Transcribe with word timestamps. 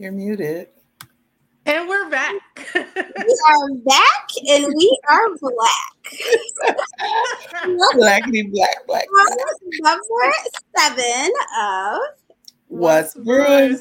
You're 0.00 0.12
muted. 0.12 0.68
And 1.66 1.86
we're 1.86 2.08
back. 2.08 2.32
we 2.74 2.80
are 2.80 3.74
back 3.84 4.28
and 4.48 4.72
we 4.74 5.00
are 5.10 5.28
black. 5.38 6.76
Blackity 7.96 8.50
black 8.50 8.86
black. 8.86 9.06
Number 9.82 10.32
seven 10.74 11.30
of 11.60 11.98
What's 12.68 13.14
brewing. 13.14 13.78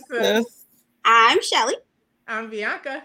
I'm 1.06 1.42
Shelly. 1.42 1.76
I'm 2.28 2.50
Bianca. 2.50 3.02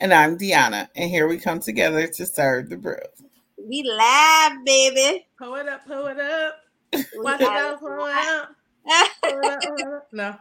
And 0.00 0.12
I'm 0.12 0.36
Deanna. 0.36 0.88
And 0.94 1.08
here 1.08 1.26
we 1.26 1.38
come 1.38 1.60
together 1.60 2.06
to 2.06 2.26
serve 2.26 2.68
the 2.68 2.76
brew. 2.76 2.96
We 3.66 3.82
live, 3.82 4.52
baby. 4.66 5.26
Pull 5.38 5.54
it 5.54 5.68
up, 5.68 5.86
pull 5.86 6.06
it 6.08 6.20
up. 6.20 6.56
Watch 7.14 7.40
it 7.40 7.48
out, 7.48 7.80
pull 7.80 8.04
it 8.04 8.26
up. 8.26 8.50
Pull 9.22 9.38
it 9.38 9.44
up, 9.46 9.62
pull 9.62 9.78
it 9.78 9.86
up. 9.86 10.38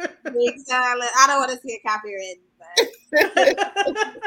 No. 0.00 0.06
Big 0.32 0.54
Charlotte. 0.68 1.10
I 1.18 1.26
don't 1.26 1.38
want 1.38 1.50
to 1.52 1.58
see 1.60 1.74
a 1.74 1.88
copyright. 1.88 2.38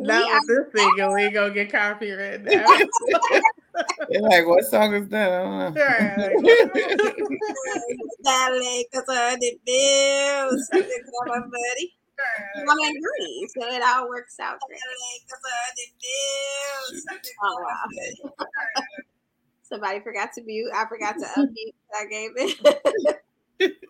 Not 0.00 0.42
with 0.46 0.72
this 0.72 0.82
thing, 0.82 1.12
we 1.12 1.30
gonna 1.30 1.52
get 1.52 1.72
copyright 1.72 2.42
now. 2.44 2.64
They're 4.08 4.22
like, 4.22 4.46
what 4.46 4.64
song 4.64 4.94
is 4.94 5.08
that? 5.08 5.32
I 5.32 5.42
don't 5.42 5.74
know. 5.74 5.80
Darling, 8.24 8.84
cause 8.92 9.04
I 9.08 9.36
did 9.40 9.58
bills. 9.64 10.68
my 10.72 11.40
buddy. 11.40 11.94
I'm 12.56 12.78
in 12.78 13.00
green, 13.00 13.48
so 13.48 13.66
it 13.68 13.82
all 13.82 14.08
works 14.08 14.40
out 14.40 14.58
great. 14.66 14.80
Oh 17.42 17.56
wow. 17.62 17.86
Somebody 19.62 20.00
forgot 20.00 20.32
to 20.34 20.42
mute. 20.42 20.70
I 20.74 20.86
forgot 20.86 21.16
to 21.18 21.26
unmute. 21.36 21.74
I 21.94 22.06
gave 22.06 22.30
it. 22.36 23.82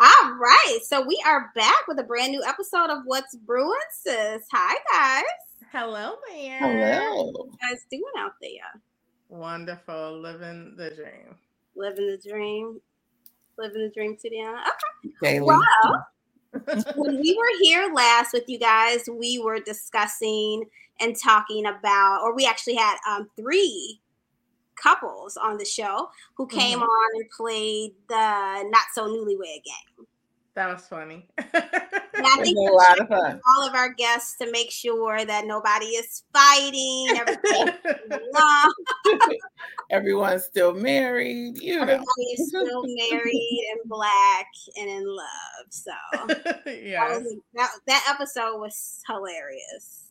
All 0.00 0.34
right. 0.40 0.78
So 0.82 1.06
we 1.06 1.22
are 1.24 1.52
back 1.54 1.86
with 1.86 2.00
a 2.00 2.02
brand 2.02 2.32
new 2.32 2.42
episode 2.42 2.90
of 2.90 3.04
What's 3.04 3.36
Brewing 3.36 3.78
Sis. 3.92 4.42
Hi 4.50 4.76
guys. 4.92 5.68
Hello, 5.70 6.16
man. 6.28 6.60
Hello. 6.60 7.30
What 7.30 7.46
you 7.46 7.58
guys 7.62 7.86
doing 7.88 8.02
out 8.18 8.32
there? 8.42 8.82
Wonderful. 9.28 10.20
Living 10.20 10.74
the 10.76 10.90
dream. 10.90 11.36
Living 11.76 12.08
the 12.08 12.28
dream. 12.28 12.80
Living 13.56 13.82
the 13.82 13.92
dream 13.94 14.16
to 14.16 14.30
the 14.30 14.40
end. 14.40 14.58
Okay. 14.58 15.14
Daily. 15.22 15.46
Well, 15.46 16.06
when 16.96 17.20
we 17.20 17.36
were 17.38 17.58
here 17.62 17.92
last 17.94 18.32
with 18.32 18.48
you 18.48 18.58
guys, 18.58 19.08
we 19.08 19.38
were 19.38 19.60
discussing 19.60 20.64
and 21.00 21.14
talking 21.16 21.66
about, 21.66 22.20
or 22.22 22.34
we 22.34 22.46
actually 22.46 22.76
had 22.76 22.96
um, 23.08 23.30
three 23.36 24.00
couples 24.82 25.36
on 25.36 25.56
the 25.58 25.64
show 25.64 26.08
who 26.36 26.46
came 26.46 26.80
Mhm. 26.80 26.82
on 26.82 27.10
and 27.20 27.30
played 27.30 27.94
the 28.08 28.62
not 28.70 28.86
so 28.94 29.06
newlywed 29.08 29.62
game. 29.64 30.06
That 30.54 30.68
was 30.72 30.86
funny. 30.86 31.28
And 32.16 32.24
I 32.28 32.36
think 32.44 32.56
was 32.56 32.70
a 32.70 32.72
lot 32.72 33.00
of 33.00 33.08
fun. 33.08 33.40
all 33.56 33.66
of 33.66 33.74
our 33.74 33.92
guests 33.92 34.36
to 34.38 34.48
make 34.52 34.70
sure 34.70 35.24
that 35.24 35.46
nobody 35.46 35.86
is 35.86 36.22
fighting, 36.32 37.08
everything 37.16 37.74
Everyone's 39.90 40.44
still 40.44 40.72
married, 40.74 41.58
you 41.60 41.74
know. 41.76 41.82
everybody 41.82 42.22
is 42.38 42.48
still 42.48 42.84
married 43.10 43.60
and 43.72 43.90
black 43.90 44.46
and 44.78 44.88
in 44.88 45.04
love. 45.04 45.66
So 45.70 45.90
that, 46.28 46.62
yes. 46.66 47.22
was, 47.24 47.34
that, 47.54 47.70
that 47.88 48.06
episode 48.14 48.58
was 48.60 49.00
hilarious. 49.08 50.03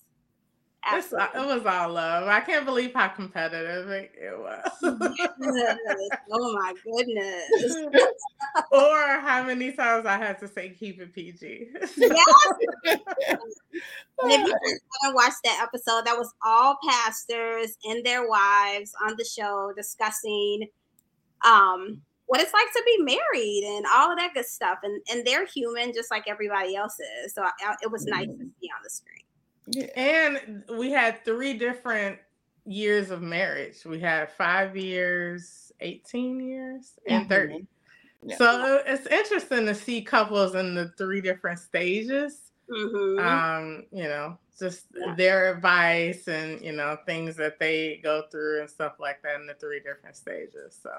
It's, 0.92 1.14
uh, 1.14 1.28
it 1.34 1.46
was 1.46 1.66
all 1.66 1.94
love. 1.94 2.28
I 2.28 2.42
can't 2.42 2.66
believe 2.66 2.94
how 2.94 3.08
competitive 3.08 3.90
it, 3.90 4.12
it 4.16 4.38
was. 4.38 4.70
oh 6.32 6.54
my 6.54 6.74
goodness. 6.84 7.76
or 8.72 9.20
how 9.22 9.44
many 9.46 9.72
times 9.72 10.06
I 10.06 10.18
had 10.18 10.40
to 10.40 10.48
say 10.48 10.70
keep 10.70 11.00
it 11.00 11.14
PG. 11.14 11.70
If 11.76 11.98
you 11.98 12.16
haven't 14.22 15.16
watched 15.16 15.38
that 15.46 15.62
episode, 15.64 16.06
that 16.06 16.18
was 16.18 16.34
all 16.44 16.78
pastors 16.88 17.78
and 17.86 18.06
their 18.06 18.28
wives 18.28 18.94
on 19.06 19.16
the 19.18 19.26
show 19.26 19.72
discussing 19.76 20.68
um 21.46 22.02
what 22.26 22.40
it's 22.42 22.54
like 22.54 22.72
to 22.72 22.84
be 22.86 23.04
married 23.04 23.64
and 23.66 23.86
all 23.94 24.12
of 24.12 24.18
that 24.18 24.34
good 24.34 24.46
stuff. 24.46 24.80
And 24.84 25.02
and 25.12 25.26
they're 25.26 25.46
human 25.46 25.94
just 25.94 26.12
like 26.12 26.26
everybody 26.28 26.76
else 26.76 26.98
is. 27.24 27.34
So 27.34 27.44
I, 27.44 27.76
it 27.82 27.92
was 27.92 28.06
nice 28.06 28.28
to 28.28 28.34
see 28.38 28.70
on 28.70 28.82
the 28.84 28.90
screen. 28.90 29.23
Yeah. 29.68 29.88
and 29.96 30.64
we 30.78 30.92
had 30.92 31.24
three 31.24 31.58
different 31.58 32.20
years 32.66 33.12
of 33.12 33.22
marriage. 33.22 33.86
We 33.86 34.00
had 34.00 34.32
five 34.32 34.76
years, 34.78 35.72
18 35.80 36.40
years, 36.40 37.00
and 37.08 37.28
Mhm. 37.28 37.30
30. 37.30 37.68
Yeah. 38.24 38.38
So 38.38 38.84
it's 38.86 39.08
interesting 39.08 39.66
to 39.66 39.76
see 39.76 40.02
couples 40.04 40.56
in 40.56 40.76
the 40.76 40.90
three 40.98 41.22
different 41.22 41.60
stages. 41.60 42.52
Mhm. 42.70 43.24
Um, 43.24 43.86
you 43.92 44.04
know, 44.04 44.40
just 44.60 44.88
Yeah. 44.96 45.16
their 45.16 45.54
advice 45.56 46.28
and 46.28 46.62
you 46.62 46.72
know 46.72 46.98
things 47.06 47.36
that 47.38 47.60
they 47.60 47.98
go 48.04 48.24
through 48.32 48.62
and 48.62 48.70
stuff 48.70 48.96
like 49.00 49.22
that 49.24 49.40
in 49.40 49.48
the 49.48 49.56
three 49.56 49.80
different 49.80 50.16
stages. 50.16 50.80
So 50.82 50.92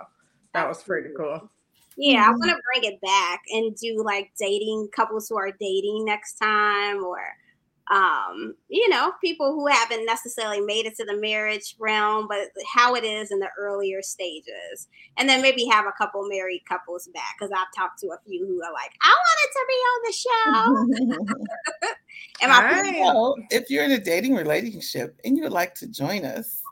that 0.53 0.69
was 0.69 0.83
pretty 0.83 1.11
cool. 1.17 1.51
yeah, 1.97 2.27
I 2.27 2.31
Mhm. 2.31 2.39
want 2.39 2.51
to 2.51 2.63
bring 2.73 2.93
it 2.93 3.01
back 3.01 3.43
and 3.53 3.75
do 3.77 4.03
like 4.05 4.33
dating 4.39 4.89
couples 4.95 5.29
who 5.29 5.37
are 5.39 5.53
dating 5.53 6.05
next 6.05 6.35
time 6.37 7.05
or 7.05 7.21
um 7.91 8.55
you 8.69 8.89
know 8.89 9.13
people 9.23 9.53
who 9.53 9.67
haven't 9.67 10.07
necessarily 10.07 10.61
made 10.61 10.87
it 10.87 10.97
to 10.97 11.05
the 11.05 11.17
marriage 11.19 11.77
realm 11.79 12.27
but 12.29 12.49
how 12.73 12.95
it 12.95 13.05
is 13.05 13.31
in 13.31 13.39
the 13.39 13.49
earlier 13.59 14.01
stages 14.01 14.89
and 15.19 15.29
then 15.29 15.43
maybe 15.43 15.67
have 15.67 15.85
a 15.85 15.93
couple 15.93 16.27
married 16.27 16.63
couples 16.67 17.09
back 17.13 17.37
because 17.39 17.53
i've 17.53 17.67
talked 17.77 17.99
to 17.99 18.07
a 18.07 18.17
few 18.27 18.47
who 18.47 18.63
are 18.63 18.73
like 18.73 18.93
i 19.03 19.15
wanted 19.15 19.51
to 19.53 19.65
be 19.69 19.75
on 19.93 20.03
the 20.07 20.13
show 21.11 21.89
and 22.43 22.51
my 22.51 22.57
Alright. 22.65 23.01
Well, 23.01 23.37
if 23.51 23.69
you're 23.69 23.85
in 23.85 23.93
a 23.93 24.01
dating 24.01 24.35
relationship 24.35 25.21
and 25.25 25.37
you 25.37 25.43
would 25.43 25.53
like 25.53 25.75
to 25.77 25.87
join 25.87 26.25
us, 26.25 26.63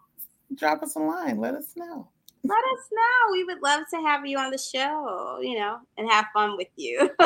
drop 0.54 0.82
us 0.82 0.96
a 0.96 0.98
line. 0.98 1.38
Let 1.38 1.54
us 1.54 1.72
know. 1.76 2.08
let 2.44 2.58
us 2.58 2.88
know 2.90 3.32
we 3.32 3.44
would 3.44 3.62
love 3.62 3.82
to 3.90 3.96
have 4.00 4.24
you 4.26 4.38
on 4.38 4.50
the 4.50 4.58
show 4.58 5.38
you 5.42 5.58
know 5.58 5.78
and 5.98 6.10
have 6.10 6.26
fun 6.34 6.56
with 6.56 6.68
you 6.76 7.10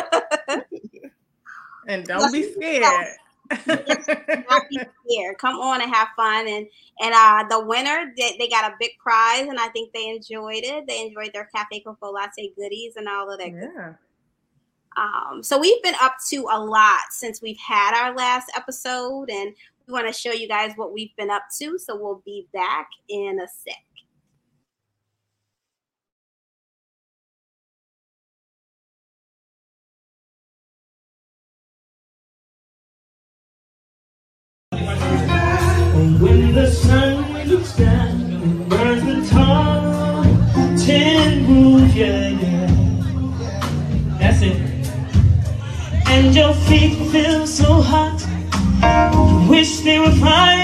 And 1.86 2.04
don't 2.04 2.32
be 2.32 2.52
scared. 2.52 3.06
Scared. 3.52 5.38
Come 5.38 5.56
on 5.56 5.82
and 5.82 5.94
have 5.94 6.08
fun. 6.16 6.48
And 6.48 6.66
and 7.00 7.14
uh 7.14 7.44
the 7.48 7.64
winner, 7.64 8.12
they, 8.16 8.36
they 8.38 8.48
got 8.48 8.70
a 8.70 8.74
big 8.80 8.90
prize, 8.98 9.46
and 9.48 9.58
I 9.58 9.68
think 9.68 9.92
they 9.92 10.08
enjoyed 10.08 10.64
it. 10.64 10.86
They 10.86 11.02
enjoyed 11.02 11.30
their 11.32 11.48
cafe 11.54 11.80
coco 11.80 12.10
latte 12.10 12.52
goodies 12.56 12.96
and 12.96 13.08
all 13.08 13.30
of 13.32 13.38
that. 13.38 13.50
yeah. 13.50 13.94
Um, 14.96 15.42
so 15.42 15.58
we've 15.58 15.82
been 15.82 15.94
up 16.00 16.16
to 16.30 16.48
a 16.50 16.58
lot 16.58 17.00
since 17.10 17.42
we've 17.42 17.58
had 17.58 17.94
our 17.94 18.14
last 18.16 18.50
episode, 18.56 19.28
and 19.30 19.54
we 19.86 19.92
want 19.92 20.06
to 20.06 20.12
show 20.12 20.32
you 20.32 20.48
guys 20.48 20.72
what 20.76 20.92
we've 20.92 21.14
been 21.16 21.30
up 21.30 21.44
to. 21.58 21.78
So 21.78 21.96
we'll 21.96 22.22
be 22.24 22.48
back 22.52 22.88
in 23.08 23.38
a 23.40 23.46
sec. 23.46 23.85
When 35.96 36.52
the 36.52 36.70
sun 36.70 37.48
looks 37.48 37.74
down 37.74 38.20
and 38.20 38.68
burns 38.68 39.02
the 39.04 39.34
tar, 39.34 40.24
tin 40.76 41.46
roof, 41.48 41.94
yeah, 41.94 42.28
yeah. 42.28 42.66
That's 44.18 44.42
it. 44.42 44.58
And 46.06 46.34
your 46.34 46.52
feet 46.66 46.96
feel 47.10 47.46
so 47.46 47.80
hot, 47.80 48.20
you 49.14 49.48
wish 49.48 49.80
they 49.80 49.98
were 49.98 50.12
fire. 50.12 50.55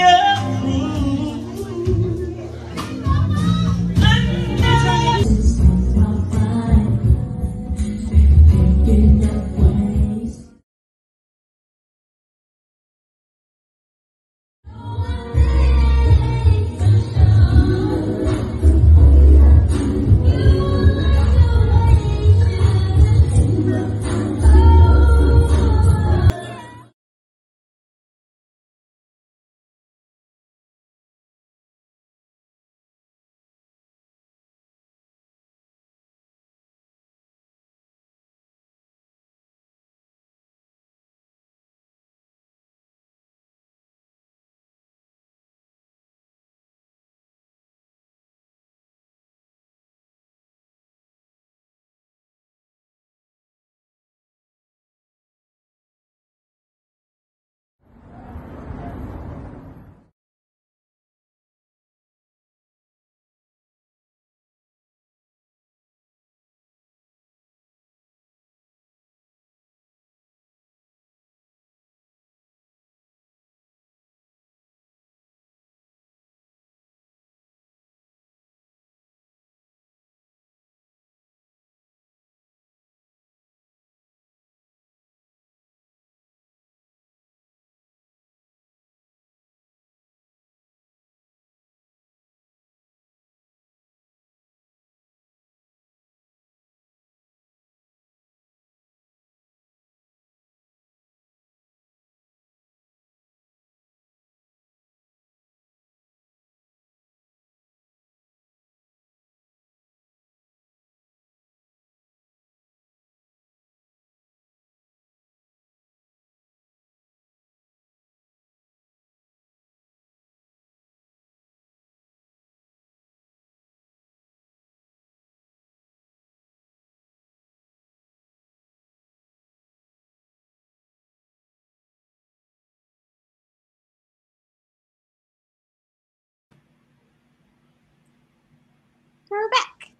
We're 139.33 139.49
back. 139.49 139.91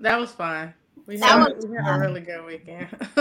That 0.00 0.18
was 0.18 0.32
fun. 0.32 0.74
We 1.06 1.18
That 1.18 1.30
had, 1.30 1.56
was 1.56 1.66
we 1.66 1.76
had 1.76 1.96
a 1.96 2.00
really 2.00 2.20
good 2.22 2.44
weekend. 2.44 2.88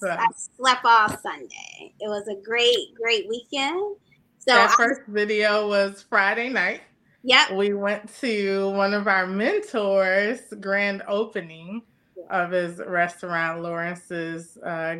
so, 0.00 0.08
I 0.08 0.26
slept 0.56 0.84
all 0.84 1.08
Sunday. 1.08 1.92
It 2.00 2.08
was 2.08 2.26
a 2.28 2.42
great, 2.42 2.94
great 2.94 3.28
weekend. 3.28 3.96
So, 4.38 4.54
that 4.54 4.70
I, 4.70 4.76
first 4.76 5.02
video 5.08 5.68
was 5.68 6.04
Friday 6.08 6.48
night. 6.48 6.80
yep, 7.22 7.52
We 7.52 7.74
went 7.74 8.10
to 8.20 8.70
one 8.70 8.94
of 8.94 9.06
our 9.06 9.26
mentors' 9.26 10.40
grand 10.60 11.02
opening 11.06 11.82
of 12.30 12.52
his 12.52 12.78
restaurant, 12.78 13.62
Lawrence's 13.62 14.56
uh, 14.58 14.96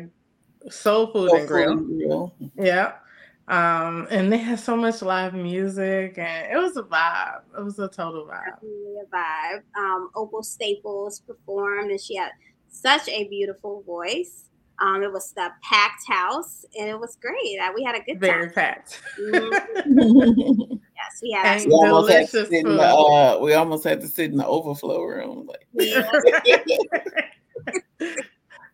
Soul 0.69 1.07
Food 1.07 1.31
and 1.31 1.47
Grill. 1.47 1.75
Grill. 1.77 2.33
Yeah. 2.55 2.93
Um, 3.49 4.07
and 4.11 4.31
they 4.31 4.37
had 4.37 4.59
so 4.59 4.75
much 4.75 5.01
live 5.01 5.33
music, 5.33 6.17
and 6.19 6.51
it 6.51 6.57
was 6.57 6.77
a 6.77 6.83
vibe. 6.83 7.41
It 7.57 7.63
was 7.63 7.79
a 7.79 7.87
total 7.89 8.25
vibe. 8.25 8.45
definitely 8.45 8.95
a 9.01 9.05
vibe. 9.15 9.63
Um, 9.75 10.11
Opal 10.15 10.43
Staples 10.43 11.21
performed, 11.21 11.89
and 11.89 11.99
she 11.99 12.15
had 12.15 12.29
such 12.69 13.09
a 13.09 13.27
beautiful 13.27 13.81
voice. 13.87 14.45
Um, 14.81 15.01
it 15.03 15.11
was 15.11 15.33
the 15.33 15.49
packed 15.63 16.03
house, 16.07 16.63
and 16.79 16.87
it 16.89 16.97
was 16.99 17.17
great. 17.19 17.57
Uh, 17.61 17.71
we 17.75 17.83
had 17.83 17.95
a 17.95 18.01
good 18.01 18.19
Very 18.19 18.45
time. 18.51 18.53
Very 18.53 18.53
packed. 18.53 19.01
Mhm. 19.19 20.79
Yes, 20.99 21.21
we 21.23 21.31
had. 21.31 21.65
We 21.65 21.71
almost 21.73 22.11
had 22.11 22.27
to 22.27 22.31
delicious 22.31 22.49
sit 22.49 22.59
in 22.59 22.65
food. 22.65 22.79
the 22.79 22.83
uh, 22.83 23.39
we 23.41 23.53
almost 23.53 23.83
had 23.85 24.01
to 24.01 24.07
sit 24.07 24.31
in 24.31 24.37
the 24.37 24.45
overflow 24.45 25.01
room. 25.01 25.47
Like, 25.47 25.65
Yeah. 25.73 26.11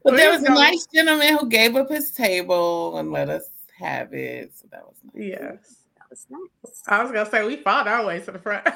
but 0.03 0.15
there 0.15 0.31
was 0.31 0.41
was 0.41 0.49
a 0.49 0.53
nice 0.53 0.87
gentleman 0.93 1.37
who 1.37 1.47
gave 1.47 1.75
up 1.75 1.89
his 1.89 2.11
table 2.11 2.97
and 2.97 3.11
let 3.11 3.29
us 3.29 3.49
have 3.79 4.13
it. 4.13 4.51
So 4.55 4.67
that 4.71 4.83
was 4.85 4.95
nice. 5.03 5.13
yes. 5.15 5.75
That 5.97 6.09
was 6.09 6.25
nice. 6.29 6.81
I 6.87 7.01
was 7.03 7.11
gonna 7.11 7.29
say 7.29 7.45
we 7.45 7.57
fought 7.57 7.87
our 7.87 8.05
way 8.05 8.19
to 8.21 8.31
the 8.31 8.39
front. 8.39 8.65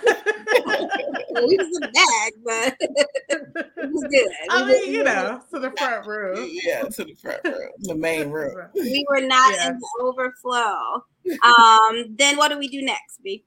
We 1.32 1.56
was 1.58 1.68
in 1.68 1.72
the 1.72 1.92
back, 1.94 2.34
but 2.44 2.78
it 3.30 3.92
was 3.92 4.04
good. 4.10 4.28
I 4.50 4.64
We 4.64 4.68
mean, 4.74 4.92
you 4.92 4.98
were- 5.00 5.04
know, 5.06 5.42
to 5.54 5.60
the 5.60 5.72
front 5.78 6.06
room. 6.08 6.50
Yeah, 6.66 6.82
to 6.84 7.06
the 7.06 7.14
front 7.16 7.44
room, 7.46 7.70
the 7.82 7.96
main 7.96 8.30
room. 8.30 8.68
we 8.74 9.06
were 9.10 9.22
not 9.22 9.54
Yes. 9.54 9.70
in 9.70 9.78
the 9.80 10.04
overflow. 10.04 11.04
Um, 11.44 12.16
then 12.18 12.36
what 12.36 12.50
do 12.50 12.58
we 12.58 12.68
do 12.68 12.82
next, 12.82 13.22
B? 13.24 13.46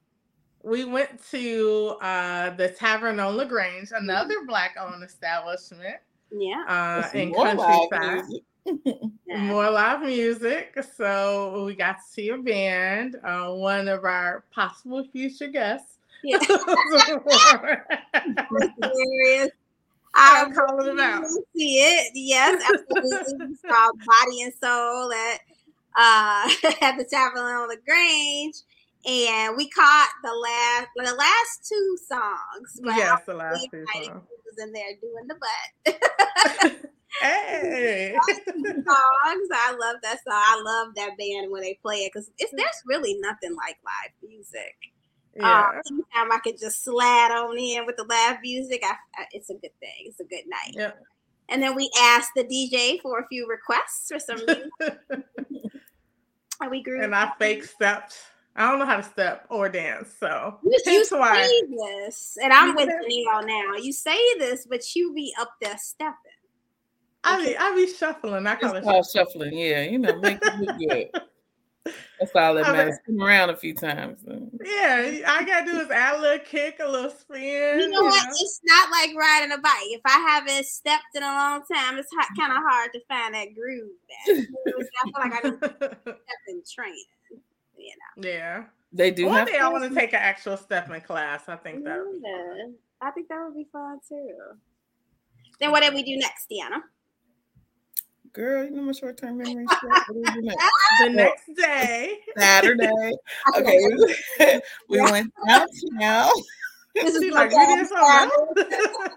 We 0.63 0.85
went 0.85 1.23
to 1.31 1.97
uh, 2.01 2.51
the 2.51 2.69
Tavern 2.69 3.19
on 3.19 3.35
Lagrange, 3.37 3.89
another 3.93 4.35
black-owned 4.47 5.03
establishment 5.03 5.97
Yeah. 6.31 6.63
uh, 6.67 7.09
in 7.17 7.29
more 7.29 7.53
live 7.53 7.89
Countryside. 7.91 8.41
More 9.37 9.69
live 9.69 10.01
music. 10.01 10.77
So 10.95 11.63
we 11.65 11.75
got 11.75 11.93
to 11.93 12.03
see 12.07 12.29
a 12.29 12.37
band. 12.37 13.17
Uh, 13.23 13.51
one 13.53 13.87
of 13.87 14.05
our 14.05 14.43
possible 14.53 15.05
future 15.11 15.47
guests. 15.47 15.97
Yeah. 16.23 16.37
Hilarious. 18.81 19.51
I'm 20.15 20.51
I 20.51 20.55
calling 20.55 20.85
them 20.85 20.99
out. 20.99 21.25
see 21.55 21.79
it. 21.79 22.11
Yes, 22.13 22.61
absolutely. 22.63 23.47
It's 23.51 23.61
called 23.61 23.99
Body 24.05 24.43
and 24.43 24.53
Soul 24.61 25.11
at 25.11 25.39
uh 25.95 26.49
at 26.81 26.97
the 26.97 27.03
Tavern 27.03 27.41
on 27.43 27.67
the 27.67 27.77
Grange. 27.85 28.55
And 29.05 29.57
we 29.57 29.69
caught 29.69 30.09
the 30.23 30.31
last 30.31 30.87
the 30.95 31.15
last 31.15 31.67
two 31.67 31.97
songs. 32.07 32.79
But 32.83 32.95
yes, 32.95 33.21
the 33.25 33.33
last 33.33 33.67
two 33.71 33.83
songs. 33.93 34.21
was 34.45 34.63
in 34.63 34.71
there 34.71 34.95
doing 35.01 35.27
the 35.27 35.35
butt. 35.35 36.81
Hey. 37.21 38.15
songs. 38.25 38.85
I 38.85 39.75
love 39.79 39.97
that 40.01 40.19
song. 40.23 40.33
I 40.33 40.61
love 40.63 40.95
that 40.95 41.17
band 41.17 41.51
when 41.51 41.61
they 41.61 41.77
play 41.81 41.97
it 41.97 42.11
because 42.13 42.29
there's 42.37 42.83
really 42.85 43.17
nothing 43.19 43.55
like 43.55 43.77
live 43.85 44.11
music. 44.27 44.75
yeah. 45.35 45.69
Um, 45.69 45.81
anytime 45.89 46.31
I 46.31 46.39
could 46.43 46.59
just 46.59 46.83
slide 46.83 47.31
on 47.31 47.57
in 47.57 47.85
with 47.85 47.97
the 47.97 48.05
live 48.05 48.37
music, 48.41 48.83
I, 48.83 48.93
I, 49.15 49.25
it's 49.31 49.49
a 49.49 49.55
good 49.55 49.77
thing. 49.79 50.05
It's 50.05 50.19
a 50.19 50.25
good 50.25 50.45
night. 50.47 50.91
And 51.49 51.61
then 51.61 51.75
we 51.75 51.89
asked 52.01 52.31
the 52.35 52.43
DJ 52.43 53.01
for 53.01 53.19
a 53.19 53.27
few 53.27 53.47
requests 53.47 54.09
for 54.09 54.17
some 54.19 54.37
music, 54.45 54.63
and 56.61 56.71
we 56.71 56.81
grew. 56.81 57.03
and 57.03 57.13
I 57.13 57.31
fake 57.37 57.65
stepped. 57.65 58.15
I 58.55 58.69
don't 58.69 58.79
know 58.79 58.85
how 58.85 58.97
to 58.97 59.03
step 59.03 59.47
or 59.49 59.67
dance, 59.67 60.13
so 60.19 60.59
You, 60.63 60.79
you 60.85 61.05
why. 61.11 61.45
say 61.45 61.61
this, 61.75 62.37
and 62.41 62.53
I'm 62.53 62.69
You 62.69 62.75
with 62.75 62.89
Neil 63.07 63.41
now. 63.45 63.75
You 63.75 63.91
say 63.91 64.17
this, 64.37 64.65
but 64.67 64.95
you 64.95 65.13
be 65.13 65.33
up 65.39 65.51
there 65.61 65.77
stepping. 65.77 66.15
I 67.23 67.45
be 67.45 67.57
I 67.57 67.75
be 67.75 67.87
shuffling. 67.93 68.45
I 68.47 68.55
call 68.55 68.75
It's 68.75 68.85
it 68.85 68.89
called 68.89 69.05
shuffling, 69.13 69.57
yeah. 69.57 69.83
You 69.83 69.99
know, 69.99 70.15
make 70.19 70.39
it 70.41 70.55
look 70.59 70.77
good. 70.77 71.09
That's 72.19 72.35
all 72.35 72.53
that 72.55 72.65
I 72.65 72.67
mean- 72.69 72.77
matters. 72.77 72.97
Spin 73.03 73.21
around 73.21 73.49
a 73.49 73.57
few 73.57 73.73
times. 73.73 74.23
and- 74.27 74.49
Yeah, 74.63 75.19
I 75.27 75.43
gotta 75.45 75.65
do 75.71 75.79
is 75.79 75.89
add 75.91 76.15
a 76.17 76.21
little 76.21 76.39
kick, 76.45 76.77
a 76.79 76.87
little 76.87 77.09
spin. 77.11 77.79
You 77.79 77.89
know 77.89 78.01
what? 78.03 78.23
know? 78.25 78.31
It's 78.31 78.61
not 78.65 78.89
like 78.91 79.11
riding 79.17 79.51
a 79.51 79.57
bike. 79.57 79.71
If 79.87 80.01
I 80.05 80.19
haven't 80.29 80.65
stepped 80.65 81.15
in 81.15 81.23
a 81.23 81.25
long 81.27 81.61
time, 81.71 81.97
it's 81.97 82.09
kind 82.37 82.51
of 82.53 82.57
hard 82.63 82.91
to 82.93 82.99
find 83.07 83.33
that 83.35 83.53
groove. 83.55 83.89
Back. 84.07 84.27
I 84.27 85.03
feel 85.03 85.13
like 85.19 85.45
I 85.45 85.49
need 85.49 85.59
to 85.61 85.67
step 86.01 86.19
in 86.47 86.61
training. 86.73 87.05
You 87.77 87.91
know. 88.17 88.29
yeah. 88.29 88.63
They 88.95 89.09
do 89.11 89.25
One 89.25 89.39
have 89.39 89.47
day 89.47 89.57
I 89.57 89.67
want 89.69 89.83
to 89.89 89.93
take 89.99 90.13
an 90.13 90.19
actual 90.21 90.55
stepping 90.55 91.01
class. 91.01 91.49
I 91.49 91.55
think 91.55 91.83
that 91.83 91.97
would 91.99 92.13
be 92.13 92.19
fun. 92.21 92.55
Yeah, 92.57 92.63
I 93.07 93.11
think 93.11 93.27
that 93.27 93.43
would 93.43 93.55
be 93.55 93.67
fun 93.71 93.99
too. 94.07 94.29
Then 95.59 95.71
what 95.71 95.81
did 95.81 95.93
we 95.95 96.03
do 96.03 96.15
next, 96.17 96.47
Deanna? 96.49 96.81
Girl, 98.33 98.65
you 98.65 98.71
know 98.71 98.81
my 98.81 98.91
short 98.93 99.17
term 99.17 99.37
memory. 99.37 99.63
is 99.63 99.69
short. 99.79 99.93
What 100.07 100.13
do 100.13 100.19
we 100.19 100.41
do 100.41 100.47
next? 100.47 100.63
The 101.03 101.09
next 101.09 101.55
day, 101.55 102.17
Saturday. 102.35 103.13
Okay, 103.57 103.79
we, 103.79 104.61
we 104.89 105.01
went 105.01 105.31
downtown. 105.47 106.31
This 106.95 107.15
is 107.15 107.31
like, 107.31 107.51
you 107.51 107.77
did 107.77 107.89
bad 107.89 108.29
something? 108.55 109.15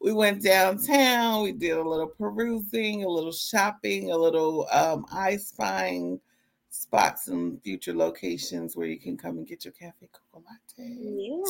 We 0.00 0.12
went 0.12 0.42
downtown. 0.42 1.42
We 1.42 1.52
did 1.52 1.76
a 1.76 1.88
little 1.88 2.08
perusing, 2.08 3.04
a 3.04 3.08
little 3.08 3.32
shopping, 3.32 4.10
a 4.10 4.16
little 4.16 4.66
um, 4.70 5.06
eye 5.12 5.36
spying 5.36 6.20
spots 6.76 7.28
and 7.28 7.60
future 7.62 7.94
locations 7.94 8.76
where 8.76 8.86
you 8.86 8.98
can 8.98 9.16
come 9.16 9.38
and 9.38 9.46
get 9.46 9.64
your 9.64 9.72
cafe 9.72 10.08
cocoa 10.12 10.44
latte. 10.46 10.94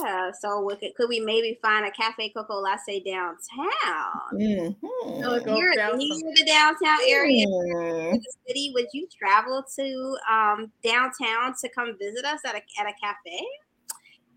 Yeah, 0.07 0.31
so 0.31 0.61
we 0.61 0.77
could, 0.77 0.95
could 0.95 1.09
we 1.09 1.19
maybe 1.19 1.59
find 1.61 1.85
a 1.85 1.91
cafe 1.91 2.29
coco 2.31 2.55
latte 2.61 3.01
downtown? 3.01 4.31
Mhm. 4.35 4.77
So 5.23 5.35
if 5.35 5.47
you're 5.47 5.75
down 5.75 5.99
near 5.99 6.15
some- 6.15 6.35
the 6.35 6.45
downtown 6.47 6.99
area 7.07 7.47
Mm. 7.47 8.15
of 8.15 8.23
the 8.23 8.33
city, 8.47 8.71
would 8.75 8.87
you 8.93 9.09
travel 9.19 9.65
to 9.77 10.17
um, 10.31 10.71
downtown 10.85 11.55
to 11.61 11.69
come 11.71 11.99
visit 11.99 12.25
us 12.25 12.41
at 12.45 12.55
a 12.55 12.63
at 12.81 12.87
a 12.87 12.95
cafe? 13.01 13.45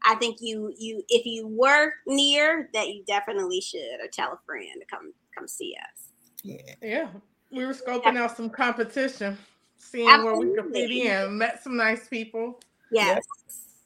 I 0.03 0.15
think 0.15 0.37
you 0.41 0.73
you 0.77 1.03
if 1.09 1.25
you 1.25 1.47
were 1.47 1.93
near 2.07 2.69
that 2.73 2.87
you 2.87 3.03
definitely 3.05 3.61
should 3.61 3.99
or 4.01 4.07
tell 4.11 4.31
a 4.33 4.39
friend 4.45 4.67
to 4.79 4.85
come 4.85 5.13
come 5.37 5.47
see 5.47 5.75
us. 5.75 6.09
Yeah. 6.41 6.75
yeah, 6.81 7.09
we 7.51 7.65
were 7.65 7.73
scoping 7.73 8.17
out 8.17 8.35
some 8.35 8.49
competition, 8.49 9.37
seeing 9.79 10.23
where 10.23 10.35
we 10.35 10.53
could 10.55 10.71
fit 10.71 10.91
in. 10.91 11.37
Met 11.37 11.63
some 11.63 11.75
nice 11.75 12.07
people 12.07 12.59
Yes. 12.91 13.25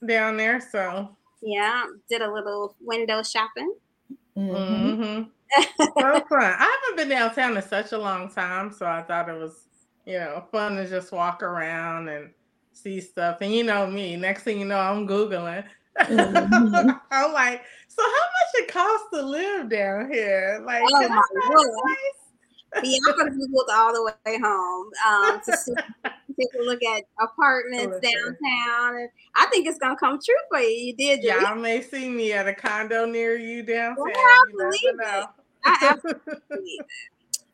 down 0.05 0.37
there. 0.37 0.59
So, 0.59 1.15
Yeah. 1.41 1.85
Did 2.09 2.21
a 2.21 2.31
little 2.31 2.75
window 2.81 3.23
shopping. 3.23 3.73
Mhm. 4.37 4.97
mhm. 4.97 5.31
so 5.77 6.19
fun. 6.25 6.25
I 6.31 6.79
haven't 6.81 6.97
been 6.97 7.09
downtown 7.09 7.55
in 7.55 7.61
such 7.63 7.91
a 7.91 7.97
long 7.97 8.29
time, 8.29 8.71
so 8.73 8.85
I 8.87 9.03
thought 9.03 9.29
it 9.29 9.37
was, 9.37 9.67
you 10.05 10.17
know, 10.19 10.43
fun 10.51 10.75
to 10.77 10.89
just 10.89 11.11
walk 11.11 11.43
around 11.43 12.09
and 12.09 12.31
see 12.71 12.99
stuff. 12.99 13.37
And 13.41 13.53
you 13.53 13.63
know 13.63 13.85
me, 13.85 14.15
next 14.15 14.43
thing 14.43 14.59
you 14.59 14.65
know, 14.65 14.79
I'm 14.79 15.07
googling. 15.07 15.65
Mhm. 15.99 16.99
I'm 17.11 17.33
like, 17.33 17.61
so 17.87 18.01
how 18.01 18.09
much 18.09 18.63
it 18.63 18.67
costs 18.71 19.07
to 19.13 19.21
live 19.21 19.69
down 19.69 20.11
here? 20.11 20.63
Like, 20.65 20.81
Oh 20.83 21.07
Bianca 22.81 23.31
googled 23.31 23.73
all 23.73 23.93
the 23.93 24.03
way 24.25 24.39
home 24.39 24.89
um, 25.07 25.41
to 25.45 25.57
see, 25.57 25.73
take 26.39 26.49
a 26.59 26.63
look 26.63 26.81
at 26.83 27.03
apartments 27.21 27.99
Listen. 28.01 28.37
downtown, 28.41 28.95
and 29.01 29.09
I 29.35 29.45
think 29.47 29.67
it's 29.67 29.79
gonna 29.79 29.95
come 29.97 30.19
true 30.23 30.35
for 30.49 30.59
you. 30.59 30.69
You 30.69 30.95
did. 30.95 31.23
Y'all 31.23 31.55
may 31.55 31.81
see 31.81 32.09
me 32.09 32.33
at 32.33 32.47
a 32.47 32.53
condo 32.53 33.05
near 33.05 33.37
you 33.37 33.63
downtown. 33.63 33.97
Well, 33.97 34.11
I 34.15 34.43
you 34.49 34.57
never 34.57 34.71
believe 34.71 34.97
know. 34.97 35.25
I 35.65 35.77
absolutely 35.91 36.43
believe 36.49 36.79
it. 36.81 36.85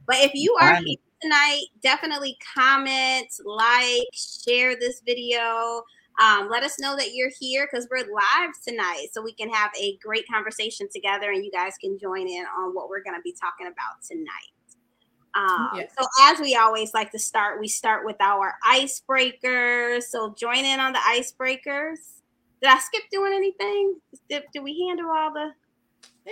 But 0.07 0.17
if 0.17 0.31
you 0.33 0.55
are 0.59 0.71
Right. 0.71 0.83
here 0.83 0.97
tonight, 1.21 1.65
definitely 1.83 2.37
comment, 2.55 3.27
like, 3.45 4.07
share 4.13 4.75
this 4.75 5.01
video. 5.05 5.83
Um, 6.19 6.49
let 6.49 6.63
us 6.63 6.79
know 6.79 6.97
that 6.97 7.13
you're 7.13 7.31
here 7.39 7.67
because 7.71 7.87
we're 7.89 7.99
live 7.99 8.51
tonight, 8.67 9.07
so 9.13 9.21
we 9.21 9.33
can 9.33 9.49
have 9.49 9.71
a 9.79 9.97
great 10.03 10.25
conversation 10.27 10.87
together, 10.93 11.31
and 11.31 11.45
you 11.45 11.51
guys 11.51 11.73
can 11.79 11.97
join 11.97 12.27
in 12.27 12.43
on 12.57 12.73
what 12.73 12.89
we're 12.89 13.03
going 13.03 13.15
to 13.15 13.21
be 13.21 13.35
talking 13.39 13.67
about 13.67 14.03
tonight. 14.05 14.51
Um. 15.35 15.81
So, 15.97 16.05
as 16.23 16.39
we 16.39 16.55
always 16.55 16.93
like 16.93 17.11
to 17.11 17.19
start, 17.19 17.59
we 17.59 17.67
start 17.67 18.05
with 18.05 18.17
our 18.19 18.55
icebreakers. 18.65 20.03
So, 20.03 20.33
join 20.37 20.65
in 20.65 20.79
on 20.79 20.93
the 20.93 20.99
icebreakers. 20.99 21.97
Did 22.61 22.71
I 22.71 22.79
skip 22.79 23.03
doing 23.11 23.33
anything? 23.33 23.95
Did, 24.29 24.43
did 24.53 24.63
we 24.63 24.87
handle 24.87 25.09
all 25.09 25.33
the? 25.33 25.51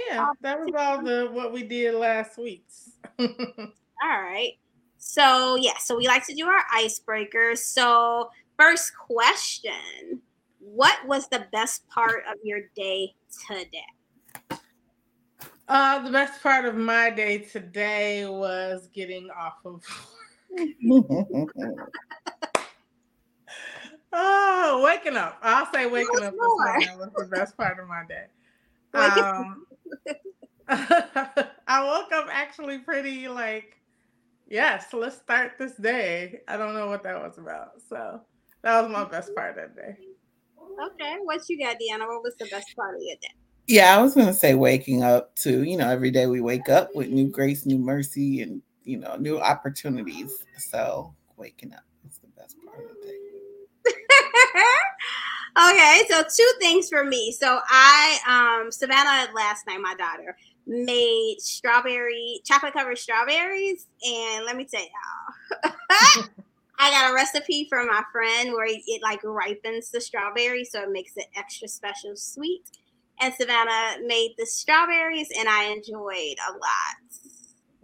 Yeah, 0.09 0.31
that 0.41 0.59
was 0.59 0.71
all 0.77 1.03
the 1.03 1.29
what 1.31 1.53
we 1.53 1.63
did 1.63 1.95
last 1.95 2.37
week. 2.37 2.65
All 3.19 4.21
right. 4.21 4.53
So, 4.97 5.55
yeah, 5.55 5.77
so 5.79 5.97
we 5.97 6.07
like 6.07 6.25
to 6.27 6.35
do 6.35 6.45
our 6.47 6.63
icebreakers. 6.75 7.59
So, 7.59 8.29
first 8.57 8.91
question 8.95 10.21
What 10.59 10.95
was 11.07 11.27
the 11.29 11.47
best 11.51 11.87
part 11.87 12.23
of 12.29 12.35
your 12.43 12.61
day 12.75 13.13
today? 13.47 13.81
Uh, 15.67 16.01
the 16.01 16.11
best 16.11 16.41
part 16.41 16.63
of 16.63 16.75
my 16.75 17.09
day 17.09 17.39
today 17.39 18.25
was 18.25 18.87
getting 18.93 19.29
off 19.31 19.57
of. 19.65 19.83
oh, 24.13 24.81
waking 24.85 25.17
up! 25.17 25.37
I'll 25.41 25.69
say 25.73 25.85
waking 25.85 26.23
up 26.23 26.33
this 26.33 26.39
morning 26.39 26.97
was 26.97 27.09
the 27.17 27.25
best 27.25 27.57
part 27.57 27.79
of 27.79 27.87
my 27.87 28.03
day. 28.07 28.27
Um, 28.93 29.65
I 30.69 31.83
woke 31.83 32.13
up 32.13 32.27
actually 32.31 32.79
pretty 32.79 33.27
like, 33.27 33.75
yes, 34.47 34.93
let's 34.93 35.17
start 35.17 35.57
this 35.59 35.73
day. 35.73 36.39
I 36.47 36.55
don't 36.55 36.75
know 36.75 36.87
what 36.87 37.03
that 37.03 37.21
was 37.21 37.37
about, 37.37 37.81
so 37.89 38.21
that 38.61 38.81
was 38.81 38.89
my 38.89 39.03
best 39.03 39.35
part 39.35 39.57
of 39.57 39.75
the 39.75 39.81
day. 39.81 39.97
Okay, 40.93 41.17
what 41.23 41.41
you 41.49 41.59
got, 41.59 41.75
Deanna? 41.75 42.07
What 42.07 42.23
was 42.23 42.35
the 42.39 42.45
best 42.45 42.73
part 42.75 42.95
of 42.95 43.01
your 43.01 43.17
day? 43.17 43.33
Yeah, 43.67 43.97
I 43.97 44.01
was 44.01 44.15
gonna 44.15 44.33
say 44.33 44.55
waking 44.55 45.03
up 45.03 45.35
too. 45.35 45.63
You 45.63 45.75
know, 45.75 45.89
every 45.89 46.09
day 46.09 46.25
we 46.25 46.39
wake 46.39 46.69
up 46.69 46.95
with 46.95 47.09
new 47.09 47.27
grace, 47.27 47.65
new 47.65 47.77
mercy, 47.77 48.41
and 48.41 48.61
you 48.83 48.97
know, 48.97 49.17
new 49.17 49.39
opportunities. 49.39 50.45
So 50.57 51.13
waking 51.35 51.73
up 51.73 51.83
is 52.09 52.17
the 52.19 52.27
best 52.29 52.55
part 52.65 52.79
of 52.79 52.95
the 53.01 53.07
day. 53.07 53.17
okay, 55.69 56.03
so 56.09 56.23
two 56.23 56.51
things 56.59 56.87
for 56.87 57.03
me. 57.03 57.33
So 57.33 57.59
I 57.69 58.61
um 58.63 58.71
Savannah 58.71 59.33
last 59.35 59.67
night, 59.67 59.81
my 59.81 59.95
daughter, 59.95 60.37
made 60.65 61.35
strawberry 61.39 62.39
chocolate 62.45 62.71
covered 62.71 62.97
strawberries. 62.97 63.87
And 64.07 64.45
let 64.45 64.55
me 64.55 64.63
tell 64.63 64.81
y'all. 64.81 65.71
I 66.79 66.91
got 66.91 67.11
a 67.11 67.13
recipe 67.13 67.65
from 67.67 67.87
my 67.87 68.03
friend 68.11 68.53
where 68.53 68.67
it 68.67 69.01
like 69.01 69.21
ripens 69.23 69.89
the 69.89 69.99
strawberry 69.99 70.63
so 70.63 70.83
it 70.83 70.91
makes 70.91 71.13
it 71.17 71.25
extra 71.35 71.67
special 71.67 72.15
sweet 72.15 72.69
and 73.21 73.33
Savannah 73.33 74.05
made 74.05 74.35
the 74.37 74.45
strawberries, 74.45 75.29
and 75.37 75.47
I 75.49 75.65
enjoyed 75.65 76.37
a 76.49 76.53
lot. 76.53 76.97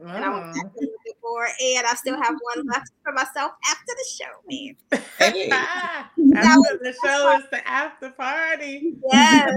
Mm. 0.01 0.15
And 0.15 0.25
I 0.25 0.29
was 0.29 0.57
looking 0.57 1.13
for, 1.21 1.45
and 1.45 1.85
I 1.85 1.93
still 1.95 2.21
have 2.21 2.35
one 2.55 2.65
left 2.67 2.91
for 3.03 3.13
myself 3.13 3.53
after 3.69 3.85
the 3.87 4.05
show, 4.09 4.31
man. 4.49 4.75
Hey. 5.17 5.49
after 6.35 6.77
the 6.81 6.95
show 7.03 7.37
is 7.37 7.45
the 7.51 7.67
after 7.67 8.09
party. 8.11 8.95
Yes, 9.11 9.49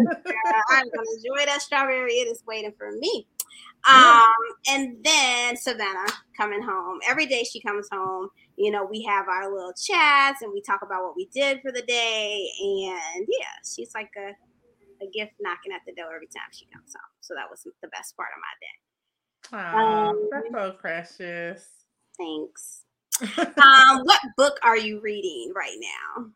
I'm 0.70 0.88
gonna 0.88 1.08
enjoy 1.16 1.46
that 1.46 1.62
strawberry. 1.62 2.12
It 2.12 2.28
is 2.28 2.42
waiting 2.46 2.72
for 2.78 2.92
me. 2.92 3.26
Um, 3.88 4.24
and 4.68 4.96
then 5.04 5.56
Savannah 5.56 6.10
coming 6.36 6.62
home. 6.62 6.98
Every 7.08 7.26
day 7.26 7.44
she 7.44 7.60
comes 7.60 7.88
home, 7.92 8.28
you 8.56 8.72
know, 8.72 8.84
we 8.84 9.04
have 9.04 9.28
our 9.28 9.52
little 9.52 9.72
chats 9.74 10.42
and 10.42 10.52
we 10.52 10.60
talk 10.60 10.80
about 10.82 11.04
what 11.04 11.14
we 11.14 11.28
did 11.32 11.60
for 11.62 11.70
the 11.70 11.82
day. 11.82 12.48
And 12.60 13.26
yeah, 13.28 13.46
she's 13.64 13.94
like 13.94 14.10
a 14.16 14.32
a 15.02 15.10
gift 15.10 15.32
knocking 15.40 15.72
at 15.72 15.82
the 15.86 15.94
door 15.94 16.14
every 16.14 16.28
time 16.28 16.50
she 16.52 16.66
comes 16.66 16.94
home. 16.94 17.16
So 17.20 17.34
that 17.34 17.50
was 17.50 17.62
the 17.62 17.88
best 17.88 18.16
part 18.16 18.28
of 18.34 18.40
my 18.40 18.54
day. 18.60 18.76
Oh, 19.52 20.08
um, 20.10 20.28
that's 20.30 20.52
so 20.52 20.72
precious. 20.72 21.68
Thanks. 22.18 22.82
um, 23.38 24.02
what 24.04 24.20
book 24.36 24.58
are 24.62 24.76
you 24.76 25.00
reading 25.00 25.52
right 25.54 25.76
now? 25.80 26.26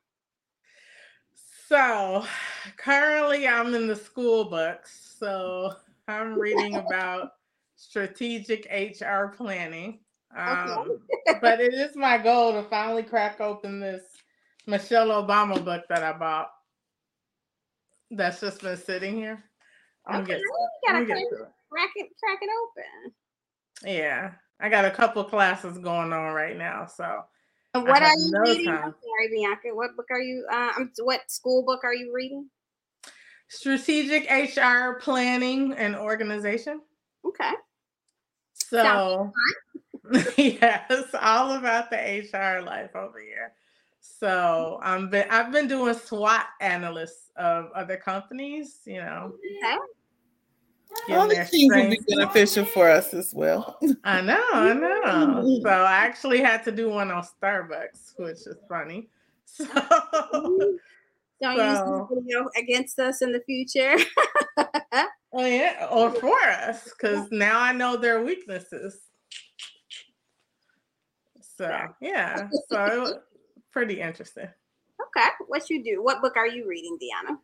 So 1.69 2.25
currently 2.76 3.47
I'm 3.47 3.75
in 3.75 3.87
the 3.87 3.97
school 3.97 4.45
books. 4.45 5.14
So 5.19 5.75
I'm 6.09 6.38
reading 6.38 6.76
about 6.76 7.33
strategic 7.76 8.67
HR 8.71 9.26
planning. 9.37 10.00
Um, 10.37 10.99
okay. 11.29 11.38
but 11.40 11.61
it 11.61 11.75
is 11.75 11.97
my 11.97 12.17
goal 12.17 12.52
to 12.52 12.69
finally 12.69 13.02
crack 13.02 13.40
open 13.40 13.81
this 13.81 14.02
Michelle 14.67 15.09
Obama 15.09 15.62
book 15.64 15.85
that 15.88 16.02
I 16.02 16.12
bought 16.12 16.50
that's 18.11 18.40
just 18.40 18.62
been 18.62 18.76
sitting 18.76 19.17
here. 19.17 19.43
I'm 20.07 20.23
okay, 20.23 20.38
you 20.38 20.52
gotta 20.87 21.05
crack, 21.05 21.19
it, 21.21 21.29
crack 21.71 21.90
it, 21.97 22.09
crack 22.23 22.38
it 22.43 22.50
open. 22.62 23.12
Yeah, 23.85 24.33
I 24.59 24.69
got 24.69 24.85
a 24.85 24.90
couple 24.90 25.23
classes 25.25 25.79
going 25.79 26.12
on 26.12 26.35
right 26.35 26.57
now, 26.57 26.87
so. 26.87 27.23
And 27.73 27.87
what 27.87 28.02
are 28.02 28.17
you 28.17 28.31
no 28.33 28.40
reading? 28.40 28.67
Time. 28.67 28.95
sorry, 29.02 29.29
Bianca. 29.31 29.69
What 29.73 29.97
book 29.97 30.07
are 30.11 30.21
you? 30.21 30.45
Uh, 30.50 30.73
what 31.02 31.31
school 31.31 31.64
book 31.64 31.85
are 31.85 31.95
you 31.95 32.12
reading? 32.12 32.49
Strategic 33.49 34.29
HR 34.31 34.95
Planning 35.00 35.73
and 35.75 35.95
Organization. 35.95 36.81
Okay. 37.25 37.52
So, 38.55 39.33
yes, 40.37 41.14
all 41.21 41.52
about 41.52 41.90
the 41.90 41.97
HR 41.97 42.62
life 42.62 42.95
over 42.95 43.21
here. 43.21 43.52
So 44.00 44.80
I'm 44.83 45.11
been 45.11 45.26
I've 45.30 45.52
been 45.52 45.69
doing 45.69 45.95
SWOT 45.95 46.47
analyses 46.61 47.30
of 47.37 47.71
other 47.75 47.97
companies, 47.97 48.80
you 48.87 48.99
know. 48.99 49.35
Okay. 51.04 51.14
All 51.14 51.28
these 51.28 51.49
things 51.50 51.73
would 51.75 51.90
be 51.90 52.00
beneficial 52.09 52.64
for 52.64 52.88
us 52.90 53.14
as 53.14 53.33
well. 53.33 53.78
I 54.04 54.21
know, 54.21 54.42
I 54.52 54.73
know. 54.73 55.61
So 55.62 55.69
I 55.69 55.92
actually 55.92 56.40
had 56.40 56.64
to 56.64 56.73
do 56.73 56.90
one 56.90 57.11
on 57.11 57.25
Starbucks, 57.25 58.14
which 58.16 58.47
is 58.47 58.57
funny. 58.69 59.09
So 59.52 59.64
mm-hmm. 59.64 60.76
don't 61.42 61.57
so, 61.57 61.71
use 61.71 62.09
this 62.09 62.23
video 62.23 62.49
against 62.57 62.99
us 63.00 63.21
in 63.21 63.33
the 63.33 63.40
future. 63.40 63.97
oh 65.33 65.45
yeah, 65.45 65.88
or 65.90 66.12
for 66.12 66.38
us, 66.40 66.85
because 66.85 67.26
now 67.33 67.59
I 67.59 67.73
know 67.73 67.97
their 67.97 68.23
weaknesses. 68.23 69.00
So 71.40 71.88
yeah, 72.00 72.49
so 72.69 73.23
pretty 73.73 74.00
interesting. 74.00 74.49
Okay. 75.17 75.29
What 75.47 75.69
you 75.71 75.83
do? 75.83 76.03
What 76.03 76.21
book 76.21 76.37
are 76.37 76.47
you 76.47 76.67
reading, 76.69 76.99
Deanna? 77.00 77.37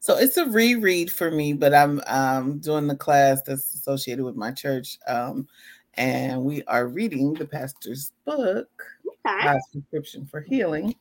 So 0.00 0.16
it's 0.16 0.36
a 0.36 0.46
reread 0.46 1.10
for 1.10 1.30
me, 1.30 1.52
but 1.52 1.74
I'm 1.74 2.00
um, 2.06 2.58
doing 2.58 2.86
the 2.86 2.96
class 2.96 3.42
that's 3.42 3.74
associated 3.74 4.24
with 4.24 4.36
my 4.36 4.50
church. 4.50 4.98
Um, 5.06 5.46
and 5.94 6.42
we 6.42 6.62
are 6.64 6.88
reading 6.88 7.34
the 7.34 7.46
pastor's 7.46 8.12
book, 8.24 8.68
okay. 9.06 9.44
God's 9.44 9.64
Prescription 9.72 10.26
for 10.26 10.40
Healing. 10.40 10.94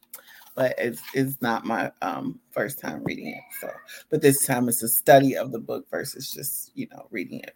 But 0.55 0.73
it's, 0.79 1.01
it's 1.13 1.39
not 1.39 1.65
my 1.65 1.91
um, 2.01 2.39
first 2.49 2.79
time 2.79 3.03
reading 3.03 3.27
it. 3.27 3.43
So, 3.61 3.69
but 4.09 4.23
this 4.23 4.45
time 4.45 4.67
it's 4.67 4.81
a 4.81 4.87
study 4.87 5.37
of 5.37 5.51
the 5.51 5.59
book 5.59 5.85
versus 5.91 6.31
just, 6.31 6.71
you 6.73 6.87
know, 6.91 7.07
reading 7.11 7.41
it. 7.41 7.55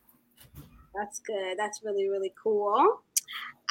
That's 0.94 1.20
good. 1.20 1.58
That's 1.58 1.82
really, 1.84 2.10
really 2.10 2.34
cool. 2.42 3.02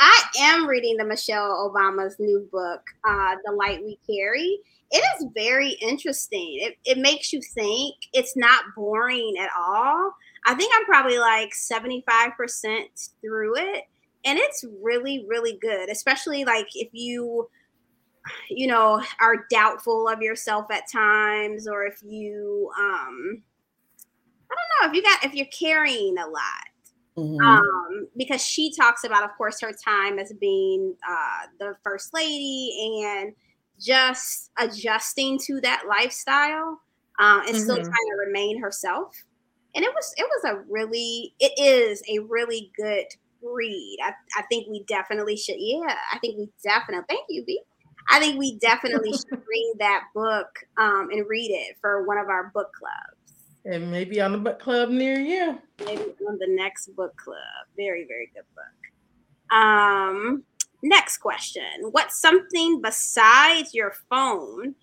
I 0.00 0.22
am 0.38 0.66
reading 0.66 0.96
the 0.96 1.04
Michelle 1.04 1.70
Obama's 1.70 2.16
new 2.18 2.48
book, 2.50 2.80
uh, 3.06 3.36
The 3.44 3.52
Light 3.52 3.84
We 3.84 3.98
Carry. 4.06 4.58
It 4.90 5.04
is 5.20 5.28
very 5.34 5.72
interesting. 5.82 6.58
It, 6.62 6.78
it 6.86 6.96
makes 6.96 7.34
you 7.34 7.42
think. 7.42 7.96
It's 8.14 8.34
not 8.34 8.64
boring 8.74 9.34
at 9.38 9.50
all. 9.56 10.12
I 10.46 10.54
think 10.54 10.72
I'm 10.74 10.86
probably 10.86 11.18
like 11.18 11.50
75% 11.50 13.10
through 13.20 13.56
it. 13.56 13.84
And 14.24 14.38
it's 14.38 14.64
really, 14.82 15.26
really 15.28 15.58
good, 15.60 15.90
especially 15.90 16.46
like 16.46 16.68
if 16.74 16.88
you, 16.92 17.50
you 18.48 18.68
know, 18.68 19.02
are 19.20 19.46
doubtful 19.50 20.08
of 20.08 20.22
yourself 20.22 20.66
at 20.72 20.90
times, 20.90 21.68
or 21.68 21.84
if 21.84 21.98
you, 22.02 22.70
um, 22.78 23.42
I 24.50 24.54
don't 24.54 24.80
know, 24.80 24.88
if 24.88 24.94
you 24.94 25.02
got, 25.02 25.24
if 25.24 25.34
you're 25.34 25.46
carrying 25.46 26.16
a 26.16 26.26
lot 26.26 26.69
Mm-hmm. 27.16 27.40
Um, 27.40 28.08
because 28.16 28.42
she 28.42 28.72
talks 28.72 29.04
about, 29.04 29.24
of 29.24 29.30
course, 29.36 29.60
her 29.60 29.72
time 29.72 30.18
as 30.18 30.32
being 30.40 30.94
uh, 31.08 31.46
the 31.58 31.74
first 31.82 32.14
lady 32.14 33.04
and 33.04 33.32
just 33.80 34.50
adjusting 34.58 35.38
to 35.46 35.60
that 35.60 35.84
lifestyle 35.88 36.80
uh, 37.18 37.40
and 37.46 37.54
mm-hmm. 37.54 37.58
still 37.58 37.76
trying 37.76 37.86
to 37.86 38.24
remain 38.26 38.60
herself. 38.60 39.24
And 39.74 39.84
it 39.84 39.92
was 39.94 40.14
it 40.16 40.24
was 40.24 40.52
a 40.52 40.64
really 40.68 41.34
it 41.38 41.52
is 41.56 42.02
a 42.08 42.18
really 42.20 42.72
good 42.76 43.06
read. 43.42 43.98
I, 44.04 44.12
I 44.36 44.42
think 44.50 44.68
we 44.68 44.84
definitely 44.88 45.36
should. 45.36 45.56
Yeah, 45.58 45.94
I 46.12 46.18
think 46.18 46.38
we 46.38 46.48
definitely. 46.62 47.04
Thank 47.08 47.26
you, 47.28 47.44
B. 47.44 47.60
I 48.10 48.18
think 48.18 48.38
we 48.38 48.58
definitely 48.58 49.12
should 49.12 49.30
read 49.48 49.74
that 49.78 50.04
book 50.14 50.48
um, 50.76 51.08
and 51.12 51.24
read 51.28 51.50
it 51.50 51.76
for 51.80 52.04
one 52.06 52.18
of 52.18 52.28
our 52.28 52.50
book 52.52 52.72
clubs. 52.72 53.19
And 53.64 53.90
maybe 53.90 54.20
on 54.20 54.32
the 54.32 54.38
book 54.38 54.58
club 54.58 54.88
near 54.88 55.18
you. 55.18 55.58
Maybe 55.84 56.02
on 56.26 56.38
the 56.38 56.48
next 56.48 56.88
book 56.96 57.14
club. 57.16 57.36
Very, 57.76 58.06
very 58.06 58.30
good 58.34 58.44
book. 58.54 59.56
Um, 59.56 60.44
next 60.82 61.18
question. 61.18 61.62
What's 61.90 62.20
something 62.20 62.80
besides 62.80 63.74
your 63.74 63.92
phone 64.08 64.74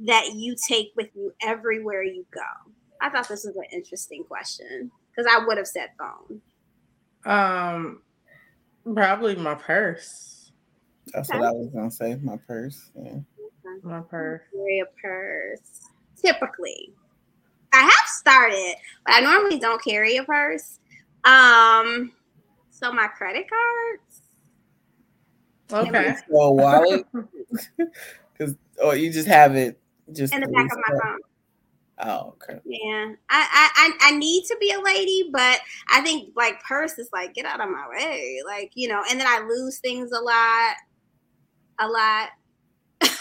that 0.00 0.34
you 0.34 0.54
take 0.68 0.92
with 0.96 1.08
you 1.14 1.32
everywhere 1.42 2.02
you 2.02 2.24
go? 2.32 2.72
I 3.00 3.10
thought 3.10 3.28
this 3.28 3.44
was 3.44 3.56
an 3.56 3.64
interesting 3.72 4.24
question 4.24 4.90
because 5.10 5.30
I 5.30 5.44
would 5.44 5.58
have 5.58 5.66
said 5.66 5.90
phone. 5.98 6.40
Um, 7.26 8.02
probably 8.94 9.34
my 9.36 9.54
purse. 9.54 10.52
That's 11.12 11.30
okay. 11.30 11.38
what 11.38 11.48
I 11.48 11.52
was 11.52 11.68
gonna 11.68 11.90
say. 11.90 12.16
My 12.22 12.38
purse. 12.46 12.90
Yeah. 12.96 13.18
My 13.82 14.00
purse. 14.00 14.42
Carry 14.52 14.80
a 14.80 14.86
purse. 15.00 15.80
Typically, 16.16 16.92
I 17.74 17.82
have 17.82 18.08
started, 18.08 18.76
but 19.04 19.14
I 19.14 19.20
normally 19.20 19.58
don't 19.58 19.82
carry 19.82 20.16
a 20.16 20.24
purse. 20.24 20.78
Um, 21.24 22.12
so 22.70 22.92
my 22.92 23.08
credit 23.08 23.46
cards. 23.48 24.22
Okay. 25.88 26.14
So 26.30 26.36
a 26.36 26.52
wallet, 26.52 27.06
because 28.32 28.56
or 28.82 28.96
you 28.96 29.12
just 29.12 29.28
have 29.28 29.56
it 29.56 29.80
just 30.12 30.34
in 30.34 30.40
the 30.40 30.48
back 30.48 30.70
of 30.70 30.78
my 30.86 30.98
phone. 31.02 31.18
Oh, 31.98 32.34
okay. 32.42 32.60
Yeah, 32.64 33.12
I, 33.30 33.70
I 33.76 33.92
I 34.00 34.10
need 34.16 34.44
to 34.46 34.56
be 34.60 34.72
a 34.72 34.80
lady, 34.80 35.30
but 35.32 35.60
I 35.92 36.00
think 36.00 36.32
like 36.36 36.62
purse 36.62 36.98
is 36.98 37.08
like 37.12 37.34
get 37.34 37.46
out 37.46 37.60
of 37.60 37.70
my 37.70 37.88
way, 37.88 38.40
like 38.44 38.72
you 38.74 38.88
know. 38.88 39.02
And 39.08 39.18
then 39.18 39.26
I 39.26 39.46
lose 39.48 39.78
things 39.78 40.10
a 40.12 40.20
lot, 40.20 40.74
a 41.78 41.86
lot. 41.86 42.30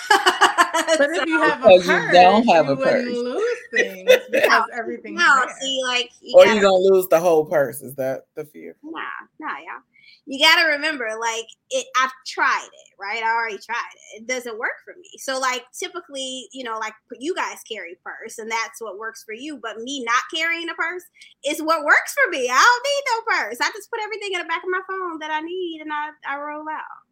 But 0.10 1.10
if 1.12 1.26
you 1.28 1.42
have 1.42 1.62
a 1.62 1.68
purse, 1.68 1.88
you 1.88 2.12
don't 2.12 2.48
have 2.48 2.66
you 2.68 2.72
a 2.72 2.76
wouldn't 2.76 3.06
purse. 3.06 3.18
lose 3.18 3.58
things 3.74 4.12
because 4.32 4.64
everything's 4.74 5.20
no, 5.20 5.44
there. 5.46 5.56
see, 5.60 5.82
like 5.86 6.10
you 6.22 6.36
Or 6.38 6.46
gotta- 6.46 6.56
you 6.56 6.62
gonna 6.62 6.76
lose 6.76 7.08
the 7.08 7.20
whole 7.20 7.46
purse? 7.46 7.82
Is 7.82 7.96
that 7.96 8.24
the 8.36 8.46
fear? 8.46 8.76
Nah, 8.84 9.00
nah, 9.40 9.58
y'all. 9.58 9.82
You 10.26 10.40
gotta 10.40 10.68
remember, 10.70 11.10
like 11.20 11.46
it. 11.70 11.86
I've 12.02 12.12
tried 12.26 12.66
it, 12.72 12.94
right? 13.02 13.22
I 13.22 13.30
already 13.30 13.58
tried 13.58 13.76
it. 14.16 14.22
It 14.22 14.28
doesn't 14.28 14.58
work 14.58 14.80
for 14.86 14.94
me. 14.98 15.10
So, 15.18 15.38
like, 15.38 15.66
typically, 15.78 16.48
you 16.54 16.64
know, 16.64 16.78
like 16.80 16.94
you 17.20 17.36
guys 17.36 17.58
carry 17.70 17.98
purse, 18.06 18.38
and 18.38 18.50
that's 18.50 18.80
what 18.80 18.98
works 18.98 19.24
for 19.26 19.34
you. 19.34 19.60
But 19.62 19.80
me 19.80 20.02
not 20.06 20.24
carrying 20.34 20.70
a 20.70 20.76
purse 20.76 21.04
is 21.46 21.62
what 21.62 21.84
works 21.84 22.14
for 22.14 22.30
me. 22.32 22.50
I 22.50 22.56
don't 22.56 22.86
need 22.88 23.04
no 23.12 23.44
purse. 23.44 23.58
I 23.60 23.70
just 23.76 23.90
put 23.92 24.00
everything 24.02 24.32
in 24.34 24.40
the 24.40 24.48
back 24.48 24.64
of 24.64 24.70
my 24.70 24.82
phone 24.88 25.20
that 25.20 25.32
I 25.32 25.42
need, 25.42 25.82
and 25.82 25.92
I 25.92 26.12
I 26.26 26.38
roll 26.38 26.64
out. 26.70 27.03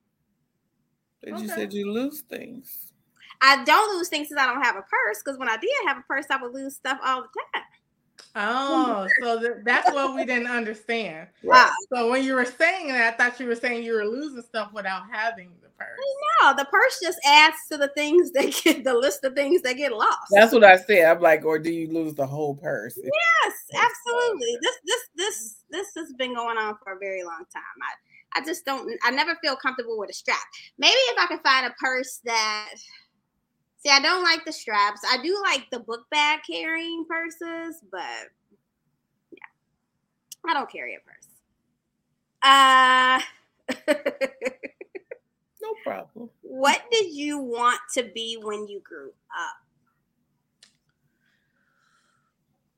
But 1.22 1.30
you 1.40 1.46
Okay. 1.46 1.48
said 1.48 1.74
you 1.74 1.92
lose 1.92 2.22
things. 2.22 2.92
I 3.42 3.64
don't 3.64 3.96
lose 3.98 4.10
things 4.10 4.30
because 4.30 4.42
I 4.44 4.48
don't 4.52 4.64
have 4.64 4.76
a 4.76 4.84
purse. 4.84 5.22
Because 5.24 5.38
when 5.40 5.50
I 5.50 5.58
did 5.58 5.70
have 5.88 5.98
a 5.98 6.04
purse, 6.04 6.26
I 6.30 6.42
would 6.42 6.54
lose 6.54 6.76
stuff 6.76 7.00
all 7.04 7.22
the 7.22 7.28
time. 7.56 7.64
Oh, 8.36 9.08
so 9.20 9.40
th- 9.40 9.52
that's 9.66 9.92
what 9.92 10.16
we 10.16 10.26
didn't 10.26 10.48
understand. 10.48 11.28
Wow. 11.44 11.70
So 11.94 12.10
when 12.10 12.24
you 12.24 12.36
were 12.36 12.46
saying 12.46 12.88
that, 12.90 13.14
I 13.14 13.18
thought 13.18 13.40
you 13.40 13.48
were 13.48 13.56
saying 13.56 13.84
you 13.84 13.94
were 13.94 14.06
losing 14.06 14.42
stuff 14.42 14.72
without 14.72 15.04
having 15.12 15.52
the 15.62 15.70
purse. 15.70 16.00
No, 16.42 16.56
the 16.56 16.66
purse 16.66 17.00
just 17.02 17.20
adds 17.26 17.58
to 17.72 17.78
the 17.78 17.90
things 17.90 18.32
that 18.32 18.54
get 18.64 18.84
the 18.84 18.94
list 18.94 19.24
of 19.26 19.34
things 19.34 19.62
that 19.64 19.74
get 19.74 19.92
lost. 19.92 20.32
That's 20.32 20.54
what 20.54 20.64
I 20.64 20.78
said. 20.78 21.06
I'm 21.06 21.20
like, 21.22 21.44
or 21.44 21.60
do 21.60 21.72
you 21.72 21.88
lose 21.92 22.14
the 22.16 22.26
whole 22.26 22.56
purse? 22.56 22.98
Yes, 22.98 23.54
absolutely. 23.74 24.58
This 24.62 24.76
this 24.86 25.02
this 25.16 25.56
this 25.70 25.88
has 25.98 26.14
been 26.18 26.34
going 26.36 26.58
on 26.58 26.78
for 26.84 26.94
a 26.94 27.00
very 27.00 27.24
long 27.24 27.44
time. 27.52 27.64
I 27.82 27.92
I 28.36 28.42
just 28.46 28.66
don't 28.66 28.90
I 29.04 29.12
never 29.12 29.36
feel 29.44 29.56
comfortable 29.56 29.98
with 30.00 30.10
a 30.10 30.14
strap. 30.14 30.40
Maybe 30.78 30.94
if 30.94 31.18
I 31.18 31.28
can 31.28 31.40
find 31.40 31.66
a 31.66 31.76
purse 31.80 32.22
that 32.26 32.76
See, 33.84 33.90
I 33.90 34.00
don't 34.00 34.22
like 34.22 34.46
the 34.46 34.54
straps. 34.54 35.02
I 35.12 35.18
do 35.24 35.42
like 35.44 35.68
the 35.72 35.80
book 35.80 36.02
bag 36.12 36.42
carrying 36.48 37.04
purses, 37.10 37.82
but 37.92 38.30
yeah. 39.32 40.48
I 40.48 40.54
don't 40.54 40.72
carry 40.72 40.96
a 40.96 41.00
purse. 41.00 41.28
Uh 42.44 43.22
No 45.62 45.74
problem. 45.84 46.30
what 46.42 46.82
did 46.92 47.12
you 47.12 47.40
want 47.40 47.80
to 47.94 48.04
be 48.04 48.38
when 48.42 48.68
you 48.68 48.82
grew 48.82 49.10
up? 49.10 49.58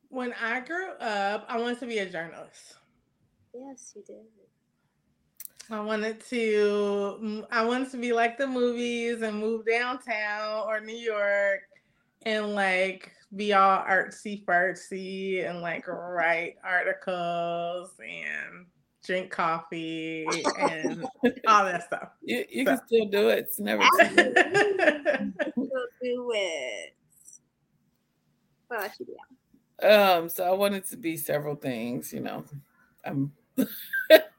When 0.09 0.33
I 0.41 0.59
grew 0.59 0.91
up, 0.99 1.45
I 1.47 1.59
wanted 1.59 1.79
to 1.79 1.87
be 1.87 1.97
a 1.97 2.09
journalist. 2.09 2.75
Yes, 3.53 3.93
you 3.95 4.03
did. 4.03 4.17
I 5.69 5.79
wanted 5.79 6.23
to 6.27 7.45
I 7.51 7.63
wanted 7.63 7.91
to 7.91 7.97
be 7.97 8.13
like 8.13 8.37
the 8.37 8.47
movies 8.47 9.21
and 9.21 9.39
move 9.39 9.65
downtown 9.65 10.65
or 10.67 10.81
New 10.81 10.95
York 10.95 11.61
and 12.23 12.53
like 12.53 13.11
be 13.35 13.53
all 13.53 13.79
artsy 13.79 14.43
fartsy 14.45 15.49
and 15.49 15.61
like 15.61 15.87
write 15.87 16.55
articles 16.63 17.91
and 17.99 18.65
drink 19.05 19.31
coffee 19.31 20.25
and 20.59 21.05
all 21.47 21.65
that 21.65 21.83
stuff. 21.83 22.09
You 22.21 22.45
you 22.49 22.65
can 22.65 22.79
still 22.85 23.05
do 23.05 23.29
it. 23.29 23.39
It's 23.39 23.59
never 23.59 23.83
too 23.83 24.15
late. 24.15 24.35
Do 26.01 26.31
it. 26.35 26.95
What 28.67 28.83
else 28.83 28.99
you 28.99 29.05
do? 29.05 29.87
Um, 29.87 30.27
so 30.27 30.43
I 30.43 30.51
wanted 30.51 30.85
to 30.87 30.97
be 30.97 31.15
several 31.15 31.55
things, 31.55 32.11
you 32.11 32.19
know. 32.19 32.43
I'm 33.05 33.31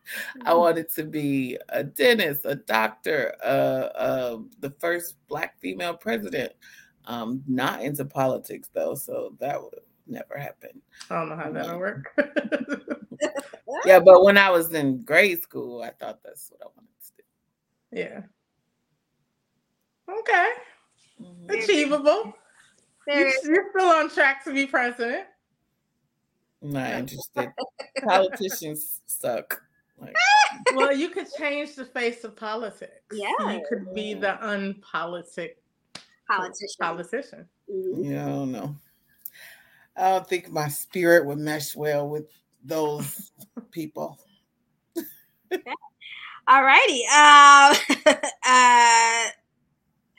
I 0.45 0.55
wanted 0.55 0.91
to 0.95 1.05
be 1.05 1.59
a 1.71 1.83
dentist, 1.85 2.43
a 2.45 2.57
doctor, 2.57 3.35
uh, 3.45 3.89
uh, 3.97 4.39
the 4.61 4.71
first 4.71 5.17
black 5.29 5.59
female 5.61 5.95
president. 5.95 6.53
Um, 7.07 7.43
not 7.47 7.83
into 7.83 8.05
politics 8.05 8.69
though, 8.73 8.95
so 8.95 9.35
that 9.39 9.61
would 9.63 9.81
never 10.07 10.39
happen. 10.39 10.81
I 11.11 11.17
don't 11.17 11.29
know 11.29 11.37
how 11.37 11.51
that'll 11.53 11.79
work. 11.79 12.13
Yeah, 13.87 14.01
but 14.01 14.23
when 14.25 14.39
I 14.39 14.51
was 14.51 14.73
in 14.73 15.03
grade 15.03 15.43
school, 15.43 15.83
I 15.83 15.91
thought 15.91 16.21
that's 16.25 16.51
what 16.51 16.63
I 16.63 16.67
wanted 16.75 16.89
to 17.05 17.13
do. 17.19 18.01
yeah. 18.01 18.23
Okay. 20.21 20.53
do. 21.19 21.25
Mhm. 21.25 21.63
Achievable. 21.63 22.35
There 23.07 23.21
You- 23.21 23.27
is 23.27 23.45
You're 23.47 23.71
still 23.71 23.89
on 23.89 24.09
track 24.11 24.43
to 24.45 24.53
be 24.55 24.67
president. 24.67 25.27
Not 26.63 26.91
interested. 26.93 27.53
Politicians 28.03 29.03
suck. 29.07 29.61
Like, 29.99 30.15
Well, 30.75 30.95
you 30.95 31.09
could 31.11 31.27
change 31.39 31.75
the 31.75 31.85
face 31.85 32.25
of 32.25 32.37
politics. 32.37 33.03
Yeah. 33.13 33.53
You 33.53 33.65
could 33.69 33.95
be 33.95 34.15
the 34.15 34.39
unpolitic 34.49 35.59
politician. 36.29 36.69
politician. 36.81 37.49
Mhm. 37.71 38.11
yeah, 38.11 38.25
I 38.27 38.29
don't 38.29 38.53
know. 38.53 38.77
I 39.97 40.11
don't 40.11 40.29
think 40.29 40.51
my 40.51 40.69
spirit 40.69 41.25
would 41.27 41.39
mesh 41.39 41.77
well 41.77 42.09
with 42.09 42.31
those 42.65 43.31
people. 43.71 44.19
All 46.47 46.63
righty. 46.63 47.03
Um, 47.07 47.77
uh, 48.47 49.27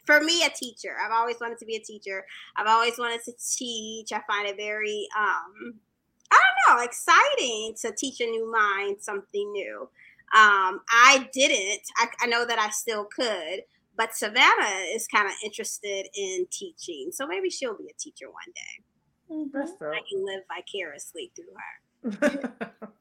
for 0.06 0.22
me, 0.22 0.44
a 0.46 0.50
teacher. 0.50 0.96
I've 1.04 1.12
always 1.12 1.36
wanted 1.40 1.58
to 1.60 1.66
be 1.66 1.76
a 1.76 1.80
teacher. 1.80 2.26
I've 2.56 2.68
always 2.68 2.98
wanted 2.98 3.22
to 3.26 3.34
teach. 3.58 4.12
I 4.12 4.22
find 4.28 4.48
it 4.48 4.58
very, 4.58 5.08
um, 5.18 5.74
I 6.76 6.86
exciting 6.86 7.76
to 7.82 7.92
teach 7.96 8.20
a 8.22 8.26
new 8.26 8.52
mind 8.52 8.98
something 9.02 9.52
new. 9.52 9.90
Um, 10.34 10.82
I 10.90 11.30
didn't. 11.34 11.82
I, 11.98 12.08
I 12.22 12.28
know 12.28 12.46
that 12.46 12.60
I 12.60 12.70
still 12.70 13.06
could, 13.06 13.62
but 13.96 14.16
Savannah 14.16 14.86
is 14.94 15.08
kind 15.08 15.28
of 15.28 15.34
interested 15.44 16.08
in 16.16 16.48
teaching, 16.52 17.10
so 17.12 17.28
maybe 17.28 17.50
she'll 17.50 17.78
be 17.78 17.90
a 17.90 18.00
teacher 18.00 18.26
one 18.26 18.54
day. 18.54 19.50
That's 19.54 19.72
I 19.82 20.02
can 20.10 20.26
live 20.26 20.42
vicariously 20.48 21.32
through 21.36 22.32
her. 22.32 22.72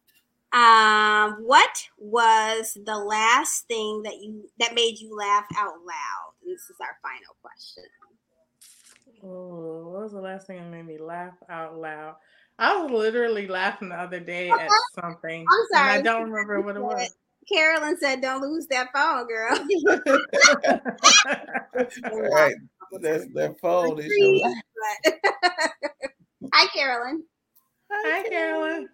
Um, 0.54 1.38
what 1.42 1.84
was 1.98 2.78
the 2.84 2.96
last 2.96 3.66
thing 3.66 4.04
that 4.04 4.22
you 4.22 4.48
that 4.60 4.76
made 4.76 5.00
you 5.00 5.16
laugh 5.16 5.46
out 5.58 5.74
loud? 5.84 6.32
And 6.42 6.54
this 6.54 6.70
is 6.70 6.76
our 6.80 6.96
final 7.02 7.34
question. 7.42 7.82
oh, 9.24 9.88
what 9.88 10.02
was 10.02 10.12
the 10.12 10.20
last 10.20 10.46
thing 10.46 10.58
that 10.58 10.70
made 10.70 10.86
me 10.86 10.98
laugh 10.98 11.34
out 11.50 11.76
loud? 11.76 12.14
I 12.58 12.80
was 12.80 12.90
literally 12.90 13.48
laughing 13.48 13.88
the 13.88 13.96
other 13.96 14.20
day 14.20 14.50
at 14.50 14.70
something. 14.94 15.46
I'm 15.50 15.80
And 15.80 15.90
I 15.90 16.00
don't 16.00 16.30
remember 16.30 16.60
what 16.60 16.76
it 16.76 16.82
was. 16.82 17.14
Carolyn 17.52 17.98
said, 17.98 18.22
"Don't 18.22 18.40
lose 18.40 18.66
that 18.68 18.88
phone, 18.92 19.26
girl." 19.26 19.54
Right. 22.12 22.54
Their, 23.00 23.26
their 23.34 23.54
phone 23.54 23.98
is 23.98 24.12
your 24.16 24.36
life. 24.36 24.54
Hi, 26.52 26.66
Carolyn. 26.72 27.24
Hi, 27.90 28.28
Carolyn. 28.28 28.88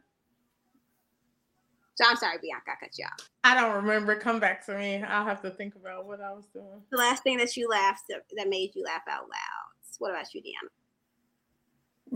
So 1.94 2.04
I'm 2.08 2.16
sorry, 2.16 2.38
Bianca, 2.40 2.70
I 2.70 2.74
cut 2.82 2.96
you 2.96 3.04
off. 3.04 3.28
I 3.44 3.54
don't 3.54 3.76
remember. 3.76 4.16
Come 4.16 4.40
back 4.40 4.64
to 4.66 4.78
me. 4.78 5.02
I'll 5.02 5.26
have 5.26 5.42
to 5.42 5.50
think 5.50 5.74
about 5.76 6.06
what 6.06 6.22
I 6.22 6.32
was 6.32 6.46
doing. 6.54 6.80
The 6.90 6.96
last 6.96 7.22
thing 7.22 7.36
that 7.36 7.54
you 7.56 7.68
laughed 7.68 8.04
that, 8.08 8.22
that 8.36 8.48
made 8.48 8.74
you 8.74 8.82
laugh 8.84 9.02
out 9.08 9.24
loud. 9.24 9.98
What 9.98 10.10
about 10.10 10.32
you, 10.32 10.40
Deanna? 10.40 10.70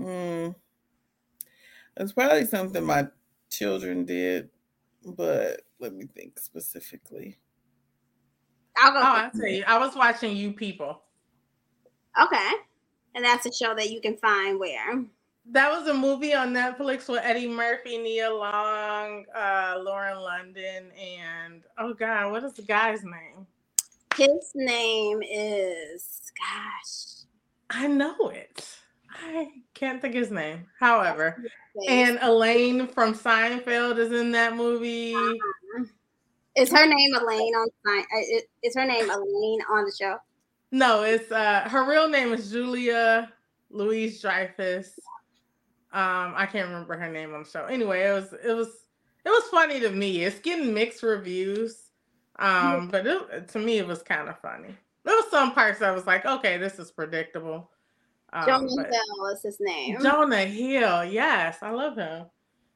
Mm. 0.04 0.54
It's 1.96 2.12
probably 2.12 2.44
something 2.46 2.84
my 2.84 3.06
children 3.50 4.04
did, 4.04 4.50
but 5.04 5.62
let 5.78 5.94
me 5.94 6.06
think 6.06 6.38
specifically. 6.38 7.38
I'll 8.76 8.92
go. 8.92 8.98
Oh, 8.98 9.02
I'll 9.02 9.30
tell 9.30 9.46
you. 9.48 9.64
I 9.66 9.78
was 9.78 9.94
watching 9.94 10.36
You 10.36 10.52
People. 10.52 11.02
Okay, 12.20 12.50
and 13.14 13.24
that's 13.24 13.46
a 13.46 13.52
show 13.52 13.74
that 13.74 13.90
you 13.90 14.00
can 14.00 14.16
find 14.16 14.58
where. 14.58 15.04
That 15.50 15.70
was 15.70 15.86
a 15.88 15.94
movie 15.94 16.32
on 16.32 16.54
Netflix 16.54 17.08
with 17.08 17.20
Eddie 17.22 17.48
Murphy, 17.48 17.98
Nia 17.98 18.32
Long, 18.32 19.26
uh, 19.36 19.78
Lauren 19.78 20.18
London, 20.18 20.90
and 20.92 21.62
oh 21.78 21.92
god, 21.92 22.32
what 22.32 22.42
is 22.44 22.54
the 22.54 22.62
guy's 22.62 23.04
name? 23.04 23.46
His 24.16 24.52
name 24.54 25.22
is 25.22 26.32
gosh. 26.38 27.26
I 27.70 27.88
know 27.88 28.30
it. 28.30 28.66
I 29.22 29.48
can't 29.74 30.00
think 30.00 30.14
his 30.14 30.30
name. 30.30 30.66
However, 30.78 31.42
and 31.88 32.18
Elaine 32.22 32.86
from 32.88 33.14
Seinfeld 33.14 33.98
is 33.98 34.12
in 34.12 34.32
that 34.32 34.56
movie. 34.56 35.14
Is 36.56 36.70
her 36.70 36.86
name 36.86 37.14
Elaine 37.14 37.54
on 37.54 37.68
sign? 37.84 38.00
uh, 38.14 38.20
Is, 38.36 38.42
is 38.62 38.74
her 38.76 38.86
name 38.86 39.10
Elaine 39.10 39.60
on 39.70 39.84
the 39.84 39.92
show? 39.98 40.18
No, 40.70 41.02
it's 41.02 41.30
uh 41.30 41.68
her 41.68 41.88
real 41.88 42.08
name 42.08 42.32
is 42.32 42.50
Julia 42.50 43.32
Louise 43.70 44.20
Dreyfus. 44.20 44.98
Um, 45.92 46.34
I 46.36 46.46
can't 46.46 46.68
remember 46.68 46.96
her 46.96 47.10
name 47.10 47.34
on 47.34 47.44
the 47.44 47.48
show. 47.48 47.66
Anyway, 47.66 48.02
it 48.02 48.12
was 48.12 48.32
it 48.44 48.52
was 48.52 48.68
it 49.24 49.28
was 49.30 49.44
funny 49.44 49.80
to 49.80 49.90
me. 49.90 50.24
It's 50.24 50.40
getting 50.40 50.74
mixed 50.74 51.02
reviews. 51.02 51.90
Um, 52.38 52.88
but 52.88 53.06
it, 53.06 53.48
to 53.48 53.58
me 53.60 53.78
it 53.78 53.86
was 53.86 54.02
kind 54.02 54.28
of 54.28 54.38
funny. 54.40 54.74
There 55.04 55.14
was 55.14 55.30
some 55.30 55.52
parts 55.52 55.82
I 55.82 55.92
was 55.92 56.06
like, 56.06 56.24
okay, 56.26 56.56
this 56.56 56.78
is 56.78 56.90
predictable. 56.90 57.70
Um, 58.34 58.46
Jonah 58.46 58.88
Hill 58.90 59.26
is 59.32 59.42
his 59.42 59.56
name. 59.60 59.96
Jonah 60.02 60.44
Hill. 60.44 61.04
Yes, 61.04 61.58
I 61.62 61.70
love 61.70 61.96
him. 61.96 62.26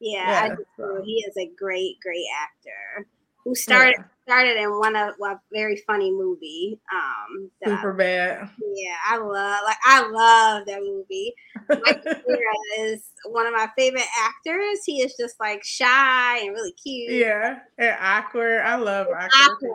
yeah, 0.00 0.40
I 0.44 0.48
do 0.54 0.64
so- 0.76 1.02
he 1.04 1.24
is 1.28 1.36
a 1.36 1.50
great, 1.58 1.96
great 2.02 2.26
actor 2.40 3.06
who 3.44 3.54
started 3.54 3.94
Yeah, 3.98 4.04
started 4.24 4.56
in 4.56 4.70
one 4.78 4.94
of 4.94 5.14
well, 5.18 5.32
a 5.32 5.40
very 5.52 5.76
funny 5.86 6.10
movie. 6.12 6.78
Um, 6.94 7.50
Superbad. 7.66 8.50
yeah, 8.74 8.96
I 9.08 9.16
love 9.16 9.60
like 9.64 9.76
I 9.84 10.00
love 10.08 10.66
that 10.66 10.80
movie. 10.80 11.34
Mike 11.68 12.04
is 12.80 13.10
one 13.26 13.46
of 13.46 13.52
my 13.52 13.68
favorite 13.76 14.02
actors. 14.20 14.80
He 14.84 15.02
is 15.02 15.14
just 15.18 15.40
like 15.40 15.64
shy 15.64 16.38
and 16.40 16.52
really 16.54 16.72
cute. 16.72 17.10
yeah, 17.12 17.60
and 17.78 17.96
awkward. 18.00 18.60
I 18.60 18.76
love 18.76 19.06
awkward. 19.08 19.72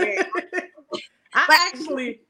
Awkward. 0.00 0.26
I 1.34 1.44
But- 1.46 1.56
actually 1.80 2.20